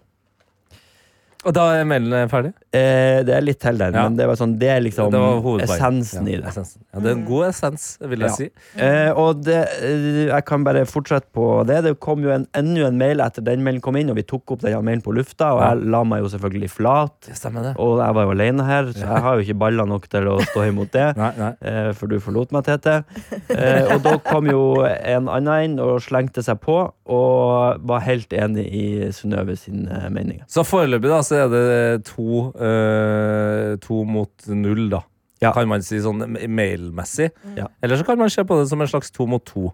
Og 1.45 1.53
da 1.55 1.67
er 1.77 1.85
mailen 1.87 2.29
ferdig? 2.29 2.53
Eh, 2.75 3.23
det 3.23 3.31
er 3.31 3.41
litt 3.45 3.59
til 3.63 3.77
den, 3.79 3.93
Ja. 3.95 4.03
men 4.03 4.17
det, 4.17 4.25
var 4.27 4.35
sånn, 4.35 4.57
det 4.59 4.67
er 4.67 4.81
liksom 4.83 5.11
Det 5.11 5.19
var 5.19 5.61
essensen 5.63 6.27
i 6.27 6.35
det. 6.35 6.45
Essensen. 6.49 6.81
Ja, 6.93 6.99
det 6.99 7.11
er 7.11 7.15
en 7.15 7.25
god 7.25 7.45
essens, 7.47 7.97
vil 8.01 8.19
jeg 8.19 8.31
si. 8.35 8.49
Eh, 8.75 9.11
og 9.15 9.43
det, 9.45 9.61
eh, 9.81 10.27
jeg 10.27 10.45
kan 10.45 10.63
bare 10.63 10.83
fortsette 10.85 11.31
på 11.33 11.65
det. 11.67 11.83
Det 11.85 11.99
kom 11.99 12.23
jo 12.23 12.29
en, 12.33 12.47
enda 12.53 12.87
en 12.87 12.97
mail 12.97 13.21
etter 13.23 13.41
den 13.45 13.63
mailen 13.63 13.79
kom 13.81 13.95
inn, 13.95 14.09
og 14.11 14.17
vi 14.19 14.23
tok 14.23 14.51
opp 14.51 14.61
den 14.61 14.75
mailen 14.83 15.01
på 15.01 15.13
lufta, 15.15 15.53
og 15.55 15.61
jeg 15.63 15.87
la 15.93 16.03
meg 16.03 16.23
jo 16.25 16.27
selvfølgelig 16.35 16.69
flat. 16.69 17.31
Og 17.77 17.99
jeg 18.03 18.13
var 18.19 18.23
jo 18.27 18.31
alene 18.35 18.63
her, 18.67 18.83
så 18.91 18.99
jeg 19.05 19.23
har 19.23 19.35
jo 19.39 19.45
ikke 19.47 19.59
baller 19.59 19.85
nok 19.87 20.09
til 20.09 20.27
å 20.27 20.37
stå 20.43 20.67
imot 20.67 20.91
det. 20.91 21.07
Nei, 21.21 21.31
nei. 21.37 21.53
Eh, 21.61 21.93
for 21.93 22.07
du 22.07 22.19
forlot 22.19 22.51
meg, 22.51 22.65
Tete. 22.67 23.03
Eh, 23.49 23.95
og 23.95 24.03
da 24.03 24.17
kom 24.27 24.45
jo 24.51 24.83
en 24.83 25.29
annen 25.31 25.63
inn 25.63 25.79
og 25.79 26.01
slengte 26.03 26.43
seg 26.43 26.59
på, 26.59 26.91
og 27.07 27.79
var 27.87 28.03
helt 28.03 28.33
enig 28.35 28.65
i 28.67 28.85
Synnøve 29.15 29.55
sine 29.55 30.09
meninger. 30.11 30.43
Så 30.51 30.65
foreløpig 30.67 31.07
da, 31.09 31.21
så 31.23 31.45
er 31.45 31.47
det 31.53 32.03
to, 32.09 32.51
eh, 32.56 32.56
to 32.57 34.01
mot 34.07 34.47
null, 34.49 34.87
da. 34.89 35.03
Ja. 35.43 35.51
Kan 35.53 35.69
man 35.69 35.83
si 35.85 35.99
sånn 36.01 36.23
mailmessig. 36.49 37.29
Ja. 37.57 37.67
Eller 37.81 37.99
så 37.99 38.07
kan 38.07 38.17
man 38.17 38.31
se 38.33 38.41
på 38.47 38.57
det 38.57 38.69
som 38.71 38.81
en 38.81 38.89
slags 38.89 39.13
to 39.13 39.27
mot 39.29 39.43
to. 39.45 39.69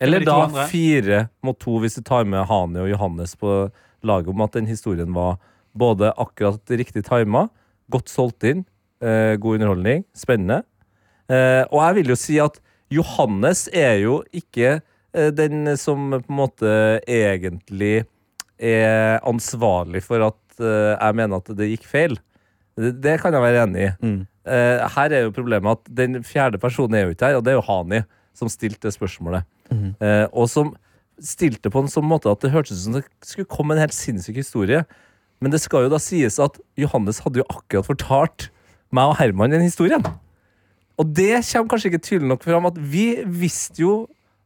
Eller 0.00 0.24
da 0.24 0.36
andre. 0.46 0.66
fire 0.70 1.24
mot 1.44 1.58
to, 1.60 1.76
hvis 1.82 1.98
du 1.98 2.04
tar 2.06 2.24
med 2.28 2.46
Hani 2.48 2.80
og 2.80 2.88
Johannes 2.88 3.34
på 3.36 3.68
laget 4.06 4.32
om 4.32 4.44
at 4.46 4.56
den 4.56 4.68
historien 4.70 5.12
var 5.12 5.36
både 5.76 6.12
akkurat 6.16 6.72
riktig 6.72 7.04
tima, 7.06 7.48
godt 7.92 8.08
solgt 8.08 8.46
inn, 8.48 8.64
eh, 9.02 9.36
god 9.36 9.58
underholdning, 9.58 10.06
spennende. 10.16 10.62
Eh, 11.28 11.62
og 11.68 11.82
jeg 11.84 11.98
vil 11.98 12.14
jo 12.14 12.18
si 12.18 12.38
at 12.42 12.56
Johannes 12.90 13.68
er 13.76 14.00
jo 14.02 14.22
ikke 14.34 14.80
eh, 14.80 15.30
den 15.30 15.76
som 15.78 16.10
på 16.16 16.24
en 16.24 16.40
måte 16.40 16.72
egentlig 17.06 18.06
er 18.58 19.20
ansvarlig 19.26 20.02
for 20.02 20.24
at 20.26 20.40
eh, 20.49 20.49
jeg 20.64 21.16
mener 21.18 21.40
at 21.40 21.50
det 21.56 21.70
gikk 21.72 21.86
feil. 21.88 22.18
Det, 22.78 22.94
det 23.02 23.16
kan 23.22 23.34
jeg 23.34 23.44
være 23.44 23.64
enig 23.66 23.86
i. 23.86 23.90
Mm. 24.04 24.20
Eh, 24.50 24.84
her 24.96 25.12
er 25.12 25.26
jo 25.26 25.34
problemet 25.36 25.78
at 25.78 25.90
den 26.00 26.22
fjerde 26.26 26.60
personen 26.60 26.96
er 26.96 27.06
jo 27.06 27.14
ikke 27.14 27.28
her, 27.28 27.38
og 27.38 27.44
det 27.44 27.52
er 27.52 27.58
jo 27.58 27.66
Hani 27.66 28.02
som 28.36 28.48
stilte 28.48 28.88
det 28.88 28.94
spørsmålet. 28.94 29.44
Mm. 29.70 29.92
Eh, 30.00 30.26
og 30.32 30.48
som 30.50 30.72
stilte 31.20 31.70
på 31.72 31.82
en 31.82 31.90
sånn 31.92 32.08
måte 32.08 32.30
at 32.32 32.40
det 32.40 32.52
hørtes 32.54 32.78
ut 32.78 32.84
som 32.86 32.96
det 32.96 33.04
skulle 33.26 33.50
komme 33.50 33.76
en 33.76 33.82
helt 33.82 33.96
sinnssyk 33.96 34.40
historie. 34.40 34.84
Men 35.40 35.52
det 35.52 35.60
skal 35.62 35.86
jo 35.86 35.92
da 35.92 36.00
sies 36.00 36.38
at 36.42 36.56
Johannes 36.80 37.20
hadde 37.24 37.42
jo 37.42 37.48
akkurat 37.52 37.88
fortalt 37.88 38.48
meg 38.94 39.12
og 39.12 39.18
Herman 39.20 39.52
den 39.52 39.64
historien. 39.64 40.04
Og 41.00 41.12
det 41.16 41.42
kommer 41.48 41.72
kanskje 41.72 41.92
ikke 41.92 42.04
tydelig 42.04 42.32
nok 42.32 42.44
fram 42.44 42.68
at 42.68 42.76
vi 42.76 43.22
visste 43.24 43.84
jo 43.84 43.94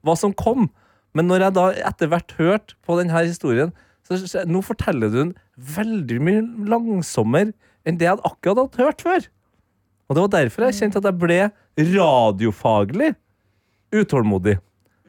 hva 0.07 0.15
som 0.19 0.35
kom. 0.37 0.69
Men 1.15 1.31
når 1.31 1.47
jeg 1.47 1.57
da 1.57 1.65
etter 1.91 2.11
hvert 2.11 2.35
hørte 2.39 2.77
på 2.87 2.99
denne 2.99 3.25
historien, 3.25 3.73
så 4.05 4.45
nå 4.49 4.61
forteller 4.65 5.11
du 5.13 5.19
den 5.21 5.33
veldig 5.77 6.19
mye 6.21 6.43
langsommere 6.69 7.55
enn 7.85 7.99
det 8.01 8.07
jeg 8.07 8.17
hadde 8.17 8.29
akkurat 8.29 8.61
hadde 8.61 8.85
hørt 8.85 9.05
før. 9.05 9.27
Og 10.09 10.17
det 10.17 10.25
var 10.25 10.33
derfor 10.35 10.67
jeg 10.67 10.79
kjente 10.81 11.01
at 11.01 11.09
jeg 11.09 11.21
ble 11.21 11.41
radiofaglig 11.95 13.15
utålmodig. 13.95 14.59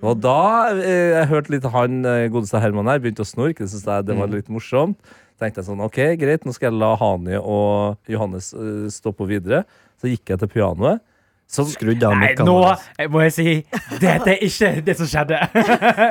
Og 0.05 0.19
da 0.21 0.39
eh, 0.75 1.15
jeg 1.15 1.29
hørte 1.31 1.53
litt 1.53 1.67
han 1.71 2.01
eh, 2.07 2.27
godeste 2.31 2.59
Herman 2.61 2.89
her 2.91 3.01
begynte 3.03 3.23
å 3.23 3.27
snorke, 3.27 3.65
syntes 3.65 3.87
jeg 3.87 4.07
det 4.07 4.17
var 4.19 4.31
litt 4.31 4.51
morsomt. 4.51 4.99
tenkte 5.39 5.61
jeg 5.61 5.69
sånn, 5.69 5.83
ok, 5.83 5.99
greit, 6.19 6.45
nå 6.45 6.53
skal 6.55 6.69
jeg 6.69 6.79
la 6.79 6.93
Hani 6.99 7.39
og 7.39 8.11
Johannes 8.11 8.51
eh, 8.55 8.85
stå 8.91 9.15
på 9.15 9.27
videre. 9.29 9.63
Så 9.99 10.11
gikk 10.11 10.33
jeg 10.33 10.43
til 10.43 10.51
pianoet. 10.51 11.03
Så, 11.47 11.63
Skrudde 11.69 12.07
av 12.09 12.15
Nei, 12.17 12.31
nå 12.39 12.53
våre. 12.57 12.77
eh, 12.97 13.07
må 13.07 13.21
jeg 13.21 13.33
si 13.35 13.65
Dette 14.01 14.31
er 14.33 14.39
ikke 14.43 14.71
det 14.85 14.95
som 14.97 15.07
skjedde. 15.07 15.37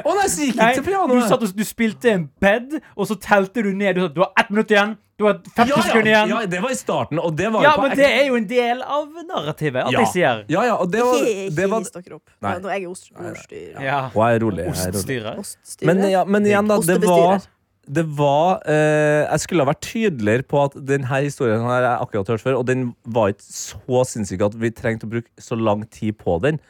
Å 0.07 0.13
nei, 0.15 0.27
så 0.31 0.47
gikk 0.47 0.61
ikke 0.61 0.85
til 0.87 1.09
du, 1.11 1.21
satt 1.27 1.43
og, 1.43 1.57
du 1.59 1.65
spilte 1.67 2.13
en 2.15 2.29
bed, 2.41 2.77
og 2.97 3.09
så 3.11 3.17
telte 3.21 3.65
du 3.67 3.73
ned. 3.75 3.97
Du 3.99 4.05
sa 4.07 4.13
du 4.15 4.21
har 4.23 4.31
ett 4.39 4.51
minutt 4.55 4.71
igjen. 4.71 4.95
Du 5.19 5.27
har 5.29 5.37
50 5.57 5.69
ja, 5.71 5.83
sekunder 5.83 6.11
igjen. 6.11 6.29
ja, 6.33 6.39
det 6.51 6.61
var 6.63 6.73
i 6.75 6.79
starten, 6.79 7.19
og 7.23 7.37
det 7.39 7.47
var 7.55 7.63
Ja, 7.63 7.75
jo 7.77 7.83
på 7.83 7.89
men 7.89 7.97
det 7.99 8.07
er 8.11 8.25
jo 8.27 8.35
en 8.39 8.47
del 8.51 8.81
av 8.83 9.05
narrativet. 9.29 9.85
At 9.85 9.93
Ja. 9.93 10.01
jeg 10.01 10.09
sier 10.15 10.45
Ja, 10.51 10.63
ja, 10.67 10.75
og 10.75 10.91
det 10.91 11.03
var, 11.07 11.21
det 11.59 11.69
var 11.71 11.79
hiss 11.85 11.91
dere 11.95 12.15
opp. 12.17 12.31
Nei. 12.43 12.55
Nå 12.59 12.69
er 12.71 12.79
jeg 12.81 12.89
ost- 12.91 13.13
ordstyrer. 13.15 13.83
ja. 13.83 14.01
Og 14.15 14.23
jeg 14.27 14.35
er 14.35 14.41
rolig. 14.43 14.65
Jeg 14.65 14.75
er 14.75 14.87
rolig. 14.87 14.95
Oststyrer. 14.99 15.39
Oststyrer. 15.39 15.87
Men, 15.95 16.11
ja, 16.11 16.25
men 16.25 16.47
igjen, 16.47 16.67
da. 16.69 16.79
Det 16.79 16.99
var. 17.07 17.47
Det 17.87 18.05
var 18.17 18.63
eh, 18.71 19.25
Jeg 19.29 19.41
skulle 19.45 19.65
ha 19.65 19.71
vært 19.73 19.83
tydeligere 19.85 20.47
på 20.49 20.61
at 20.65 20.77
denne 20.89 21.21
historien 21.25 21.61
har 21.67 21.83
jeg 21.85 21.99
akkurat 22.07 22.31
hørt 22.35 22.45
før, 22.45 22.59
og 22.61 22.67
den 22.71 22.93
var 23.05 23.33
ikke 23.35 23.45
så 23.49 24.05
sinnssyk 24.09 24.45
at 24.47 24.57
vi 24.61 24.71
trengte 24.75 25.09
å 25.09 25.13
bruke 25.17 25.31
så 25.43 25.59
lang 25.59 25.85
tid 25.93 26.17
på 26.21 26.39
den. 26.45 26.61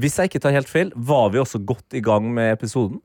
Hvis 0.00 0.16
jeg 0.20 0.30
ikke 0.30 0.42
tar 0.46 0.54
helt 0.54 0.70
feil, 0.70 0.92
var 0.94 1.30
vi 1.34 1.40
også 1.42 1.58
godt 1.66 1.98
i 1.98 2.02
gang 2.04 2.28
med 2.32 2.52
episoden. 2.54 3.00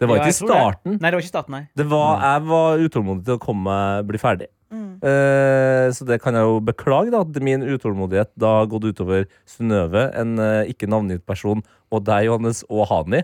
Det 0.00 0.08
var 0.08 0.18
Ja, 0.18 0.24
ikke 0.24 0.32
i 0.32 0.38
tror 0.40 0.48
det. 0.48 0.56
starten. 0.56 0.96
Nei, 0.98 1.10
det 1.10 1.14
var 1.14 1.22
ikke 1.22 1.30
starten, 1.34 1.54
nei. 1.54 1.64
Det 1.78 1.84
var, 1.92 2.22
jeg 2.24 2.46
var 2.48 2.80
utålmodig 2.82 3.24
til 3.28 3.36
å 3.36 3.42
komme 3.44 3.76
bli 4.08 4.18
ferdig. 4.18 4.48
Mm. 4.72 4.88
Eh, 5.04 5.86
så 5.94 6.06
det 6.08 6.16
kan 6.24 6.34
jeg 6.34 6.48
jo 6.48 6.56
beklage, 6.64 7.12
da, 7.12 7.20
at 7.22 7.38
min 7.44 7.62
utålmodighet 7.62 8.32
da 8.40 8.54
har 8.62 8.70
gått 8.72 8.88
utover 8.88 9.28
Synnøve, 9.46 10.08
en 10.18 10.32
eh, 10.42 10.72
ikke 10.72 10.88
navngitt 10.90 11.22
person, 11.28 11.60
og 11.92 12.02
deg, 12.08 12.24
Johannes, 12.30 12.64
og 12.72 12.88
Hani. 12.90 13.20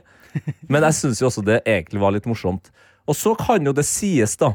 Men 0.69 0.85
jeg 0.87 0.99
syns 1.01 1.23
jo 1.25 1.31
også 1.33 1.43
det 1.49 1.63
egentlig 1.65 2.03
var 2.05 2.13
litt 2.15 2.29
morsomt. 2.31 2.69
Og 3.09 3.17
så 3.17 3.35
kan 3.39 3.65
jo 3.65 3.73
det 3.73 3.87
sies, 3.89 4.37
da, 4.41 4.53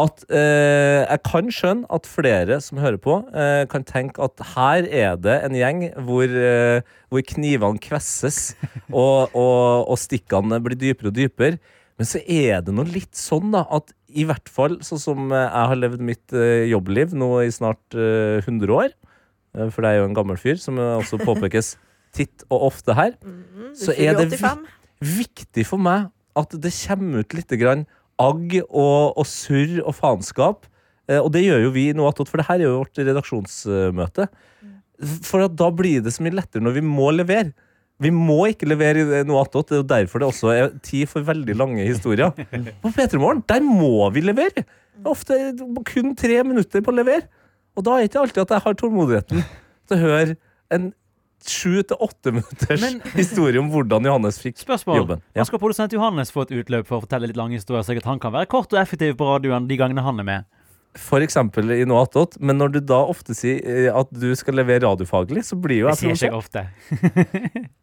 at 0.00 0.22
eh, 0.32 1.02
jeg 1.04 1.20
kan 1.26 1.50
skjønne 1.52 1.88
at 1.92 2.08
flere 2.08 2.56
som 2.64 2.80
hører 2.80 2.96
på, 3.02 3.18
eh, 3.36 3.64
kan 3.70 3.84
tenke 3.84 4.22
at 4.24 4.40
her 4.54 4.86
er 4.88 5.18
det 5.20 5.34
en 5.44 5.56
gjeng 5.58 5.82
hvor, 6.06 6.24
eh, 6.24 6.80
hvor 7.12 7.24
knivene 7.34 7.82
kvesses, 7.82 8.54
og, 8.88 9.34
og, 9.36 9.90
og 9.92 10.00
stikkene 10.00 10.62
blir 10.64 10.78
dypere 10.80 11.12
og 11.12 11.18
dypere. 11.18 11.60
Men 12.00 12.08
så 12.08 12.22
er 12.24 12.62
det 12.64 12.72
noe 12.72 12.88
litt 12.88 13.12
sånn 13.18 13.52
da, 13.52 13.66
at 13.68 13.92
i 14.08 14.24
hvert 14.24 14.48
fall 14.48 14.78
sånn 14.86 15.02
som 15.02 15.28
eh, 15.28 15.44
jeg 15.44 15.72
har 15.72 15.80
levd 15.82 16.06
mitt 16.08 16.32
eh, 16.32 16.64
jobbliv 16.70 17.12
nå 17.12 17.28
i 17.44 17.52
snart 17.52 17.98
eh, 17.98 18.40
100 18.40 18.72
år, 18.72 18.94
eh, 19.58 19.68
for 19.68 19.84
det 19.84 19.92
er 19.92 20.00
jo 20.00 20.08
en 20.08 20.16
gammel 20.16 20.40
fyr, 20.40 20.56
som 20.62 20.80
eh, 20.80 20.96
også 21.02 21.20
påpekes 21.20 21.74
titt 22.16 22.46
og 22.48 22.70
ofte 22.72 22.96
her, 22.96 23.12
Mm, 23.20 23.76
så 23.76 23.92
er 23.94 24.16
det 24.18 24.32
85. 24.32 24.64
viktig 24.98 25.62
for 25.68 25.78
meg 25.78 26.08
at 26.38 26.54
det 26.62 26.72
kommer 26.82 27.24
ut 27.24 27.36
litt 27.36 27.54
grann 27.60 27.86
agg 28.20 28.58
og, 28.66 29.16
og 29.16 29.26
surr 29.28 29.80
og 29.82 29.94
faenskap. 29.96 30.68
Eh, 31.08 31.18
og 31.18 31.30
det 31.34 31.44
gjør 31.46 31.64
jo 31.66 31.72
vi 31.74 31.88
nå 31.96 32.06
attåt, 32.08 32.30
for 32.30 32.40
det 32.40 32.48
her 32.50 32.60
er 32.60 32.68
jo 32.68 32.78
vårt 32.82 33.00
redaksjonsmøte. 33.00 34.28
For 35.26 35.46
at 35.46 35.56
da 35.56 35.70
blir 35.72 36.04
det 36.04 36.12
så 36.14 36.24
mye 36.24 36.36
lettere 36.36 36.64
når 36.64 36.76
vi 36.76 36.84
må 36.84 37.08
levere. 37.14 37.54
Vi 38.00 38.12
må 38.14 38.46
ikke 38.48 38.68
levere 38.68 39.24
noe 39.28 39.42
attåt. 39.44 39.68
Det 39.68 39.76
er 39.76 39.82
jo 39.82 39.88
derfor 39.92 40.22
det 40.22 40.28
også 40.30 40.52
er 40.54 40.70
tid 40.84 41.08
for 41.10 41.24
veldig 41.24 41.56
lange 41.56 41.84
historier. 41.84 42.32
På 42.82 42.92
P3 42.92 43.20
Morgen, 43.20 43.42
der 43.48 43.64
må 43.64 44.08
vi 44.14 44.24
levere! 44.24 44.64
Ofte 45.08 45.36
kun 45.88 46.14
tre 46.18 46.42
minutter 46.44 46.82
på 46.84 46.92
å 46.92 46.96
levere. 46.96 47.24
Og 47.78 47.84
da 47.86 47.96
er 47.96 48.04
det 48.04 48.10
ikke 48.10 48.24
alltid 48.24 48.42
at 48.42 48.50
jeg 48.52 48.64
har 48.66 48.74
tålmodigheten 48.76 49.44
til 49.88 49.96
å 49.96 50.00
høre 50.00 50.34
en 50.74 50.90
sju 51.48 51.82
til 51.82 51.96
åtte 52.00 52.32
minutters 52.34 52.80
Men- 52.82 53.00
historie 53.20 53.60
om 53.60 53.70
hvordan 53.72 54.04
Johannes 54.04 54.38
fikk 54.42 54.58
Spørsmål. 54.60 54.96
jobben. 55.02 55.22
Nå 55.36 55.46
skal 55.48 55.62
produsent 55.62 55.92
Johannes 55.96 56.32
få 56.34 56.42
et 56.46 56.54
utløp 56.60 56.86
for 56.88 56.98
å 56.98 57.04
fortelle 57.06 57.30
litt 57.30 57.38
lange 57.40 57.56
historier, 57.56 57.82
så 57.86 57.96
han 58.04 58.20
kan 58.22 58.32
være 58.34 58.46
kort 58.50 58.72
og 58.72 58.80
effektiv 58.82 59.16
på 59.16 59.28
radioen 59.28 59.68
de 59.68 59.76
gangene 59.80 60.02
han 60.04 60.20
er 60.20 60.24
med. 60.24 60.44
Eksempel 61.22 61.70
i 61.70 61.84
noe 61.86 62.02
attåt, 62.02 62.34
men 62.42 62.58
når 62.58 62.72
du 62.74 62.80
da 62.82 62.98
ofte 63.06 63.34
sier 63.38 63.60
eh, 63.62 63.90
at 63.94 64.10
du 64.10 64.34
skal 64.34 64.58
levere 64.58 64.82
radiofaglig, 64.88 65.44
så 65.46 65.54
blir 65.54 65.84
jo 65.84 65.90
Det 65.92 65.98
sier 66.00 66.10
jeg 66.10 66.18
ikke 66.18 66.26
jeg 66.26 66.40
ofte. 66.42 67.68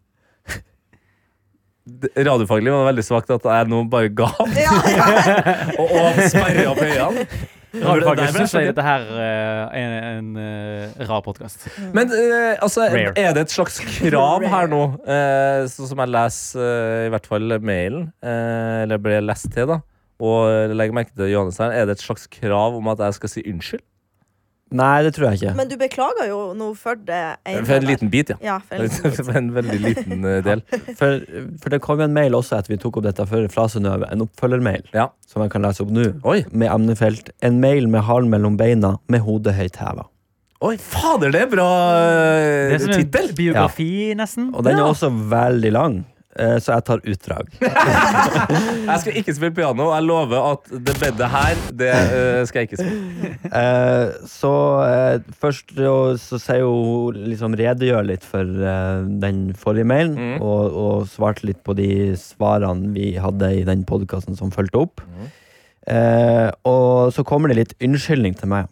Radiofaglig 2.17 2.71
var 2.73 2.89
veldig 2.89 3.03
svakt 3.05 3.29
at 3.31 3.45
jeg 3.47 3.69
nå 3.71 3.77
bare 3.87 4.09
ga 4.11 4.27
Ja, 4.59 4.73
ja. 4.91 5.05
og, 5.79 5.87
og 5.87 6.17
sperra 6.27 6.65
opp 6.73 6.81
øynene. 6.83 7.23
Jeg 7.81 8.33
syns 8.35 8.53
jeg 8.55 8.69
dette 8.71 8.85
her 8.85 9.03
eh, 9.07 9.81
er 9.81 10.07
en 10.17 10.31
eh, 10.41 11.03
rar 11.09 11.21
podkast. 11.25 11.67
Men 11.95 12.11
eh, 12.13 12.55
altså, 12.63 12.87
Rare. 12.93 13.13
er 13.15 13.35
det 13.37 13.45
et 13.47 13.53
slags 13.53 13.79
krav 13.99 14.45
her 14.47 14.71
nå, 14.71 14.81
eh, 15.17 15.65
sånn 15.71 15.91
som 15.91 16.01
jeg 16.03 16.13
leser 16.13 16.63
eh, 16.63 17.03
i 17.07 17.11
hvert 17.13 17.29
fall 17.29 17.57
mailen, 17.61 18.09
eh, 18.23 18.83
eller 18.85 19.01
ble 19.03 19.19
lest 19.25 19.49
til, 19.53 19.69
da, 19.73 19.81
og 20.23 20.73
legger 20.73 20.97
merke 20.97 21.13
til 21.13 21.29
Johannes 21.33 21.59
her, 21.61 21.75
er 21.75 21.85
det 21.89 21.97
et 21.99 22.05
slags 22.05 22.25
krav 22.31 22.77
om 22.79 22.89
at 22.93 23.03
jeg 23.05 23.19
skal 23.19 23.33
si 23.35 23.45
unnskyld? 23.51 23.85
Nei, 24.71 25.03
det 25.03 25.13
tror 25.15 25.29
jeg 25.31 25.39
ikke. 25.39 25.51
Men 25.55 25.69
du 25.71 25.77
beklager 25.79 26.27
jo 26.27 26.39
nå 26.57 26.65
for 26.75 26.95
det 26.95 27.37
For 27.65 27.75
en 27.77 27.85
liten 27.87 28.09
bit, 28.11 28.29
ja. 28.33 28.37
Ja, 28.43 28.57
for 28.59 28.75
en 28.75 28.81
liten 28.89 29.03
bit. 29.11 29.21
For 29.27 29.37
en 29.39 29.47
veldig 29.55 29.77
liten 29.79 30.25
eh, 30.27 30.41
del. 30.43 30.61
For, 30.99 31.21
for 31.63 31.69
det 31.71 31.79
kom 31.85 31.99
jo 32.01 32.07
en 32.09 32.13
mail 32.17 32.35
også 32.35 32.57
etter 32.59 32.73
vi 32.75 32.77
tok 32.81 32.97
opp 32.99 33.05
dette 33.07 33.25
for 33.29 33.47
fra 33.53 33.67
Synnøve. 33.71 34.09
En 34.11 34.25
oppfølgermail 34.27 34.83
Ja. 34.93 35.07
som 35.25 35.41
jeg 35.45 35.51
kan 35.55 35.63
lese 35.63 35.85
opp 35.85 35.93
nå. 35.95 36.09
Oi, 36.27 36.43
Med 36.51 36.67
emnefelt 36.73 37.29
'En 37.41 37.61
mail 37.63 37.87
med 37.87 38.01
halen 38.03 38.29
mellom 38.29 38.57
beina 38.59 38.97
med 39.07 39.21
hodet 39.21 39.55
høyt 39.55 39.77
heva'. 39.79 40.05
oi, 40.61 40.75
fader, 40.77 41.31
det 41.31 41.41
er 41.45 41.49
bra 41.51 41.69
eh, 41.95 42.69
Det 42.69 42.75
er 42.75 42.79
som 42.79 42.89
en 42.91 43.03
tittel! 43.05 43.33
biografi, 43.37 44.13
nesten. 44.17 44.51
Og 44.53 44.63
den 44.65 44.75
Ja. 44.77 44.83
er 44.83 44.89
også 44.91 45.09
veldig 45.29 45.71
lang, 45.71 46.05
så 46.61 46.75
jeg 46.77 46.83
tar 46.87 47.01
utdrag. 47.09 47.47
Jeg 48.87 48.99
skal 49.01 49.17
ikke 49.19 49.33
spille 49.35 49.53
piano, 49.57 49.89
jeg 49.95 50.05
lover 50.07 50.45
at 50.53 50.69
det 50.87 50.93
bedet 51.01 51.27
her, 51.33 51.59
det 51.79 51.89
eh, 51.91 52.41
skal 52.47 52.61
jeg 52.61 52.69
ikke 52.69 52.79
spille. 52.79 53.31
Eh, 53.47 54.13
så 54.31 54.51
eh, 54.85 55.25
først 55.41 55.73
så, 55.75 56.39
sier 56.39 56.63
hun 56.63 57.17
liksom 57.33 57.57
redegjør 57.59 58.07
litt 58.07 58.23
for 58.25 58.45
eh, 58.47 59.01
den 59.23 59.41
forrige 59.59 59.87
mailen, 59.89 60.15
Mm. 60.17 60.37
og, 60.41 60.77
og 60.77 61.07
svarte 61.11 61.45
litt 61.49 61.59
på 61.67 61.75
de 61.77 61.89
svarene 62.17 62.93
vi 62.95 63.11
hadde 63.21 63.49
i 63.59 63.65
den 63.67 63.83
podkasten 63.87 64.37
som 64.39 64.53
fulgte 64.55 64.79
opp. 64.85 65.03
Mm. 65.03 65.27
Eh, 65.93 66.47
og 66.67 67.11
så 67.15 67.23
kommer 67.27 67.51
det 67.51 67.59
litt 67.59 67.75
unnskyldning 67.83 68.37
til 68.39 68.49
meg. 68.51 68.71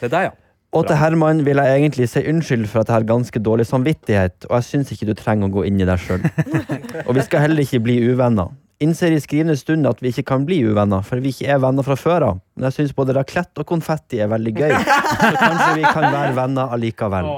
Det 0.00 0.08
er 0.10 0.12
deg, 0.16 0.28
ja. 0.28 0.34
Og 0.76 0.84
til 0.84 0.98
Herman 1.00 1.40
vil 1.46 1.56
jeg 1.62 1.80
egentlig 1.80 2.08
si 2.12 2.22
unnskyld 2.28 2.66
for 2.68 2.82
at 2.82 2.90
jeg 2.90 2.98
har 2.98 3.08
ganske 3.08 3.40
dårlig 3.40 3.66
samvittighet, 3.68 4.46
og 4.50 4.58
jeg 4.58 4.68
syns 4.68 4.92
ikke 4.92 5.08
du 5.08 5.14
trenger 5.16 5.48
å 5.48 5.54
gå 5.54 5.64
inn 5.68 5.80
i 5.80 5.88
deg 5.88 6.02
sjøl. 6.02 6.24
og 7.06 7.12
vi 7.16 7.24
skal 7.24 7.46
heller 7.46 7.64
ikke 7.64 7.80
bli 7.86 7.96
uvenner. 8.10 8.52
Innser 8.84 9.14
i 9.16 9.20
skrivende 9.24 9.56
stund 9.56 9.88
at 9.88 10.02
vi 10.04 10.12
ikke 10.12 10.26
kan 10.34 10.44
bli 10.44 10.58
uvenner, 10.68 11.00
for 11.06 11.22
vi 11.24 11.32
ikke 11.32 11.48
er 11.54 11.62
venner 11.64 11.86
fra 11.86 11.96
før 11.96 12.26
av. 12.26 12.42
Men 12.56 12.68
jeg 12.68 12.76
syns 12.76 12.96
både 12.98 13.16
raclette 13.16 13.64
og 13.64 13.68
konfetti 13.70 14.20
er 14.20 14.28
veldig 14.28 14.52
gøy, 14.52 14.74
så 14.76 15.32
kanskje 15.38 15.70
vi 15.78 15.86
kan 15.86 16.10
være 16.12 16.34
venner 16.36 16.74
allikevel. 16.76 17.30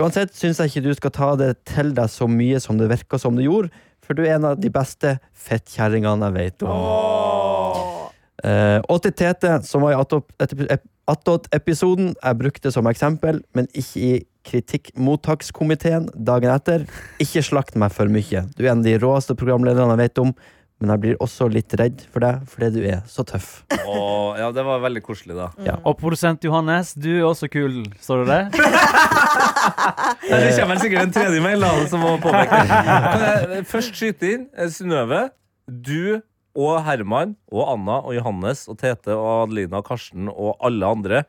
Uansett 0.00 0.32
syns 0.34 0.62
jeg 0.62 0.72
ikke 0.72 0.86
du 0.88 0.94
skal 0.96 1.12
ta 1.14 1.28
det 1.38 1.50
til 1.68 1.92
deg 1.94 2.08
så 2.10 2.26
mye 2.30 2.62
som 2.62 2.80
det 2.80 2.88
virka 2.90 3.20
som 3.20 3.36
du 3.36 3.44
gjorde, 3.44 3.68
for 4.04 4.16
du 4.16 4.24
er 4.24 4.38
en 4.38 4.48
av 4.54 4.56
de 4.60 4.72
beste 4.72 5.18
fettkjerringene 5.44 6.32
jeg 6.32 6.36
vet 6.38 6.64
om. 6.66 8.00
Eh, 8.44 8.80
og 8.90 8.98
til 9.04 9.14
Tete, 9.16 9.58
som 9.68 9.84
var 9.84 9.94
i 9.94 10.80
attåt-episoden 11.10 12.14
jeg 12.16 12.38
brukte 12.40 12.72
som 12.74 12.86
eksempel, 12.90 13.42
men 13.54 13.68
ikke 13.76 14.00
i 14.00 14.12
kritikkmottakskomiteen 14.44 16.10
dagen 16.14 16.52
etter. 16.54 16.84
Ikke 17.22 17.42
slakt 17.44 17.76
meg 17.80 17.92
for 17.94 18.10
mye. 18.12 18.44
Du 18.56 18.64
er 18.66 18.72
en 18.74 18.82
av 18.82 18.86
de 18.88 18.98
råeste 19.00 19.36
programlederne 19.38 19.94
jeg 19.96 20.02
vet 20.08 20.20
om, 20.22 20.34
men 20.82 20.90
jeg 20.90 21.00
blir 21.04 21.20
også 21.22 21.46
litt 21.48 21.72
redd 21.78 22.02
for 22.12 22.24
deg 22.24 22.42
fordi 22.50 22.68
du 22.74 22.80
er 22.90 23.04
så 23.08 23.22
tøff. 23.24 23.62
Åh, 23.72 24.34
ja, 24.40 24.48
det 24.52 24.64
var 24.66 24.82
veldig 24.82 25.02
koselig, 25.06 25.36
da. 25.38 25.46
Ja. 25.64 25.76
Og 25.86 25.96
produsent 26.00 26.44
Johannes, 26.44 26.92
du 26.98 27.08
er 27.14 27.24
også 27.28 27.48
kul, 27.52 27.84
står 28.02 28.24
det 28.24 28.34
det? 28.34 28.64
Ja, 30.24 30.36
det 30.40 30.50
kommer 30.58 30.76
sikkert 30.80 31.06
en 31.06 31.12
tredje 31.14 31.40
mail 31.44 31.62
da, 31.64 31.70
som 31.88 32.00
må 32.04 32.14
påpeke. 32.20 32.58
Kan 33.14 33.22
jeg 33.24 33.64
først 33.68 33.96
skyte 33.96 34.28
inn? 34.34 34.44
eh, 34.56 34.68
Synnøve, 34.72 35.22
du 35.68 36.18
og 36.54 36.84
Herman 36.86 37.34
og 37.52 37.64
Anna 37.72 37.92
og 38.04 38.14
Johannes 38.14 38.68
og 38.70 38.78
Tete 38.78 39.10
og 39.16 39.48
Adelina 39.48 39.76
og 39.80 39.84
Karsten 39.88 40.28
og 40.30 40.56
alle 40.64 40.86
andre 40.86 41.24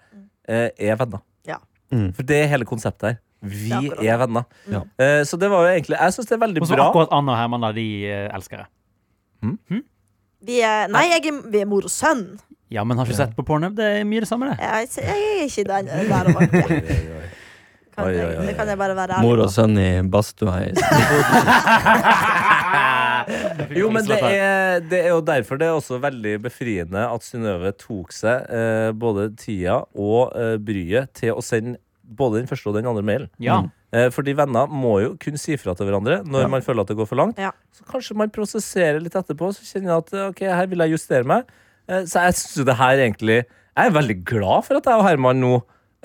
eh, 0.48 0.70
er 0.78 0.96
venner. 1.02 1.20
Ja. 1.48 1.58
Mm. 1.92 2.12
For 2.14 2.24
det 2.24 2.36
er 2.44 2.48
hele 2.52 2.66
konseptet 2.70 3.08
her. 3.10 3.16
Vi 3.46 3.70
Det 3.70 3.92
er 4.00 4.14
er 4.14 4.18
venner. 4.24 4.44
Ja. 4.72 4.80
Eh, 4.98 5.24
så 5.26 5.38
det 5.38 5.50
var 5.52 5.62
jo 5.68 5.72
egentlig 5.76 5.98
Jeg 6.00 6.14
syns 6.16 6.28
det 6.30 6.36
er 6.38 6.42
veldig 6.48 6.62
Og 6.64 6.68
så 6.70 6.76
bra. 6.78 6.86
akkurat 6.90 7.10
Anna 7.14 7.32
og 7.36 7.38
Herman, 7.38 7.62
da, 7.62 7.72
de 7.76 7.88
eh, 8.10 8.30
elsker 8.34 8.58
det. 8.64 8.68
Vi 10.46 10.56
er, 10.62 10.88
nei, 10.94 11.04
jeg 11.12 11.26
er, 11.30 11.42
vi 11.52 11.60
er 11.62 11.66
mor 11.70 11.84
og 11.86 11.90
sønn. 11.94 12.26
Ja, 12.74 12.82
men 12.84 12.98
har 12.98 13.06
ikke 13.06 13.16
sett 13.18 13.36
på 13.38 13.44
Pornhub. 13.46 13.76
Det 13.78 13.86
er 14.00 14.04
mye 14.10 14.20
det 14.24 14.28
samme, 14.30 14.46
det. 14.50 14.58
Jeg, 14.62 14.88
jeg 14.98 15.06
er 15.06 15.12
ikke 15.46 15.64
den 15.70 15.86
der 16.10 16.26
og 16.30 16.36
oi. 16.42 16.48
Kan, 17.96 18.04
jeg- 18.12 18.42
Det 18.50 18.56
kan 18.58 18.68
jeg 18.68 18.78
bare 18.78 18.96
være 18.98 19.12
ærlig 19.16 19.24
Mor 19.30 19.38
og 19.46 19.50
sønn 19.54 19.78
i 19.80 20.02
badstua. 20.12 20.56
Jo, 23.80 23.90
men 23.94 24.06
det 24.08 24.18
er, 24.24 24.80
det 24.90 25.00
er 25.06 25.10
jo 25.14 25.22
derfor 25.26 25.60
det 25.62 25.68
er 25.70 25.78
også 25.78 26.00
veldig 26.04 26.36
befriende 26.44 27.06
at 27.08 27.26
Synnøve 27.26 27.72
tok 27.82 28.14
seg 28.16 28.46
eh, 28.52 28.92
både 28.96 29.30
tida 29.40 29.82
og 29.94 30.36
eh, 30.38 30.56
bryet 30.62 31.14
til 31.20 31.34
å 31.36 31.44
sende 31.46 31.78
både 32.06 32.42
den 32.44 32.50
første 32.52 32.70
og 32.70 32.76
den 32.78 32.86
andre 32.90 33.02
mailen. 33.06 33.30
Ja. 33.42 33.64
Eh, 33.96 34.10
fordi 34.14 34.36
venner 34.38 34.68
må 34.70 34.98
jo 35.02 35.14
kunne 35.22 35.40
si 35.42 35.56
fra 35.58 35.74
til 35.78 35.88
hverandre 35.90 36.20
når 36.28 36.46
Ja. 36.46 36.50
man 36.54 36.62
føler 36.66 36.86
at 36.86 36.92
det 36.94 36.98
går 37.00 37.08
for 37.10 37.18
langt. 37.22 37.40
Ja. 37.42 37.52
Så 37.74 37.86
kanskje 37.90 38.18
man 38.20 38.30
prosesserer 38.36 39.00
litt 39.02 39.16
etterpå, 39.18 39.50
så 39.56 39.66
kjenner 39.66 39.96
jeg 39.96 40.04
at 40.06 40.14
eh, 40.14 40.28
ok, 40.34 40.44
her 40.60 40.68
vil 40.72 40.84
jeg 40.86 40.94
justere 40.98 41.26
meg. 41.26 41.48
Eh, 41.90 42.04
så 42.10 42.26
jeg 42.28 42.36
synes 42.42 42.60
jo 42.62 42.68
det 42.72 42.76
her 42.82 42.98
egentlig 43.02 43.40
Jeg 43.76 43.90
er 43.90 43.96
veldig 43.98 44.20
glad 44.26 44.64
for 44.66 44.78
at 44.80 44.86
jeg 44.88 45.00
og 45.02 45.04
Herman 45.08 45.42
nå 45.44 45.54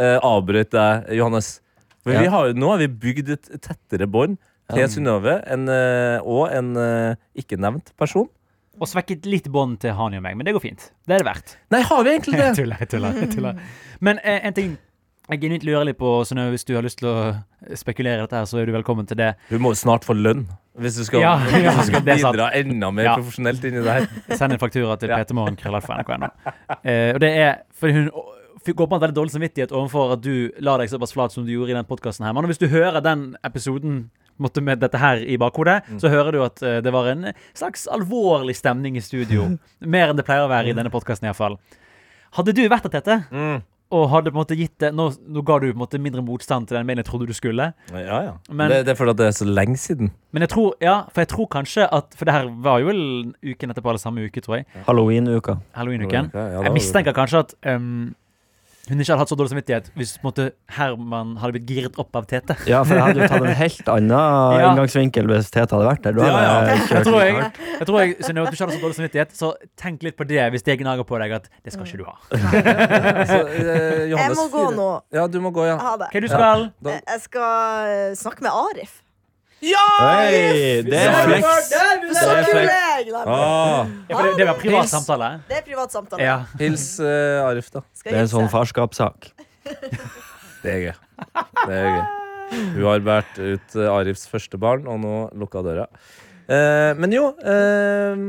eh, 0.00 0.16
avbrøt 0.26 0.72
deg, 0.74 1.10
Johannes. 1.20 1.60
For 2.02 2.12
Ja. 2.16 2.22
vi 2.24 2.30
har, 2.32 2.54
nå 2.56 2.70
har 2.72 2.78
vi 2.80 2.88
bygd 2.88 3.28
et 3.36 3.50
tettere 3.62 4.08
bånd 4.10 4.38
til 4.74 4.88
Synnøve 4.96 5.38
eh, 5.46 6.18
og 6.24 6.44
en 6.56 6.70
eh, 6.76 7.14
ikke 7.42 7.58
nevnt 7.60 7.92
person. 8.00 8.28
Og 8.80 8.88
svekket 8.88 9.26
litt 9.28 9.48
bånd 9.52 9.78
til 9.82 9.92
Hani 9.98 10.16
og 10.16 10.22
meg, 10.24 10.36
men 10.38 10.46
det 10.48 10.54
går 10.56 10.62
fint. 10.64 10.86
Det 11.04 11.12
er 11.18 11.20
det 11.24 11.26
verdt. 11.28 11.56
Nei, 11.74 11.82
har 11.84 12.04
vi 12.06 12.14
egentlig 12.14 12.38
Jeg 12.40 12.46
det? 12.54 12.62
tuller, 12.62 12.76
jeg 12.80 12.88
tuller. 12.94 13.18
Jeg 13.20 13.30
tuller. 13.34 13.58
Men 14.00 14.20
eh, 14.24 14.40
en 14.48 14.56
ting 14.56 14.78
jeg 15.30 15.38
genuint 15.44 15.62
lurer 15.62 15.84
litt 15.86 15.98
på, 16.00 16.08
Synnøve, 16.26 16.50
hvis 16.56 16.64
du 16.66 16.72
har 16.74 16.82
lyst 16.82 16.98
til 16.98 17.06
å 17.06 17.18
spekulere 17.78 18.18
i 18.18 18.22
dette, 18.24 18.34
her, 18.40 18.48
så 18.50 18.58
er 18.58 18.66
du 18.66 18.72
velkommen 18.74 19.06
til 19.06 19.14
det. 19.20 19.28
Du 19.50 19.60
må 19.62 19.70
jo 19.70 19.78
snart 19.78 20.02
få 20.08 20.16
lønn 20.18 20.46
hvis 20.80 20.96
du 20.96 21.04
skal, 21.06 21.20
Ja, 21.22 21.34
ja, 21.60 21.74
hvis 21.76 21.90
du 21.90 21.92
skal 21.92 22.02
bidra 22.08 22.48
enda 22.56 22.88
mer 22.94 23.04
Ja. 23.10 23.14
profesjonelt 23.20 23.62
inn 23.68 23.76
i 23.78 23.84
det 23.84 23.94
her. 23.94 24.08
Send 24.40 24.56
en 24.56 24.62
faktura 24.62 24.96
til 24.98 25.12
Ja. 25.12 25.20
ptmorgen.krøllalfa.nrk.no. 25.22 26.30
Eh, 26.82 27.12
og 27.14 27.20
det 27.22 27.30
er 27.44 27.60
fordi 27.78 27.92
hun 28.00 28.10
går 28.10 28.88
på 28.90 28.96
en 28.98 29.02
veldig 29.04 29.16
dårlig 29.16 29.32
samvittighet 29.36 29.70
overfor 29.76 30.16
at 30.16 30.24
du 30.24 30.50
la 30.64 30.74
deg 30.80 30.90
såpass 30.92 31.14
flat 31.14 31.32
som 31.36 31.44
du 31.46 31.52
gjorde 31.54 31.72
i 31.74 31.78
den 31.78 31.86
podkasten 31.88 32.26
her. 32.26 32.34
Men 32.36 32.48
hvis 32.50 32.58
du 32.60 32.66
hører 32.72 32.98
den 33.04 33.28
episoden 33.46 34.08
måte, 34.42 34.62
med 34.62 34.80
dette 34.80 34.98
her 34.98 35.16
i 35.22 35.36
bakhodet, 35.40 35.82
Mm. 35.90 35.98
så 36.00 36.08
hører 36.12 36.32
du 36.32 36.42
at 36.44 36.62
eh, 36.62 36.80
det 36.80 36.92
var 36.92 37.06
en 37.12 37.32
slags 37.54 37.86
alvorlig 37.88 38.56
stemning 38.56 38.96
i 38.96 39.00
studio. 39.00 39.58
Mer 39.80 40.08
enn 40.10 40.16
det 40.16 40.24
pleier 40.26 40.46
å 40.46 40.50
være 40.52 40.70
i 40.70 40.76
denne 40.76 40.90
podkasten 40.90 41.28
iallfall. 41.28 41.58
Hadde 42.36 42.52
du 42.54 42.68
vært 42.68 42.86
der, 42.90 43.00
dette, 43.00 43.24
Mm. 43.32 43.62
og 43.90 44.04
hadde 44.12 44.30
på 44.30 44.36
en 44.38 44.44
måte 44.44 44.54
gitt 44.56 44.78
det 44.78 44.92
Nå, 44.94 45.08
nå 45.26 45.42
ga 45.42 45.56
du 45.58 45.72
på 45.72 45.74
en 45.74 45.80
måte 45.82 45.98
mindre 45.98 46.22
motstand 46.22 46.68
til 46.68 46.76
den 46.78 46.86
mailen 46.86 47.02
jeg 47.02 47.08
trodde 47.10 47.26
du 47.26 47.32
skulle. 47.34 47.72
Ja, 47.90 48.20
ja. 48.22 48.34
Men- 48.48 48.70
det, 48.70 48.84
det 48.86 48.92
er 48.92 48.98
fordi 49.00 49.16
det 49.18 49.26
er 49.26 49.34
så 49.34 49.48
lenge 49.48 49.76
siden. 49.76 50.12
Men 50.32 50.42
jeg 50.42 50.50
tror, 50.50 50.74
ja, 50.80 51.02
for 51.10 51.20
jeg 51.24 51.28
tror 51.28 51.48
kanskje 51.50 51.88
at 51.92 52.14
For 52.14 52.24
det 52.24 52.34
her 52.34 52.46
var 52.62 52.78
jo 52.78 52.86
vel 52.86 53.34
uken 53.42 53.70
etterpå, 53.74 53.90
eller 53.90 53.98
samme 53.98 54.22
uke, 54.24 54.40
tror 54.40 54.56
jeg. 54.60 54.66
Halloween-uka. 54.86 55.56
Halloween-uken. 55.74 56.30
Ja, 56.32 56.62
Jeg 56.62 56.72
mistenker 56.72 57.12
kanskje 57.12 57.38
at 57.42 57.54
um, 57.74 58.14
hun 58.88 58.98
ikke 58.98 59.12
hadde 59.12 59.20
hatt 59.22 59.30
så 59.30 59.36
dårlig 59.38 59.50
samvittighet 59.52 59.90
hvis 59.98 60.12
måte, 60.24 60.46
Herman 60.74 61.34
hadde 61.38 61.52
blitt 61.58 61.68
giret 61.68 61.98
opp 62.00 62.16
av 62.16 62.24
Tete. 62.30 62.56
Ja, 62.66 62.80
for 62.82 62.96
jeg 62.96 63.04
hadde 63.04 63.20
jo 63.20 63.28
tatt 63.30 63.44
en 63.46 63.58
helt 63.60 63.90
annen 63.92 64.14
Ja. 64.60 64.70
inngangsvinkel 64.72 65.28
hvis 65.30 65.50
Tete 65.52 65.76
hadde 65.76 65.86
vært 65.90 66.02
der. 66.06 66.16
Du 66.16 66.22
Ja, 66.24 66.30
hadde 66.32 66.46
ja. 66.46 66.54
jeg 66.72 66.96
Jeg 66.96 67.04
tror, 67.06 67.20
jeg, 67.22 67.50
jeg 67.76 67.86
tror 67.90 68.00
jeg, 68.00 68.16
Synnøve, 68.24 68.46
at 68.48 68.50
du 68.50 68.56
ikke 68.56 68.64
hadde 68.66 68.78
så 68.78 68.82
dårlig 68.86 68.98
samvittighet, 68.98 69.36
så 69.36 69.52
tenk 69.84 70.02
litt 70.08 70.16
på 70.18 70.26
det 70.30 70.48
hvis 70.56 70.64
det 70.66 70.78
gnager 70.80 71.06
på 71.06 71.20
deg 71.22 71.36
at 71.38 71.46
det 71.62 71.74
skal 71.76 71.86
ikke 71.86 72.00
du 72.00 72.08
ha. 72.08 72.16
Så, 73.30 73.38
eh, 73.46 74.08
Jeg 74.10 74.34
må 74.38 74.48
gå 74.52 74.64
nå. 74.74 74.88
Ja, 75.14 75.26
du 75.30 75.38
må 75.44 75.52
gå, 75.54 75.66
ja. 75.68 75.76
Ha 75.78 75.94
det. 76.00 76.10
Hva 76.14 76.24
du 76.24 76.28
skal? 76.32 76.66
Jeg 76.88 77.02
jeg 77.06 77.22
skal 77.28 77.94
eh, 77.94 78.10
snakke 78.18 78.42
med 78.48 78.50
Arif. 78.54 78.98
Hei, 79.60 80.80
det 80.86 80.96
er 80.96 81.18
flex. 81.26 81.68
Det 81.68 81.80
er 82.16 82.46
flex. 82.48 82.70
ah, 83.26 83.88
Ja, 84.08 84.14
for 84.16 84.22
det, 84.24 84.32
det 84.38 84.46
var 84.48 84.56
privat 84.60 84.86
Hils. 84.86 84.94
samtale. 84.94 85.28
Det 85.48 85.58
er 85.58 85.66
privat 85.66 85.92
samtale. 85.92 86.24
Ja. 86.24 86.38
hils 86.60 86.86
uh, 87.02 87.44
Arif, 87.44 87.68
da. 87.74 87.82
Det 88.04 88.14
er 88.14 88.22
en 88.24 88.32
sånn 88.32 88.48
farskapssak. 88.52 89.30
Det 90.60 90.72
er 90.72 90.80
gøy. 90.84 90.96
Det 91.66 91.76
er 91.76 91.86
gøy. 91.88 92.00
Hun 92.50 92.82
har 92.84 93.04
båret 93.06 93.38
ut 93.38 93.76
eh, 93.78 93.86
Arifs 93.88 94.26
første 94.28 94.58
barn, 94.60 94.82
og 94.90 94.98
nå 95.00 95.14
lukka 95.40 95.62
døra. 95.64 95.86
Uh, 96.50 96.96
men 96.98 97.12
jo 97.14 97.28
uh, 97.30 98.22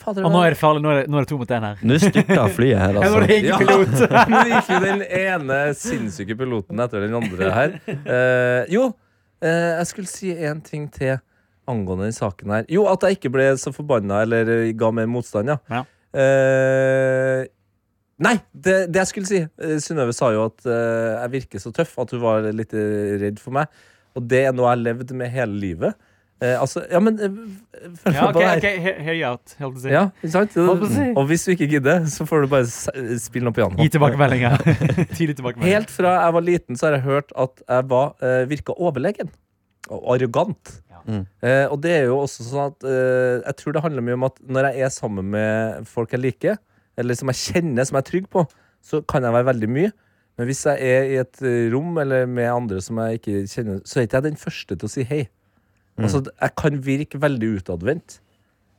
Fader 0.00 0.24
Og 0.26 0.32
nå 0.34 0.40
er 0.42 0.56
det 0.56 0.58
farlig. 0.58 0.82
Nå 0.82 0.90
er 0.90 0.96
det, 0.98 1.10
nå 1.12 1.20
er 1.20 1.24
det 1.24 1.30
to 1.30 1.38
mot 1.38 1.52
én 1.54 1.64
her. 1.64 1.82
Nå 1.86 1.98
styrta 2.02 2.48
flyet 2.56 2.80
her, 2.82 2.96
er 2.98 3.06
altså. 3.06 3.38
Ja. 3.38 3.58
Nå 4.32 4.40
gikk 4.50 4.72
jo 4.74 4.80
den 4.82 5.04
ene 5.06 5.58
sinnssyke 5.78 6.36
piloten 6.40 6.82
etter 6.84 7.06
den 7.06 7.14
andre 7.20 7.52
her. 7.54 7.76
Uh, 7.86 8.64
jo, 8.74 8.88
eh, 8.90 8.96
jeg 9.46 9.86
skulle 9.90 10.10
si 10.10 10.32
en 10.34 10.62
ting 10.64 10.88
til 10.90 11.18
angående 11.68 12.08
den 12.08 12.16
saken 12.16 12.54
her. 12.54 12.66
Jo, 12.72 12.86
at 12.90 13.04
jeg 13.04 13.18
ikke 13.18 13.32
ble 13.34 13.46
så 13.60 13.72
forbanna 13.74 14.22
eller 14.24 14.50
eh, 14.54 14.72
ga 14.78 14.90
mer 14.94 15.08
motstand, 15.10 15.52
ja. 15.52 15.58
Ja. 15.72 15.84
Eh, 16.18 17.44
nei, 18.24 18.34
det, 18.52 18.78
det 18.88 19.02
jeg 19.02 19.10
skulle 19.10 19.28
si 19.28 19.42
eh, 19.44 19.76
Synnøve 19.84 20.14
sa 20.16 20.30
jo 20.34 20.46
at 20.48 20.64
eh, 20.64 21.18
jeg 21.18 21.34
virker 21.36 21.62
så 21.62 21.72
tøff 21.76 21.92
at 22.00 22.14
hun 22.16 22.24
var 22.24 22.48
litt 22.56 22.72
eh, 22.76 23.18
redd 23.20 23.42
for 23.42 23.56
meg. 23.58 23.68
Og 24.16 24.24
det 24.26 24.46
er 24.46 24.56
noe 24.56 24.70
jeg 24.70 24.78
har 24.78 24.86
levd 24.86 25.14
med 25.20 25.34
hele 25.34 25.60
livet. 25.66 26.07
Eh, 26.40 26.54
altså, 26.62 26.84
ja, 26.86 27.00
men 27.02 27.16
eh, 27.18 27.32
følg 27.98 28.14
Ja, 28.14 28.28
med 28.28 28.28
OK, 28.28 28.34
på 28.36 28.38
det 28.38 28.48
her. 28.48 28.58
ok, 28.60 28.66
he- 28.84 28.98
hear 29.08 29.16
you 29.18 29.26
out. 29.26 29.54
Holdt. 29.58 29.84
Ja, 29.90 30.04
på 30.22 30.64
å 30.76 30.90
si. 30.92 31.06
Og 31.18 31.24
hvis 31.32 31.44
du 31.48 31.50
ikke 31.56 31.66
gidder, 31.72 32.04
så 32.06 32.26
får 32.28 32.44
du 32.44 32.50
bare 32.52 33.18
spille 33.18 33.48
noe 33.48 33.56
piano. 33.56 33.74
Gi 33.82 33.88
tilbakemeldinger. 33.96 34.54
Tidlig 35.18 35.34
tilbakemelding. 35.40 35.72
Helt 35.72 35.90
fra 35.90 36.12
jeg 36.20 36.36
var 36.38 36.46
liten, 36.46 36.78
så 36.78 36.86
har 36.88 36.98
jeg 37.00 37.06
hørt 37.08 37.34
at 37.34 37.64
jeg 37.66 37.88
var, 37.90 38.12
eh, 38.22 38.44
virka 38.50 38.76
overlegen. 38.78 39.32
Og 39.90 40.04
arrogant. 40.14 40.74
Ja. 40.92 41.00
Mm. 41.08 41.24
Eh, 41.42 41.64
og 41.72 41.80
det 41.82 41.94
er 41.96 42.04
jo 42.10 42.18
også 42.22 42.44
sånn 42.44 42.66
at 42.70 42.84
eh, 42.84 43.38
Jeg 43.46 43.56
tror 43.62 43.72
det 43.74 43.82
handler 43.86 44.04
mye 44.04 44.18
om 44.18 44.26
at 44.28 44.38
når 44.44 44.66
jeg 44.70 44.84
er 44.86 44.92
sammen 44.92 45.30
med 45.32 45.86
folk 45.88 46.12
jeg 46.14 46.20
liker, 46.22 46.58
eller 46.98 47.14
som 47.18 47.30
jeg 47.32 47.40
kjenner, 47.40 47.86
som 47.88 47.96
jeg 47.98 48.04
er 48.06 48.10
trygg 48.12 48.28
på, 48.30 48.44
så 48.84 49.00
kan 49.08 49.24
jeg 49.26 49.34
være 49.34 49.48
veldig 49.48 49.70
mye. 49.74 49.90
Men 50.38 50.46
hvis 50.52 50.60
jeg 50.68 50.86
er 50.86 51.08
i 51.10 51.16
et 51.24 51.42
eh, 51.42 51.66
rom 51.74 51.96
eller 51.98 52.28
med 52.30 52.46
andre 52.52 52.78
som 52.84 53.00
jeg 53.02 53.18
ikke 53.18 53.40
kjenner, 53.50 53.80
så 53.82 53.98
er 53.98 54.06
ikke 54.06 54.20
jeg 54.20 54.26
den 54.28 54.38
første 54.38 54.76
til 54.78 54.86
å 54.86 54.92
si 54.92 55.06
hei. 55.08 55.24
Altså, 55.98 56.22
jeg 56.40 56.54
kan 56.56 56.78
virke 56.84 57.18
veldig 57.20 57.48
utadvendt, 57.58 58.20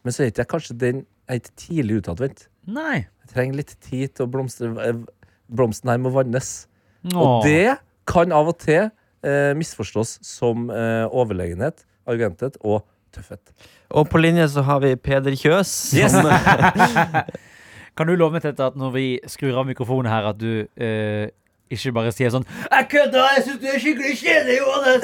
men 0.04 0.14
så 0.16 0.24
er 0.24 0.32
ikke 0.32 0.44
jeg 0.46 0.52
kanskje 0.54 0.78
den 0.80 1.02
Jeg 1.30 1.36
er 1.36 1.40
ikke 1.44 1.58
tidlig 1.62 1.98
utadvendt. 2.02 2.46
Nei. 2.66 2.96
Jeg 3.06 3.30
trenger 3.34 3.56
litt 3.60 3.74
tid 3.86 4.16
til 4.16 4.26
å 4.26 4.30
blomstre. 4.34 4.70
eh, 4.88 5.02
Blomsten 5.50 5.90
her 5.92 5.98
må 6.02 6.10
vannes. 6.14 6.68
Åh. 7.14 7.18
Og 7.22 7.44
det 7.46 7.76
kan 8.10 8.32
av 8.34 8.48
og 8.50 8.58
til 8.62 8.88
eh, 8.90 9.52
misforstås 9.58 10.16
som 10.26 10.70
eh, 10.74 11.06
overlegenhet, 11.12 11.84
argumenthet 12.10 12.58
og 12.62 12.82
tøffhet. 13.14 13.54
Og 13.94 14.10
på 14.10 14.18
linje 14.22 14.48
så 14.54 14.62
har 14.66 14.80
vi 14.82 14.96
Peder 14.96 15.36
Kjøs. 15.38 15.94
Yes. 15.98 16.14
Som, 16.14 16.26
Kan 17.98 18.08
du 18.08 18.16
love 18.16 18.32
meg 18.38 18.42
til 18.46 18.56
at 18.64 18.78
når 18.80 18.92
vi 18.96 19.06
skrur 19.28 19.58
av 19.60 19.66
mikrofonen 19.68 20.10
her, 20.12 20.30
at 20.32 20.38
du 20.40 20.66
eh, 20.82 21.28
ikke 21.72 21.92
bare 21.94 22.12
sier 22.16 22.32
sånn 22.34 22.46
'Jeg 22.50 22.88
kødder! 22.90 23.26
Jeg 23.36 23.44
syns 23.46 23.60
du 23.62 23.68
er 23.70 23.80
skikkelig 23.84 24.14
kjedelig, 24.22 24.58
Johannes!' 24.60 25.04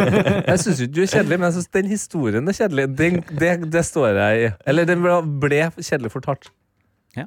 Jeg 0.50 0.58
syns 0.64 0.80
ikke 0.84 0.94
du 0.96 1.00
er 1.02 1.10
kjedelig, 1.12 1.38
men 1.40 1.46
jeg 1.48 1.56
synes 1.58 1.72
den 1.76 1.86
historien 1.92 2.48
er 2.48 2.56
kjedelig. 2.60 2.86
Den, 2.98 3.18
det, 3.40 3.50
det 3.72 3.84
står 3.84 4.08
jeg 4.16 4.44
i. 4.46 4.52
Eller 4.66 4.84
den 4.88 5.02
ble, 5.04 5.16
ble 5.44 5.60
kjedelig 5.80 6.12
fortalt. 6.14 6.48
Ja. 7.16 7.26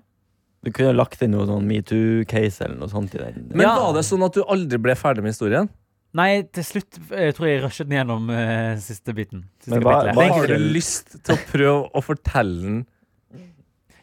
du 0.65 0.71
kunne 0.75 0.91
lagt 0.97 1.21
inn 1.23 1.31
noe 1.31 1.45
sånn 1.47 1.67
metoo-case 1.69 2.65
eller 2.65 2.75
noe 2.81 2.89
sånt 2.91 3.13
i 3.15 3.21
den. 3.21 3.45
Men 3.53 3.61
Ja. 3.67 3.75
var 3.79 3.93
det 3.95 4.03
sånn 4.09 4.25
at 4.25 4.33
du 4.33 4.41
aldri 4.43 4.77
ble 4.81 4.95
ferdig 4.99 5.23
med 5.23 5.31
historien? 5.35 5.69
Nei, 6.17 6.41
til 6.49 6.63
slutt 6.65 6.97
jeg 7.13 7.35
tror 7.37 7.45
jeg 7.47 7.61
rushet 7.63 7.87
den 7.87 7.99
gjennom 7.99 8.29
uh, 8.33 8.73
siste 8.81 9.13
biten. 9.13 9.43
Siste 9.61 9.75
Men 9.77 9.83
hva- 9.85 10.09
hva 10.17 10.25
Har 10.33 10.47
du 10.49 10.57
lyst 10.57 11.13
til 11.23 11.35
å 11.35 11.43
prøve 11.51 11.91
å 11.93 12.01
fortelle 12.01 12.61
den 12.63 12.79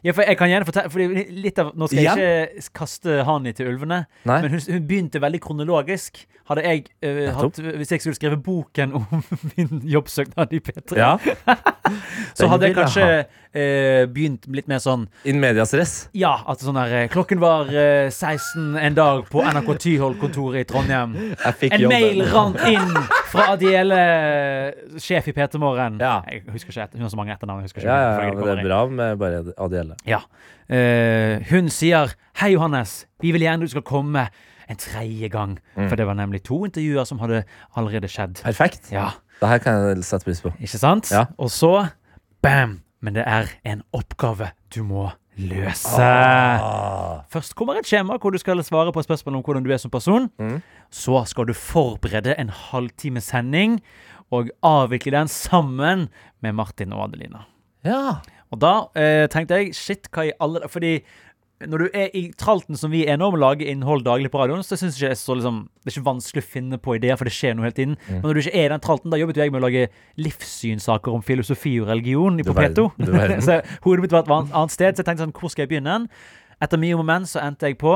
Ja, 0.06 0.14
for 0.14 0.22
jeg 0.28 0.38
kan 0.38 0.50
gjerne 0.52 0.68
fortelle 0.68 0.92
fordi 0.92 1.52
av, 1.62 1.72
Nå 1.74 1.88
skal 1.90 2.02
jeg 2.04 2.48
ikke 2.60 2.74
kaste 2.78 3.20
Hani 3.26 3.52
til 3.56 3.70
ulvene, 3.72 4.04
Nei? 4.28 4.40
men 4.44 4.54
hun, 4.54 4.62
hun 4.70 4.84
begynte 4.86 5.22
veldig 5.22 5.40
kronologisk. 5.42 6.22
Hadde 6.46 6.62
jeg 6.62 6.84
eh, 7.02 7.26
hatt, 7.34 7.58
Hvis 7.58 7.90
jeg 7.90 8.04
skulle 8.04 8.18
skrevet 8.18 8.42
boken 8.46 8.92
om 9.00 9.06
min 9.56 9.80
jobbsøknad 9.82 10.54
i 10.54 10.60
P3, 10.62 10.98
Ja. 11.00 11.16
så 12.38 12.46
hadde 12.50 12.68
jeg 12.68 12.76
kanskje 12.76 13.06
eh, 13.10 14.04
begynt 14.10 14.46
litt 14.54 14.70
mer 14.70 14.78
sånn 14.82 15.08
In 15.26 15.40
medias 15.42 15.74
res. 15.76 15.94
Ja, 16.16 16.36
at 16.46 16.62
sånn 16.62 16.78
der 16.78 16.94
eh, 17.00 17.08
Klokken 17.10 17.42
var 17.42 17.70
eh, 17.72 18.06
16 18.12 18.78
en 18.78 18.98
dag 18.98 19.26
på 19.32 19.42
NRK 19.42 19.72
Tyholt-kontoret 19.86 20.62
i 20.62 20.68
Trondheim. 20.70 21.16
En 21.16 21.82
jobben. 21.82 21.90
mail 21.90 22.22
rant 22.30 22.62
inn 22.70 22.94
fra 23.32 23.50
Adiele, 23.56 24.00
sjef 25.02 25.26
i 25.30 25.34
P3 25.34 25.60
Morgen. 25.62 25.98
Ja. 26.02 26.20
Jeg 26.30 26.44
husker 26.54 26.74
ikke, 26.74 26.94
hun 26.94 27.06
har 27.08 27.14
så 27.14 27.18
mange 27.18 27.34
etternavn. 27.34 27.64
Jeg 27.64 27.70
husker 27.72 27.82
ikke 27.82 27.90
Ja, 27.90 27.98
ja, 27.98 28.28
ja, 28.28 28.34
men 28.36 28.46
det 28.46 28.54
er 28.54 28.68
bra 28.68 28.80
med 28.86 29.18
bare 29.20 29.42
Adiele. 29.66 29.95
Ja. 30.04 30.20
Eh, 30.68 31.42
hun 31.50 31.68
sier 31.70 32.12
Hei, 32.36 32.50
Johannes. 32.52 33.06
Vi 33.22 33.30
vil 33.32 33.46
gjerne 33.46 33.64
du 33.64 33.70
skal 33.72 33.84
komme 33.86 34.26
en 34.68 34.76
tredje 34.76 35.28
gang. 35.32 35.58
Mm. 35.76 35.88
For 35.88 35.96
det 35.96 36.06
var 36.06 36.18
nemlig 36.18 36.42
to 36.44 36.64
intervjuer 36.66 37.06
som 37.08 37.20
hadde 37.22 37.44
allerede 37.76 38.10
skjedd. 38.10 38.42
Perfekt. 38.44 38.90
Ja, 38.92 39.10
Det 39.40 39.48
her 39.48 39.58
kan 39.58 39.78
jeg 39.88 40.04
sette 40.04 40.24
pris 40.24 40.40
på. 40.40 40.52
ikke 40.60 40.78
sant? 40.80 41.10
Ja. 41.12 41.26
Og 41.38 41.50
så 41.50 41.88
bam! 42.42 42.80
Men 43.00 43.14
det 43.14 43.24
er 43.28 43.50
en 43.64 43.82
oppgave 43.94 44.50
du 44.74 44.82
må 44.82 45.10
løse. 45.36 46.00
Ah. 46.00 47.22
Først 47.30 47.54
kommer 47.54 47.76
et 47.78 47.86
skjema 47.86 48.16
hvor 48.18 48.32
du 48.32 48.38
skal 48.40 48.62
svare 48.64 48.92
på 48.92 49.04
spørsmål 49.04 49.36
om 49.36 49.44
hvordan 49.44 49.66
du 49.66 49.70
er 49.72 49.78
som 49.78 49.92
person. 49.92 50.30
Mm. 50.40 50.62
Så 50.90 51.20
skal 51.28 51.46
du 51.46 51.52
forberede 51.52 52.34
en 52.40 52.48
halvtime 52.48 53.20
sending 53.20 53.80
og 54.32 54.48
avvikle 54.64 55.12
den 55.12 55.28
sammen 55.30 56.08
med 56.42 56.56
Martin 56.56 56.92
og 56.96 57.04
Adelina. 57.04 57.44
Ja. 57.86 58.18
Og 58.54 58.60
da 58.62 58.74
eh, 58.98 59.26
tenkte 59.32 59.60
jeg 59.60 59.74
shit, 59.74 60.10
hva 60.14 60.28
i 60.28 60.34
alle 60.42 60.68
Fordi 60.70 61.00
når 61.64 61.80
du 61.80 61.94
er 61.96 62.10
i 62.12 62.26
tralten 62.36 62.76
som 62.76 62.92
vi 62.92 63.06
er 63.08 63.16
nå, 63.16 63.30
med 63.32 63.40
å 63.40 63.46
lage 63.46 63.64
innhold 63.64 64.02
daglig 64.04 64.28
på 64.32 64.42
radioen, 64.42 64.60
så 64.60 64.76
syns 64.76 64.98
jeg 64.98 65.06
ikke 65.06 65.14
det 65.14 65.16
er 65.16 65.20
så 65.22 65.36
liksom, 65.38 65.60
det 65.80 65.88
er 65.88 65.94
ikke 65.94 66.08
vanskelig 66.10 66.42
å 66.42 66.48
finne 66.52 66.78
på 66.84 66.96
ideer, 66.98 67.16
for 67.16 67.28
det 67.28 67.32
skjer 67.32 67.54
noe 67.56 67.64
hele 67.64 67.76
tiden. 67.78 67.94
Men 68.10 68.26
når 68.26 68.36
du 68.36 68.40
ikke 68.42 68.58
er 68.60 68.66
i 68.66 68.72
den 68.74 68.82
tralten, 68.84 69.12
da 69.12 69.20
jobbet 69.20 69.40
jo 69.40 69.46
jeg 69.46 69.54
med 69.54 69.62
å 69.62 69.64
lage 69.64 69.86
livssynssaker 70.20 71.16
om 71.16 71.24
filosofi 71.24 71.72
og 71.80 71.88
religion 71.88 72.36
i 72.36 72.44
Popeto. 72.44 72.90
på 72.92 73.00
P2. 73.00 73.06
du 73.08 73.14
verden. 73.16 73.40
så 73.46 73.62
hodet 73.86 74.04
mitt 74.04 74.12
var 74.12 74.26
et 74.26 74.34
annet 74.44 74.74
sted, 74.74 74.92
så 74.92 75.00
jeg 75.00 75.08
tenkte 75.08 75.24
sånn, 75.24 75.32
hvor 75.38 75.54
skal 75.54 75.64
jeg 75.64 75.72
begynne? 75.72 75.96
Etter 76.60 76.82
mye 76.84 77.00
moment 77.00 77.32
så 77.32 77.40
endte 77.40 77.72
jeg 77.72 77.80
på 77.80 77.94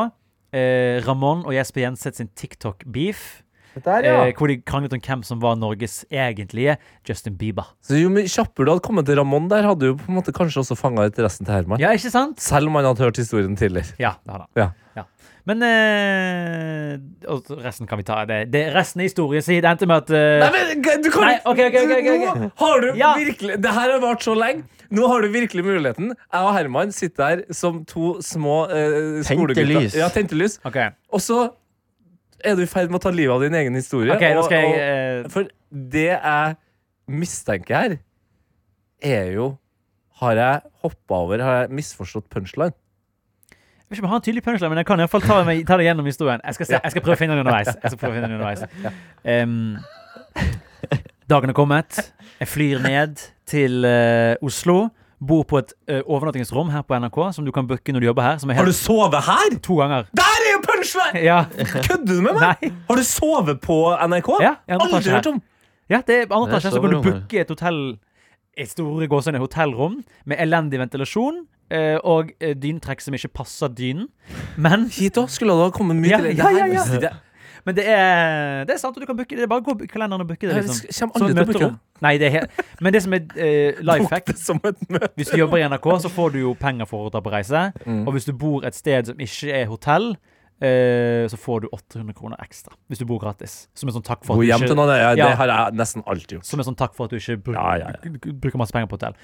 eh, 0.57 1.05
Ramón 1.05 1.45
og 1.45 1.53
Jesper 1.53 1.85
Jenseth 1.85 2.17
sin 2.17 2.33
TikTok-beef. 2.33 3.43
Der, 3.85 4.03
ja. 4.05 4.15
Eh, 4.27 4.33
hvor 4.37 4.49
de 4.51 4.57
kranglet 4.67 4.93
om 4.93 5.01
hvem 5.01 5.23
som 5.25 5.41
var 5.41 5.55
Norges 5.57 6.01
egentlige 6.11 6.77
Justin 7.09 7.37
Bieber. 7.39 7.71
Så 7.87 8.01
jo 8.01 8.11
mye 8.11 8.27
kjappere 8.27 8.67
du 8.67 8.73
hadde 8.75 8.83
kommet 8.87 9.07
til 9.07 9.17
Ramón 9.21 9.47
der, 9.49 9.63
hadde 9.69 9.93
du 9.93 9.97
på 10.01 10.09
en 10.11 10.19
måte 10.19 10.35
kanskje 10.35 10.65
også 10.65 10.77
fanga 10.77 11.07
interessen 11.07 11.47
til 11.47 11.55
Herman. 11.55 11.79
Ja, 11.81 11.93
ikke 11.95 12.11
sant? 12.11 12.41
Selv 12.43 12.67
om 12.67 12.75
han 12.81 12.85
hadde 12.91 13.05
hørt 13.07 13.17
historien 13.23 13.55
tidligere. 13.57 13.95
Ja, 14.03 14.17
det 14.27 14.31
har 14.35 14.47
han. 14.47 14.51
Ja. 14.57 14.71
Men 15.49 15.63
eh, 15.65 16.99
Og 17.33 17.47
resten 17.65 17.89
kan 17.89 17.99
vi 18.01 18.05
ta. 18.07 18.19
Det, 18.29 18.43
det, 18.53 18.61
resten 18.75 19.01
er 19.01 19.09
historie. 19.09 19.41
Så 19.43 19.55
det 19.57 19.65
endte 19.71 19.87
med 19.89 20.03
at 20.05 20.11
eh, 20.15 20.43
Nei, 20.43 20.51
men 20.53 20.83
g- 20.85 20.99
du 21.05 21.09
kan 21.15 21.25
Nei, 21.27 21.37
ok, 21.49 21.63
ok, 21.69 21.79
ok, 21.81 21.95
ok, 21.97 22.11
ok. 22.11 22.43
Nå 22.43 22.51
har 22.61 22.81
du 22.85 22.89
Ja. 22.99 23.13
virkelig 23.19 23.57
Det 23.65 23.73
her 23.79 23.93
har 23.95 24.03
vart 24.03 24.23
så 24.27 24.35
lenge. 24.37 24.67
Nå 24.91 25.07
har 25.09 25.23
du 25.23 25.29
virkelig 25.33 25.65
muligheten. 25.65 26.13
Jeg 26.19 26.43
og 26.45 26.53
Herman 26.57 26.93
sitter 26.93 27.25
her 27.29 27.43
som 27.55 27.85
to 27.89 28.17
små 28.27 28.65
uh, 28.69 29.23
Tente 29.27 29.65
lys. 29.65 29.95
Ja, 29.97 30.09
tente 30.13 30.35
lys. 30.39 30.59
OK, 30.67 30.77
Og 31.15 31.21
så 31.25 31.41
er 32.45 32.57
du 32.57 32.63
i 32.63 32.67
ferd 32.71 32.91
med 32.91 33.01
å 33.01 33.03
ta 33.03 33.11
livet 33.15 33.35
av 33.35 33.41
din 33.45 33.55
egen 33.55 33.75
historie. 33.75 34.13
ok, 34.15 34.21
da 34.21 34.41
og- 34.41 34.51
jeg 34.51 34.65
og- 34.65 34.79
eh, 34.81 35.29
For 35.29 35.45
det 35.71 36.07
jeg 36.11 36.57
mistenker 37.09 37.75
her, 37.77 37.99
er 39.03 39.33
jo 39.33 39.59
Har 40.21 40.35
jeg 40.37 40.61
hoppa 40.83 41.15
over? 41.15 41.39
Har 41.43 41.61
jeg 41.63 41.71
misforstått 41.71 42.29
punchline? 42.29 42.75
Jeg 43.51 43.89
vet 43.89 43.99
ikke 43.99 44.03
om 44.03 44.05
jeg 44.05 44.11
har 44.11 44.17
en 44.17 44.23
tydelig 44.23 44.43
punchline, 44.45 44.69
men 44.71 44.77
jeg 44.79 44.87
kan 44.87 45.01
i 45.01 45.03
hvert 45.03 45.11
fall 45.11 45.21
ta, 45.23 45.45
meg, 45.45 45.67
ta 45.67 45.77
det 45.81 45.87
gjennom 45.87 46.05
historien. 46.07 46.41
Jeg 46.45 46.55
skal, 46.55 46.67
se, 46.67 46.81
jeg 46.85 46.91
skal 46.93 47.03
prøve 47.03 47.17
å 47.17 47.19
finne 47.19 47.35
den 47.35 47.41
underveis. 47.47 47.67
Jeg 47.83 47.91
skal 47.91 47.99
prøve 47.99 48.13
å 48.13 48.17
finne 48.19 48.29
den 48.29 48.37
underveis. 48.37 48.63
Um, 49.25 49.79
dagen 51.31 51.51
er 51.51 51.57
kommet. 51.57 52.13
Jeg 52.41 52.49
flyr 52.49 52.83
ned 52.85 53.17
til 53.51 53.85
uh, 53.85 54.35
Oslo. 54.47 54.91
Bor 55.21 55.43
på 55.45 55.59
et 55.61 55.73
uh, 55.91 56.01
overnattingsrom 56.09 56.71
her 56.73 56.83
på 56.89 56.97
NRK 56.97 57.19
som 57.37 57.45
du 57.45 57.53
kan 57.53 57.67
booke 57.69 57.93
når 57.93 58.01
du 58.01 58.07
jobber 58.09 58.25
her. 58.25 58.39
Som 58.41 58.51
er 58.51 58.55
Har 58.61 58.65
du 58.65 58.73
sovet 58.73 59.21
her?! 59.27 59.59
to 59.63 59.77
ganger. 59.77 60.07
Der 60.17 60.39
er 60.47 60.51
jo 60.55 60.61
punchline! 60.65 61.23
Ja. 61.25 61.45
Kødder 61.85 62.15
du 62.15 62.21
med 62.25 62.39
meg?! 62.41 62.57
Nei. 62.63 62.73
Har 62.89 62.97
du 62.97 63.05
sovet 63.05 63.61
på 63.61 63.77
NRK? 64.09 64.31
Ja, 64.41 64.55
Aldri 64.79 65.11
hørt 65.11 65.27
om! 65.27 65.43
Ja, 65.91 66.01
det 66.07 66.17
er 66.23 66.27
andre 66.33 66.49
etasje, 66.57 66.71
så 66.73 66.81
kan 66.81 66.95
du 66.95 67.03
booke 67.03 67.41
et 67.41 67.49
hotell 67.51 67.99
Et 68.57 68.69
store 68.71 69.07
gåsehudene 69.11 69.41
hotellrom 69.43 70.01
med 70.25 70.41
elendig 70.41 70.81
ventilasjon 70.81 71.47
Uh, 71.71 72.01
og 72.03 72.33
uh, 72.43 72.49
dynetrekk 72.59 72.99
som 72.99 73.15
ikke 73.15 73.29
passer 73.31 73.71
dynen. 73.71 74.09
Men 74.59 74.89
Hit 74.91 75.15
òg 75.23 75.29
skulle 75.31 75.55
det 75.55 75.69
ha 75.69 75.71
kommet 75.71 76.01
mye 76.03 76.11
Ja, 76.11 76.19
til. 76.19 76.33
ja, 76.35 76.49
ja, 76.51 76.65
ja. 76.99 77.13
Jeg. 77.61 77.67
Men 77.69 77.77
det 77.77 77.85
er, 77.93 78.65
det 78.65 78.75
er 78.75 78.81
sant, 78.81 78.97
og 78.97 79.05
du 79.05 79.07
kan 79.07 79.19
booke 79.19 79.37
det. 79.37 79.49
Bare 79.51 79.65
gå 79.65 79.77
i 79.85 79.91
kalenderen 79.91 80.25
og 80.25 80.29
booke 80.33 80.49
det. 80.49 80.57
Jeg 80.57 80.67
liksom. 80.67 80.89
kommer 80.89 80.97
Som 80.97 81.13
aldri 81.15 81.31
et 81.31 81.37
til 81.37 81.43
å 81.43 81.47
booke 81.47 81.59
møterom. 81.61 81.79
Nei, 82.01 82.15
det 82.17 82.31
er 82.31 82.33
helt 82.39 82.61
Men 82.81 82.95
det 82.97 83.03
som 83.05 83.15
er 83.17 83.25
uh, 83.37 83.81
life 83.85 84.09
fact 84.09 84.33
hack. 84.33 85.11
Hvis 85.21 85.29
du 85.29 85.37
jobber 85.37 85.61
i 85.61 85.69
NRK, 85.69 85.89
så 86.07 86.13
får 86.13 86.35
du 86.35 86.41
jo 86.41 86.57
penger 86.59 86.89
for 86.89 87.09
å 87.09 87.13
dra 87.13 87.23
på 87.25 87.33
reise. 87.33 87.67
Mm. 87.85 88.03
Og 88.07 88.17
hvis 88.17 88.29
du 88.29 88.33
bor 88.33 88.65
et 88.67 88.77
sted 88.77 89.13
som 89.13 89.21
ikke 89.21 89.53
er 89.61 89.69
hotell, 89.69 90.15
eh, 90.61 91.27
så 91.31 91.39
får 91.41 91.63
du 91.65 91.69
800 91.73 92.15
kroner 92.17 92.41
ekstra. 92.45 92.75
Hvis 92.89 93.01
du 93.01 93.07
bor 93.09 93.21
gratis. 93.23 93.69
Som 93.75 93.89
en 93.91 93.97
sånn 93.97 94.07
takk 94.07 94.25
for 94.25 94.35
at 94.37 94.41
du 94.45 94.47
hjem 94.49 94.65
til 94.65 94.71
ikke 94.71 94.79
noen. 94.79 94.95
Ja, 94.97 95.11
Ja. 95.11 95.29
Det 95.31 95.37
har 95.41 95.47
jeg 95.53 95.75
nesten 95.81 96.03
alltid 96.07 96.37
gjort. 96.39 96.45
som 96.47 96.61
en 96.61 96.67
sånn 96.69 96.77
takk 96.77 96.95
for 96.95 97.05
at 97.05 97.11
du 97.11 97.17
ikke 97.17 97.37
bruker, 97.43 97.61
Ja, 97.61 97.93
ja, 97.93 98.33
bruker 98.33 98.59
masse 98.59 98.73
penger 98.73 98.89
på 98.89 98.99
hotell. 98.99 99.15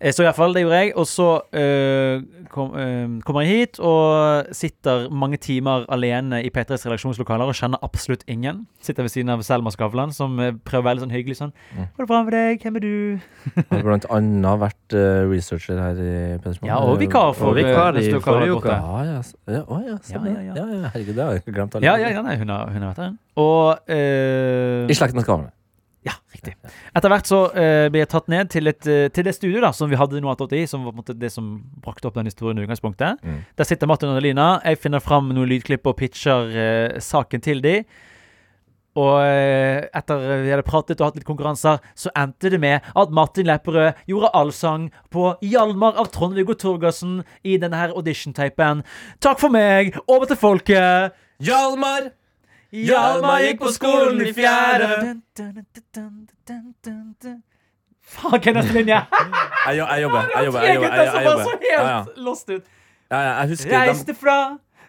Eh, 0.00 0.12
Så 0.12 0.22
i 0.22 0.26
hvert 0.26 0.36
fall, 0.36 0.52
det 0.52 0.62
gjorde 0.64 0.80
jeg. 0.82 0.92
Og 0.96 1.06
så 1.06 1.28
eh, 1.52 2.22
kom, 2.50 2.74
eh, 2.76 3.20
kommer 3.24 3.42
jeg 3.44 3.52
hit 3.52 3.80
og 3.80 4.46
sitter 4.54 5.08
mange 5.10 5.38
timer 5.38 5.86
alene 5.88 6.42
i 6.44 6.50
P3s 6.50 6.86
redaksjonslokaler 6.86 7.48
og 7.48 7.54
kjenner 7.54 7.78
absolutt 7.82 8.24
ingen. 8.28 8.66
Sitter 8.80 9.02
ved 9.02 9.10
siden 9.10 9.30
av 9.30 9.42
Selma 9.42 9.70
Skavlan, 9.70 10.12
som 10.12 10.38
eh, 10.40 10.52
prøver 10.52 10.82
å 10.82 10.86
være 10.88 10.94
litt 10.98 11.06
sånn 11.06 11.16
hyggelig 11.16 11.36
sånn. 11.40 11.52
Mm. 11.76 11.86
'Går 11.92 11.98
det 12.04 12.08
bra 12.08 12.22
med 12.22 12.32
deg? 12.32 12.62
Hvem 12.62 12.76
er 12.76 12.80
du?' 12.80 13.20
Jeg 13.56 13.64
har 13.70 13.82
blant 13.82 14.06
annet 14.10 14.58
vært 14.60 14.94
uh, 14.94 15.28
researcher 15.30 15.78
her 15.80 15.96
i 15.98 16.38
Pedersmoen. 16.42 16.68
Ja, 16.68 16.78
og 16.78 16.98
vikar 17.00 17.32
for 17.34 17.52
Og 17.52 17.56
vikar 17.56 17.96
i 17.96 18.10
forrige 18.20 18.56
uke. 18.58 18.68
Ja, 18.68 19.02
ja. 19.04 19.22
ja, 19.48 19.62
å, 19.62 19.80
sånn, 20.02 20.26
Ja, 20.26 20.32
ja, 20.32 20.40
ja, 20.40 20.54
ja. 20.54 20.54
ja. 20.56 20.80
ja, 20.81 20.81
Herregud, 20.90 21.14
det 21.16 21.24
har 21.24 21.38
jeg 21.38 21.54
glemt. 21.54 21.74
Ja, 21.84 21.96
ja, 22.00 22.12
ja 22.16 22.22
nei, 22.26 22.36
hun, 22.40 22.50
har, 22.52 22.70
hun 22.72 22.82
har 22.82 22.94
vært 22.94 23.02
her. 23.04 23.18
Og 23.40 23.92
eh, 23.92 24.90
I 24.90 24.96
av 24.98 25.26
gave. 25.26 25.50
Ja, 26.02 26.16
riktig. 26.34 26.56
Etter 26.98 27.12
hvert 27.12 27.28
så 27.30 27.38
eh, 27.54 27.86
ble 27.92 28.00
jeg 28.02 28.10
tatt 28.10 28.30
ned 28.32 28.48
til, 28.50 28.66
et, 28.66 28.86
eh, 28.90 29.04
til 29.14 29.26
det 29.28 29.36
studioet 29.36 29.62
da, 29.62 29.70
som 29.76 29.90
vi 29.90 29.98
hadde 29.98 30.18
nå 30.22 30.32
i, 30.50 30.64
som 30.66 30.82
var 30.82 30.90
på 30.90 30.96
en 30.96 31.02
måte 31.04 31.14
det 31.14 31.30
som 31.30 31.52
brakte 31.84 32.08
opp 32.10 32.18
den 32.18 32.26
historien 32.26 32.58
i 32.58 32.64
utgangspunktet. 32.66 33.22
Mm. 33.22 33.36
Der 33.58 33.68
sitter 33.68 33.86
Martin 33.86 34.10
og 34.10 34.18
Adelina. 34.18 34.56
Jeg 34.66 34.80
finner 34.82 35.04
fram 35.04 35.30
noen 35.30 35.50
lydklipp 35.52 35.86
og 35.86 35.96
pitcher 36.00 36.50
eh, 36.50 36.98
saken 36.98 37.44
til 37.44 37.62
de. 37.62 37.76
Og 38.98 39.22
eh, 39.24 39.86
etter 39.96 40.20
vi 40.44 40.50
hadde 40.52 40.64
pratet 40.66 41.00
og 41.00 41.06
hatt 41.08 41.16
litt 41.16 41.24
konkurranser, 41.28 41.78
så 41.96 42.10
endte 42.18 42.50
det 42.52 42.58
med 42.60 42.84
at 42.92 43.14
Martin 43.14 43.46
Lepperød 43.48 44.02
gjorde 44.10 44.32
allsang 44.36 44.90
på 45.12 45.30
Hjalmar 45.40 45.96
av 46.00 46.10
Trond-Viggo 46.12 46.52
Torgersen 46.60 47.22
i 47.42 47.56
denne 47.62 47.78
her 47.80 47.94
audition-tapen. 47.96 48.82
Takk 49.24 49.40
for 49.40 49.54
meg! 49.54 49.96
Over 50.04 50.28
til 50.28 50.36
folket! 50.42 51.16
Hjalmar! 51.40 52.10
Hjalmar 52.72 53.42
gikk 53.44 53.58
på 53.64 53.72
skolen 53.72 54.20
i 54.24 54.32
fjerde. 54.36 55.16
Faen, 58.12 58.36
hva 58.36 58.50
er 58.50 58.56
neste 58.56 58.74
linje? 58.76 58.98
Jeg, 58.98 59.76
jo- 59.78 59.88
jeg 59.88 60.02
jobber. 60.02 60.30
Jeg 60.34 60.46
jobber. 60.46 60.64
Jeg 60.66 60.74
jobber. 60.74 60.92
Jeg, 60.92 61.06
jobber. 61.06 61.20
jeg 61.20 61.24
jobber. 61.24 61.66
ja. 61.72 61.98
helt 62.02 62.16
lost 62.28 62.50
ut. 62.50 62.64
Ja, 63.12 63.18
ja, 63.20 63.32
jeg 63.40 63.48
husker 63.52 63.70
dem. 63.70 63.80
Reiste 63.88 64.14
fra 64.16 64.38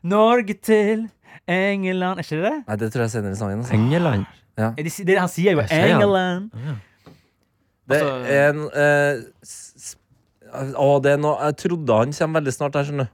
Norge 0.03 0.53
til 0.53 1.09
England 1.47 2.19
Er 2.19 2.23
ikke 2.23 2.37
det 2.39 2.43
det? 2.47 2.57
Nei, 2.67 2.75
det 2.79 2.91
tror 2.93 3.01
jeg 3.03 3.09
er 3.09 3.13
senere 3.17 3.31
i 3.35 3.39
sangen. 3.39 3.59
Altså. 3.63 3.73
Engeland. 3.75 4.23
Er 4.57 4.71
Det, 4.77 4.93
det 5.07 5.17
han 5.19 5.29
sier 5.29 5.51
jo 5.57 5.61
sier? 5.67 5.87
England. 5.97 6.43
Det 7.89 7.97
Altså- 7.99 8.25
er 8.31 8.49
en 8.49 8.59
eh, 8.71 9.13
Å, 10.77 11.01
det 11.03 11.11
er 11.11 11.17
noe 11.17 11.37
Jeg 11.49 11.55
trodde 11.65 11.93
han 11.97 12.11
kommer 12.13 12.39
veldig 12.39 12.53
snart 12.53 12.75
her, 12.77 12.83
skjønner 12.87 13.05
du. 13.09 13.13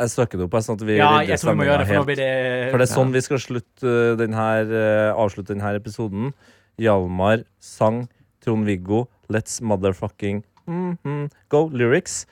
Jeg 0.00 0.08
søker 0.14 0.36
det 0.38 0.44
opp, 0.46 0.54
sånn 0.64 0.78
at 0.78 0.84
vi 0.86 0.94
Ja, 0.96 1.20
jeg 1.26 1.38
tror 1.40 1.50
vi 1.52 1.58
må 1.60 1.64
gjøre 1.68 1.82
det, 1.82 1.88
for 1.90 1.96
nå 2.00 2.04
blir 2.08 2.16
det 2.16 2.70
For 2.70 2.76
det 2.80 2.86
er 2.88 2.94
sånn 2.94 3.12
vi 3.12 3.20
skal 3.26 3.38
slutte 3.42 3.84
uh, 3.84 4.16
den 4.16 4.32
her, 4.32 4.62
uh, 4.70 5.12
avslutte 5.20 5.52
denne 5.52 5.74
episoden. 5.76 6.24
Hjalmar 6.80 7.38
sang 7.60 8.08
Trond-Viggo 8.40 9.08
Let's 9.28 9.60
motherfucking 9.60 10.40
mhm, 10.66 11.28
go 11.50 11.66
lyrics. 11.68 12.24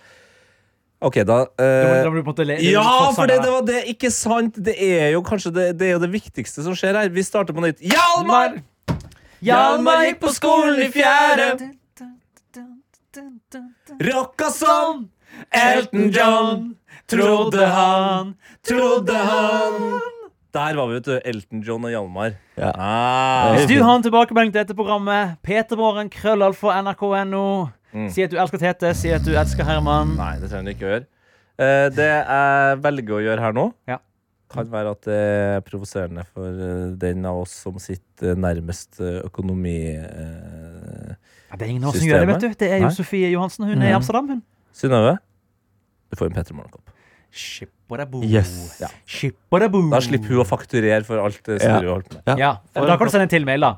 OK, 1.01 1.21
da 1.23 1.45
Da 1.47 1.63
uh, 1.63 2.05
da 2.05 2.11
må 2.11 2.35
le, 2.43 2.57
Ja, 2.67 3.13
for 3.15 3.31
det, 3.31 3.37
da. 3.39 3.43
det 3.45 3.53
var 3.53 3.67
det. 3.69 3.83
Ikke 3.93 4.11
sant? 4.11 4.59
Det 4.59 4.75
er 4.83 5.13
jo 5.15 5.23
kanskje 5.23 5.53
det, 5.55 5.67
det, 5.79 5.91
er 5.91 5.93
jo 5.97 6.03
det 6.03 6.11
viktigste 6.11 6.65
som 6.67 6.75
skjer 6.79 6.99
her. 6.99 7.13
Vi 7.15 7.23
starter 7.23 7.55
på 7.55 7.63
nytt. 7.63 7.79
Hjalmar! 7.79 8.59
Hjalmar 9.45 10.03
gikk 10.09 10.19
på 10.25 10.33
skolen 10.35 10.83
i 10.83 10.91
fjerde. 10.91 11.71
Rocka 14.09 14.51
som 14.55 15.07
Elton 15.55 16.11
John. 16.11 16.69
Trodde 17.09 17.67
han, 17.67 18.35
trodde 18.69 19.15
han. 19.17 20.18
Der 20.59 20.75
var 20.79 20.89
vi, 20.91 20.97
vet 20.99 21.07
du. 21.09 21.15
Elton 21.33 21.61
John 21.67 21.85
og 21.87 21.93
Hjalmar. 21.95 22.35
Ja. 22.59 22.73
Ah. 22.75 23.53
Hvis 23.55 23.69
du 23.71 23.77
har 23.85 23.95
en 23.99 24.03
tilbakemelding 24.07 24.53
til 24.53 24.61
dette 24.65 24.75
programmet, 24.79 25.37
Petermorgen, 25.47 26.11
krøllalfa, 26.11 26.75
nrk.no. 26.83 27.45
Mm. 27.95 28.09
Si 28.13 28.21
at 28.27 28.33
du 28.35 28.37
elsker 28.43 28.61
Tete, 28.61 28.91
si 28.99 29.09
at 29.15 29.23
du 29.25 29.31
elsker 29.39 29.65
Herman. 29.65 30.17
Nei, 30.19 30.35
det 30.43 30.51
trenger 30.51 30.67
du 30.69 30.75
ikke 30.75 30.89
å 30.89 30.93
gjøre. 30.93 31.07
Eh, 31.59 31.87
det 31.95 32.09
jeg 32.11 32.83
velger 32.85 33.17
å 33.17 33.23
gjøre 33.25 33.41
her 33.47 33.57
nå, 33.57 33.65
Ja. 33.89 33.97
kan 34.53 34.69
være 34.73 34.91
at 34.97 35.01
det 35.09 35.17
er 35.17 35.61
provoserende 35.67 36.23
for 36.35 36.47
eh, 36.49 36.85
den 37.01 37.25
av 37.29 37.41
oss 37.43 37.55
som 37.65 37.79
sitter 37.83 38.37
nærmest 38.39 39.01
økonomisystemet. 39.01 39.25
økonomi... 39.31 39.79
eh, 39.97 41.17
Ja, 41.49 41.57
det 41.57 41.65
er 41.65 41.71
ingen 41.73 41.85
av 41.85 41.91
oss 41.95 41.99
som 42.03 42.09
gjør 42.11 42.21
det, 42.27 42.29
vet 42.35 42.41
du. 42.45 42.49
Det 42.61 42.69
er 42.71 42.79
jo 42.83 42.91
Nei. 42.91 42.95
Sofie 42.99 43.31
Johansen. 43.33 43.65
Hun 43.65 43.79
er 43.83 43.87
i 43.87 43.89
Mhm. 43.89 43.97
Amsterdam, 44.03 44.29
hun. 44.29 44.43
Synnøve, 44.75 45.17
du 46.13 46.17
får 46.21 46.27
en 46.29 46.33
Petter 46.37 46.55
Morgenkopp. 46.55 46.91
Yes. 48.24 48.79
Ja. 48.81 48.89
Da 48.91 50.01
slipper 50.05 50.35
hun 50.35 50.43
å 50.43 50.49
fakturere 50.49 51.05
for 51.07 51.20
alt 51.22 51.41
det 51.47 51.61
Ja. 51.62 51.79
hun 51.79 51.87
har 51.87 51.95
holdt 51.95 52.14
med. 52.14 52.39
Ja. 52.39 52.57
Ja, 52.74 52.85
da 52.85 52.97
kan 52.97 53.07
du 53.07 53.12
sende 53.12 53.29
en 53.29 53.33
til 53.33 53.47
mail, 53.49 53.61
da. 53.61 53.76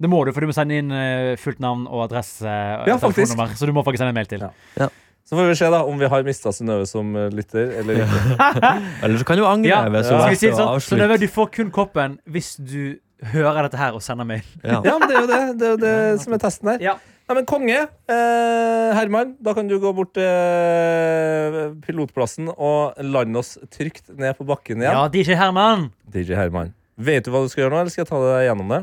Det 0.00 0.10
må 0.10 0.24
du, 0.26 0.32
for 0.32 0.40
du 0.40 0.50
må 0.50 0.54
sende 0.56 0.76
inn 0.80 0.90
eh, 0.90 1.36
fullt 1.40 1.60
navn 1.62 1.86
og 1.86 2.10
adresse. 2.10 2.44
Ja, 2.88 2.96
faktisk. 2.98 3.38
Så 3.56 3.66
du 3.66 3.72
må 3.72 3.84
faktisk 3.86 4.02
sende 4.02 4.10
en 4.10 4.18
mail 4.18 4.30
til. 4.30 4.42
Ja. 4.76 4.88
Så 5.24 5.38
får 5.38 5.46
vi 5.48 5.54
se 5.56 5.70
da 5.72 5.80
om 5.88 5.96
vi 5.98 6.08
har 6.10 6.24
mista 6.26 6.52
Synnøve 6.52 6.84
som 6.88 7.14
eh, 7.16 7.30
lytter, 7.32 7.70
eller 7.80 8.02
ikke. 8.02 8.58
Eller 9.06 9.16
så 9.22 9.24
kan 9.24 9.40
du 9.40 9.46
angre 9.48 9.70
Ja, 9.70 10.02
Skal 10.04 10.34
vi 10.34 10.36
si 10.36 10.50
det 10.50 10.58
sånn? 10.58 10.82
Synnøve, 10.84 11.16
du 11.22 11.28
får 11.32 11.48
kun 11.54 11.72
koppen 11.72 12.18
hvis 12.28 12.54
du 12.60 12.98
hører 13.32 13.64
dette 13.64 13.80
her 13.80 13.96
og 13.96 14.02
sender 14.04 14.28
mail. 14.28 14.44
Ja. 14.60 14.82
Ja, 14.84 14.98
men 15.00 15.08
det 15.08 15.16
er 15.16 15.22
jo 15.22 15.30
det, 15.30 15.40
det, 15.60 15.66
er 15.66 15.72
jo 15.72 15.80
det 15.86 16.22
som 16.24 16.36
er 16.36 16.42
testen 16.42 16.74
her. 16.74 16.84
Ja. 16.84 16.98
Nei, 17.24 17.34
men 17.38 17.46
konge. 17.48 17.76
Eh, 18.12 18.90
Herman, 18.98 19.30
da 19.40 19.54
kan 19.56 19.68
du 19.70 19.78
gå 19.80 19.92
bort 19.96 20.12
til 20.16 20.26
eh, 20.28 21.70
pilotplassen 21.86 22.50
og 22.52 22.98
lande 23.00 23.40
oss 23.40 23.54
trygt 23.72 24.10
ned 24.12 24.36
på 24.36 24.44
bakken 24.48 24.82
igjen. 24.84 24.92
Ja, 24.92 25.06
DJ 25.08 25.38
Herman. 25.40 25.88
DJ 26.12 26.36
Herman. 26.36 26.74
Vet 27.00 27.24
du 27.24 27.32
hva 27.32 27.40
du 27.42 27.48
skal 27.50 27.64
gjøre 27.64 27.74
nå, 27.74 27.80
eller 27.82 27.94
skal 27.94 28.04
jeg 28.04 28.12
ta 28.12 28.20
deg 28.26 28.44
gjennom 28.50 28.74
det? 28.76 28.82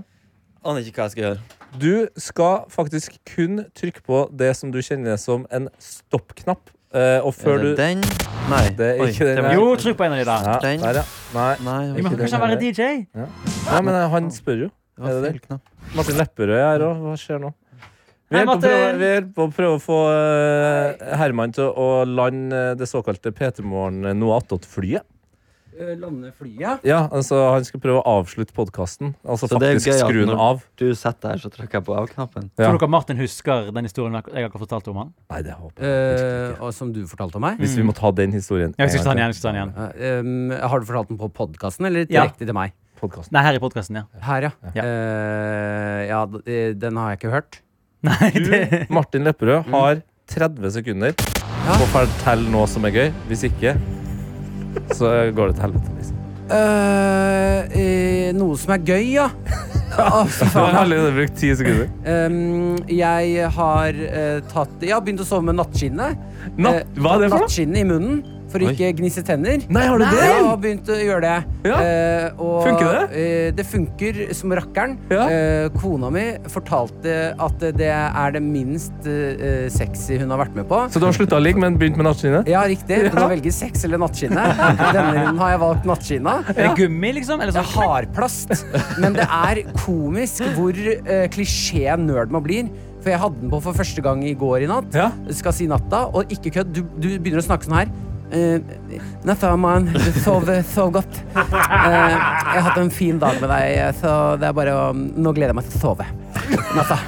Aner 0.65 0.85
ikke 0.89 1.03
hva 1.03 1.07
jeg 1.09 1.15
skal 1.15 1.25
gjøre. 1.27 1.41
Du 1.81 1.93
skal 2.19 2.65
faktisk 2.73 3.15
kun 3.29 3.61
trykke 3.77 4.01
på 4.09 4.25
det 4.35 4.51
som 4.57 4.73
du 4.73 4.81
kjenner 4.83 5.21
som 5.21 5.45
en 5.53 5.69
stoppknapp 5.79 6.73
Eh, 6.91 7.23
og 7.23 7.31
før 7.31 7.53
Er 7.53 7.61
det 7.63 7.69
du 7.69 7.77
den? 7.79 8.01
Nei. 8.51 8.65
Det 8.75 8.87
er 8.89 8.97
Oi, 8.99 9.05
ikke 9.13 9.27
den, 9.29 9.37
det. 9.45 9.51
Jo, 9.55 9.67
trykk 9.79 9.95
på 9.95 10.03
en 10.03 10.11
av 10.11 10.19
de 10.19 10.25
der. 10.27 10.47
ja, 10.49 10.55
Den. 10.59 10.81
Der, 10.83 10.97
ja. 10.99 11.03
Nei. 11.31 11.53
Nei, 11.63 11.75
det 11.87 11.93
var 11.93 12.01
må 12.03 12.09
ikke 12.09 12.19
kanskje 12.19 12.39
den. 12.39 12.41
være 12.43 12.57
DJ? 12.59 12.89
Ja, 13.71 13.79
men 13.79 13.95
eh, 13.95 14.07
han 14.11 14.27
spør 14.35 14.57
jo. 14.65 14.67
Det 14.91 15.05
var 15.05 15.11
Er 15.13 15.21
det 15.21 15.29
feil 15.31 15.39
knapp. 15.45 15.69
Martin 15.95 16.19
Lepperød 16.19 16.55
er 16.57 16.65
her 16.67 16.83
òg. 16.89 16.99
Hva 17.05 17.13
skjer 17.21 17.39
nå? 17.45 17.53
Vi 18.31 18.37
Hei, 18.37 18.45
er 18.45 18.47
Martin. 18.47 18.63
prøve, 18.63 18.91
vi 18.95 19.07
er 19.11 19.25
på 19.35 19.43
å 19.43 19.51
prøve 19.51 19.75
å 19.75 19.79
få 19.83 19.95
eh, 20.07 21.01
Herman 21.19 21.51
til 21.51 21.67
å 21.67 21.87
lande 22.07 22.55
eh, 22.71 22.75
det 22.79 22.87
såkalte 22.87 23.33
P3 23.35 23.65
Morgen 23.67 24.05
eh, 24.07 24.15
noe 24.15 24.37
attåt-flyet. 24.39 25.03
Lande 25.97 26.29
flyet? 26.37 26.83
Ja, 26.85 27.07
altså 27.09 27.39
Han 27.55 27.63
skal 27.65 27.81
prøve 27.81 28.01
å 28.03 28.15
avslutte 28.21 28.53
podkasten. 28.53 29.15
Altså 29.25 29.47
Så 29.49 29.57
det 29.57 29.67
er 29.67 29.77
faktisk 29.79 29.89
gøy 29.89 30.01
skru 30.03 30.19
den 30.29 30.41
av. 30.43 30.59
Du 30.77 30.85
setter 30.95 31.33
her, 31.33 31.41
så 31.41 31.49
trykker 31.49 31.79
jeg 31.79 31.85
på 31.87 31.95
av-knappen. 31.97 32.51
Ja. 32.53 32.67
Tror 32.69 32.77
dere 32.77 32.91
Martin 32.93 33.17
husker 33.19 33.71
den 33.73 33.87
historien 33.89 34.15
jeg 34.19 34.45
har 34.45 34.61
fortalt 34.61 34.87
om 34.91 34.99
han? 35.01 35.09
Nei, 35.33 35.39
det 35.47 35.55
håper 35.57 35.87
jeg. 35.87 36.19
Eh, 36.21 36.61
uh, 36.61 36.69
som 36.75 36.91
du 36.93 37.01
fortalte 37.09 37.39
om 37.39 37.45
meg? 37.47 37.57
Hvis 37.59 37.73
vi 37.79 37.87
må 37.87 37.95
ta 37.97 38.13
den 38.15 38.35
historien 38.35 38.75
Jeg 38.77 38.93
skal 38.93 39.09
ta 39.09 39.15
den 39.15 39.23
igjen. 39.23 39.33
jeg 39.33 39.39
skal 39.39 39.47
ta 39.47 39.55
den 39.55 39.59
igjen. 39.63 39.73
Uh, 39.75 40.21
um, 40.21 40.69
har 40.75 40.83
du 40.83 40.87
fortalt 40.91 41.11
den 41.11 41.19
på 41.23 41.31
podkasten, 41.41 41.89
eller 41.89 42.05
Ja. 42.05 42.27
direkte 42.27 42.45
til 42.45 42.55
meg? 42.55 42.77
Podcasten. 43.01 43.33
Nei, 43.33 43.43
her 43.47 43.57
i 43.57 43.63
podkasten, 43.63 43.97
ja. 44.03 44.05
Her, 44.21 44.47
ja. 44.51 44.53
Ja. 44.77 44.85
Uh, 44.85 45.99
ja, 46.05 46.21
eh, 46.45 46.71
den 46.77 47.01
har 47.01 47.15
jeg 47.15 47.23
ikke 47.23 47.33
hørt. 47.33 47.61
Nei, 48.07 48.31
det 48.33 48.61
Du, 48.71 48.93
Martin 48.97 49.27
Lepperød, 49.27 49.67
har 49.73 50.01
30 50.31 50.71
sekunder 50.77 51.13
på 51.17 51.75
å 51.83 51.89
fortelle 51.91 52.49
noe 52.49 52.65
som 52.69 52.85
er 52.87 52.95
gøy. 52.95 53.09
Hvis 53.29 53.43
ikke, 53.49 53.75
så 54.97 55.11
går 55.35 55.51
det 55.51 55.59
til 55.59 55.65
helvete. 55.67 55.93
Liksom. 55.99 56.17
Eh, 56.51 57.77
eh, 57.79 58.31
noe 58.35 58.57
som 58.59 58.73
er 58.75 58.81
gøy, 58.87 59.05
ja. 59.19 59.27
Å, 59.91 60.23
fy 60.31 60.47
Du 60.47 60.57
har 60.57 60.77
allerede 60.81 61.11
brukt 61.15 61.35
10 61.37 61.57
sekunder. 61.59 61.89
Um, 62.07 62.77
jeg 62.87 63.47
har 63.57 63.97
uh, 63.99 64.37
tatt 64.51 64.85
Jeg 64.87 64.93
har 64.95 65.01
begynt 65.03 65.23
å 65.23 65.27
sove 65.27 65.43
med 65.49 65.59
nattskinnet. 65.59 66.21
Natt, 66.55 66.81
Eh, 66.81 67.01
hva 67.03 67.17
er 67.17 67.25
det 67.25 67.31
for 67.31 67.37
noe? 67.37 67.45
Nattskinnet 67.45 67.83
i 67.83 67.87
munnen 67.89 68.21
for 68.51 68.63
å 68.63 68.71
ikke 68.71 68.91
gnisse 68.99 69.23
tenner. 69.25 69.63
Nei, 69.71 69.85
har 69.89 70.01
du 70.01 70.05
det? 70.05 70.21
Jeg 70.21 70.45
har 70.45 70.59
begynt 70.61 70.91
å 70.91 70.99
gjøre 70.99 71.21
det. 71.25 71.57
Ja. 71.71 71.79
Uh, 71.81 72.41
og, 72.43 72.55
Funker 72.67 72.91
det? 72.91 73.03
Uh, 73.11 73.47
det 73.57 73.65
funker 73.69 74.21
som 74.37 74.55
rakkeren. 74.57 74.95
Ja. 75.11 75.25
Uh, 75.31 75.79
kona 75.81 76.11
mi 76.13 76.25
fortalte 76.51 77.17
at 77.41 77.67
det 77.77 77.91
er 77.91 78.35
det 78.35 78.43
minst 78.43 79.09
sexy 79.71 80.17
hun 80.21 80.31
har 80.33 80.41
vært 80.43 80.55
med 80.57 80.67
på. 80.69 80.79
Så 80.93 81.01
du 81.01 81.07
har 81.07 81.15
slutta 81.15 81.39
å 81.39 81.43
ligge, 81.43 81.61
men 81.61 81.77
begynt 81.79 81.97
med 81.99 82.07
nattskinnet? 82.07 82.49
Ja, 82.51 82.63
riktig. 82.69 83.01
Du 83.07 83.15
kan 83.15 83.29
velge 83.31 83.53
sex 83.55 83.85
eller 83.87 84.01
nattskinne. 84.01 84.45
Denne 84.81 85.09
runden 85.15 85.41
har 85.41 85.55
jeg 85.55 85.61
valgt 85.63 85.87
nattskinnet. 85.89 86.51
Er 86.55 86.61
det 86.61 86.71
gummi, 86.79 87.13
liksom? 87.17 87.41
Eller 87.41 87.55
sånn? 87.55 87.71
hardplast, 87.71 88.65
men 89.01 89.15
det 89.17 89.25
er 89.25 89.63
komisk 89.83 90.43
hvor 90.57 90.77
uh, 90.77 91.25
klisjé 91.33 91.97
nerd 91.99 92.33
man 92.33 92.45
blir. 92.45 92.71
For 93.01 93.09
jeg 93.09 93.21
hadde 93.23 93.41
den 93.41 93.49
på 93.49 93.57
for 93.65 93.77
første 93.77 94.03
gang 94.05 94.21
i 94.27 94.35
går 94.37 94.67
i 94.67 94.69
natt. 94.69 94.93
Ja. 94.93 95.09
Skal 95.33 95.55
si 95.57 95.65
natta, 95.69 96.03
og 96.13 96.29
ikke 96.33 96.53
kødd. 96.59 96.73
Du, 96.75 96.83
du 97.01 97.09
begynner 97.17 97.41
å 97.41 97.47
snakke 97.47 97.65
sånn 97.65 97.79
her. 97.79 97.93
Uh, 98.31 98.59
natta, 99.27 99.55
mann. 99.59 99.89
Sov, 100.23 100.47
sov 100.71 100.91
godt. 100.95 101.19
Eh, 101.35 101.43
jeg 101.91 102.61
har 102.61 102.65
hatt 102.69 102.79
en 102.79 102.91
fin 102.93 103.19
dag 103.19 103.39
med 103.41 103.49
deg, 103.51 103.95
så 103.99 104.15
det 104.39 104.47
er 104.49 104.55
bare 104.55 104.75
å 104.77 104.85
Nå 104.95 105.33
gleder 105.35 105.51
jeg 105.51 105.59
meg 105.59 105.67
til 105.69 105.79
å 105.79 105.83
sove. 105.83 106.07
Natta. 106.77 106.99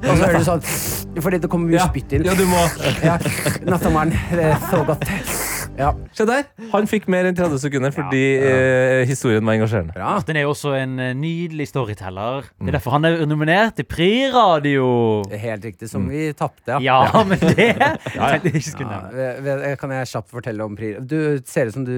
Og 0.00 0.08
så 0.08 0.16
hører 0.22 0.38
du 0.40 0.46
sånn 0.46 0.62
Fordi 1.20 1.38
det 1.42 1.50
kommer 1.52 1.68
mye 1.74 1.86
spytt 1.90 2.14
inn. 2.16 2.24
Ja, 2.26 2.34
du 2.38 2.46
må 2.48 2.62
Ja. 3.04 3.18
Natta, 3.66 3.90
mann. 3.92 4.14
Det 4.30 4.50
er 4.52 4.84
godt. 4.86 5.48
Ja. 5.80 5.90
Se 6.12 6.26
der. 6.28 6.44
Han 6.74 6.86
fikk 6.90 7.06
mer 7.12 7.24
enn 7.30 7.36
30 7.38 7.60
sekunder 7.62 7.94
fordi 7.96 8.20
eh, 8.36 9.02
historien 9.08 9.44
var 9.48 9.56
engasjerende. 9.56 9.94
Ja. 9.96 10.10
Martin 10.18 10.36
er 10.36 10.44
jo 10.44 10.50
også 10.52 10.74
en 10.76 10.98
eh, 11.00 11.14
nydelig 11.16 11.70
storyteller. 11.70 12.50
Det 12.60 12.68
er 12.68 12.76
derfor 12.76 12.96
han 12.98 13.08
er 13.08 13.22
nominert 13.30 13.78
til 13.80 13.88
Pri 13.88 14.10
Radio. 14.34 14.90
Helt 15.32 15.64
riktig. 15.70 15.88
Som 15.90 16.08
vi 16.12 16.28
tapte, 16.36 16.76
ja. 16.84 16.98
Ja, 17.08 17.22
men 17.24 17.40
det 17.40 17.56
tenkte 17.80 18.52
jeg 18.52 18.60
ikke 18.60 18.66
skulle 18.68 19.00
Ja, 19.16 19.32
nevne. 19.40 19.72
kan 19.80 19.96
jeg 19.96 20.10
kjapt 20.12 20.30
fortelle 20.36 20.66
om 20.68 20.76
pri... 20.78 20.92
Du 21.00 21.16
ser 21.48 21.70
ut 21.72 21.78
som 21.78 21.86
du 21.88 21.96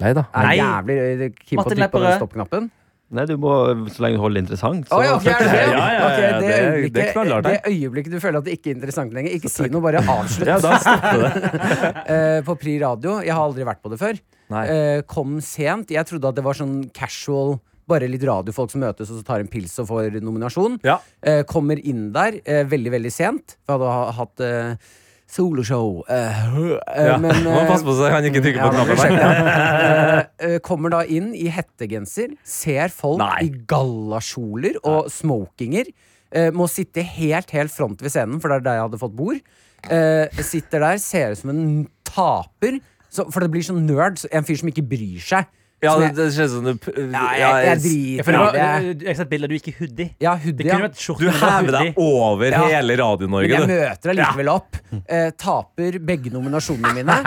Nei 0.00 0.12
da. 0.16 0.22
er 0.32 0.46
Nei. 0.46 0.54
jævlig 0.60 1.32
keen 1.40 1.58
på 1.58 1.64
å 1.64 1.72
trykke 1.72 1.90
på 1.92 2.00
den 2.04 2.14
stoppknappen. 2.20 2.68
Nei, 3.10 3.24
du 3.26 3.32
må, 3.42 3.50
så 3.90 4.04
lenge 4.04 4.20
du 4.20 4.22
holder 4.22 4.38
det 4.38 4.42
interessant. 4.44 4.90
Å 4.94 5.00
ja, 5.02 5.14
ok, 5.16 5.24
er 5.26 5.40
det? 5.42 5.54
Ja, 5.58 5.70
ja, 5.70 5.86
ja, 5.96 6.02
Ok, 6.06 6.18
det, 6.20 6.28
det 6.44 6.58
øyeblikket, 6.60 6.92
det 6.94 7.22
er 7.22 7.30
det 7.30 7.54
det. 7.56 7.72
øyeblikket 7.72 8.12
du 8.14 8.20
føler 8.22 8.38
at 8.38 8.46
det 8.46 8.54
ikke 8.54 8.70
er 8.70 8.76
interessant 8.76 9.16
lenger, 9.16 9.34
ikke 9.34 9.50
si 9.50 9.66
noe, 9.72 9.82
bare 9.82 10.02
avslutt. 10.04 10.46
Ja. 10.46 10.60
Eh, 12.10 12.38
på 12.46 12.54
Pri 12.58 12.76
Radio, 12.82 13.16
jeg 13.24 13.34
har 13.34 13.42
aldri 13.42 13.66
vært 13.66 13.82
på 13.82 13.90
det 13.92 13.98
før, 14.00 14.18
Nei. 14.54 14.62
eh, 14.70 15.00
kom 15.10 15.36
sent. 15.44 15.90
Jeg 15.94 16.06
trodde 16.08 16.30
at 16.30 16.38
det 16.38 16.44
var 16.46 16.58
sånn 16.58 16.84
casual 16.96 17.58
bare 17.90 18.06
litt 18.10 18.22
radiofolk 18.26 18.70
som 18.72 18.82
møtes 18.84 19.10
og 19.10 19.18
så 19.18 19.26
tar 19.26 19.42
en 19.42 19.50
pils 19.50 19.74
og 19.82 19.88
får 19.90 20.20
nominasjon. 20.22 20.78
Ja. 20.86 20.98
Eh, 21.22 21.42
kommer 21.50 21.80
inn 21.82 22.10
der 22.14 22.38
eh, 22.44 22.62
veldig, 22.70 22.92
veldig 22.94 23.12
sent. 23.14 23.56
For 23.66 23.74
jeg 23.74 23.82
hadde 23.82 24.18
hatt 24.20 24.44
eh, 24.46 24.90
soloshow. 25.30 26.02
Uh, 26.10 26.14
uh, 26.14 26.76
Ja. 27.08 27.16
men, 27.22 27.42
Må 27.46 27.54
eh, 27.60 27.68
passe 27.70 27.86
på 27.86 27.94
så 27.98 28.10
han 28.12 28.26
ikke 28.28 28.42
trykker 28.44 28.62
på 28.66 28.72
knappen. 28.74 29.16
ja. 29.16 29.30
Eh, 29.80 30.22
eh, 30.46 30.58
kommer 30.64 30.92
da 30.92 31.00
inn 31.06 31.30
i 31.36 31.46
hettegenser, 31.52 32.34
ser 32.46 32.92
folk 32.94 33.20
Nei. 33.22 33.46
i 33.46 33.50
gallakjoler 33.70 34.78
og 34.86 35.10
smokinger. 35.12 35.90
Eh, 36.30 36.50
må 36.54 36.66
sitte 36.70 37.02
helt, 37.04 37.50
helt 37.56 37.72
front 37.74 38.02
ved 38.04 38.12
scenen, 38.14 38.40
for 38.42 38.52
det 38.52 38.60
er 38.60 38.66
der 38.68 38.78
jeg 38.78 38.86
hadde 38.88 39.00
fått 39.02 39.16
bord. 39.18 39.40
Eh, 39.90 40.42
sitter 40.44 40.84
der, 40.84 41.00
ser 41.02 41.32
ut 41.34 41.40
som 41.40 41.52
en 41.54 41.64
taper. 42.06 42.78
Så, 43.10 43.26
for 43.32 43.42
det 43.42 43.50
blir 43.50 43.64
sånn 43.66 43.82
nerd. 43.88 44.20
En 44.30 44.46
fyr 44.46 44.60
som 44.60 44.70
ikke 44.70 44.84
bryr 44.86 45.22
seg. 45.24 45.48
Ja, 45.80 45.94
det, 45.96 46.10
det 46.16 46.26
kjennes 46.36 46.50
som 46.52 46.64
du 46.66 46.72
Ja, 47.10 47.22
jeg, 47.40 47.64
jeg 47.64 47.78
driter 47.80 48.28
i 48.28 48.52
det. 48.52 48.64
jeg 49.00 49.06
har 49.08 49.14
sett 49.16 49.30
bilder 49.30 49.48
du 49.48 49.54
gikk 49.56 49.68
i 49.70 49.74
hoodie. 49.78 50.08
Ja, 50.20 50.34
Det 50.34 50.42
hoodie. 50.44 50.66
kunne 50.66 50.80
Ja. 50.80 50.88
vært. 50.88 51.18
Du 51.20 51.30
hever 51.40 51.70
deg 51.76 51.94
over 52.04 52.50
Ja. 52.52 52.64
hele 52.68 52.96
Radio-Norge, 53.00 53.48
jeg 53.54 53.68
møter 53.70 54.10
deg 54.12 54.18
likevel 54.20 54.50
opp. 54.52 54.76
Eh, 55.08 55.30
taper 55.40 55.96
begge 55.98 56.30
nominasjonene 56.34 56.92
mine. 57.00 57.16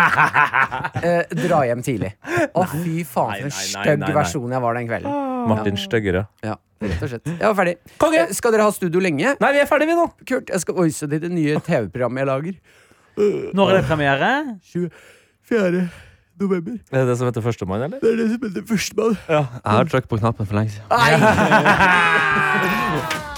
Eh, 1.03 1.23
drar 1.35 1.65
hjem 1.67 1.81
tidlig. 1.83 2.13
Å, 2.55 2.61
fy 2.69 3.01
faen, 3.03 3.41
for 3.41 3.49
en 3.49 3.51
stygg 3.51 4.05
versjon 4.15 4.51
jeg 4.53 4.61
var 4.63 4.77
den 4.77 4.87
kvelden. 4.87 5.47
Martin 5.49 5.75
Støggere. 5.81 6.21
Ja, 6.45 6.53
rett 6.81 7.01
og 7.03 7.09
slett. 7.11 7.25
Jeg 7.27 7.43
var 7.49 7.57
ferdig. 7.57 7.73
Konge! 7.99 8.21
Eh, 8.27 8.31
Skal 8.37 8.51
dere 8.55 8.63
ha 8.69 8.71
studio 8.71 9.01
lenge? 9.03 9.33
Nei, 9.41 9.51
vi 9.57 9.59
er 9.59 9.67
ferdige, 9.67 9.89
vi 9.91 9.97
nå. 9.99 10.05
Kult. 10.29 10.47
Jeg 10.53 10.61
skal 10.63 10.75
oise 10.85 11.09
til 11.09 11.19
det 11.25 11.31
nye 11.33 11.57
TV-programmet 11.59 12.23
jeg 12.23 12.29
lager. 12.29 12.55
Når 13.57 13.73
er 13.73 13.81
det 13.81 13.85
premiere? 13.89 14.31
24. 14.71 15.83
november. 16.39 16.71
Er 16.91 16.99
det 16.99 17.07
det 17.07 17.17
som 17.17 17.27
heter 17.27 17.41
Førstemann, 17.41 17.81
eller? 17.81 17.99
Det 17.99 18.11
er 18.13 18.15
det 18.15 18.31
som 18.31 18.39
heter 18.47 18.61
førstemann. 18.67 19.17
Jeg 19.29 19.45
har 19.65 19.83
trykket 19.83 20.09
på 20.09 20.17
knappen 20.17 20.45
for 20.45 20.55
lenge 20.55 20.71
siden. 20.71 20.87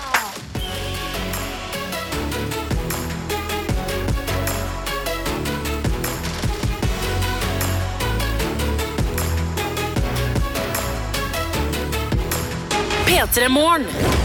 P3 13.06 13.50
Morgen. 13.50 14.25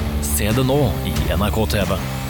Se 0.31 0.51
det 0.51 0.63
nå 0.63 0.91
i 1.05 1.13
NRK 1.35 1.65
TV. 1.75 2.20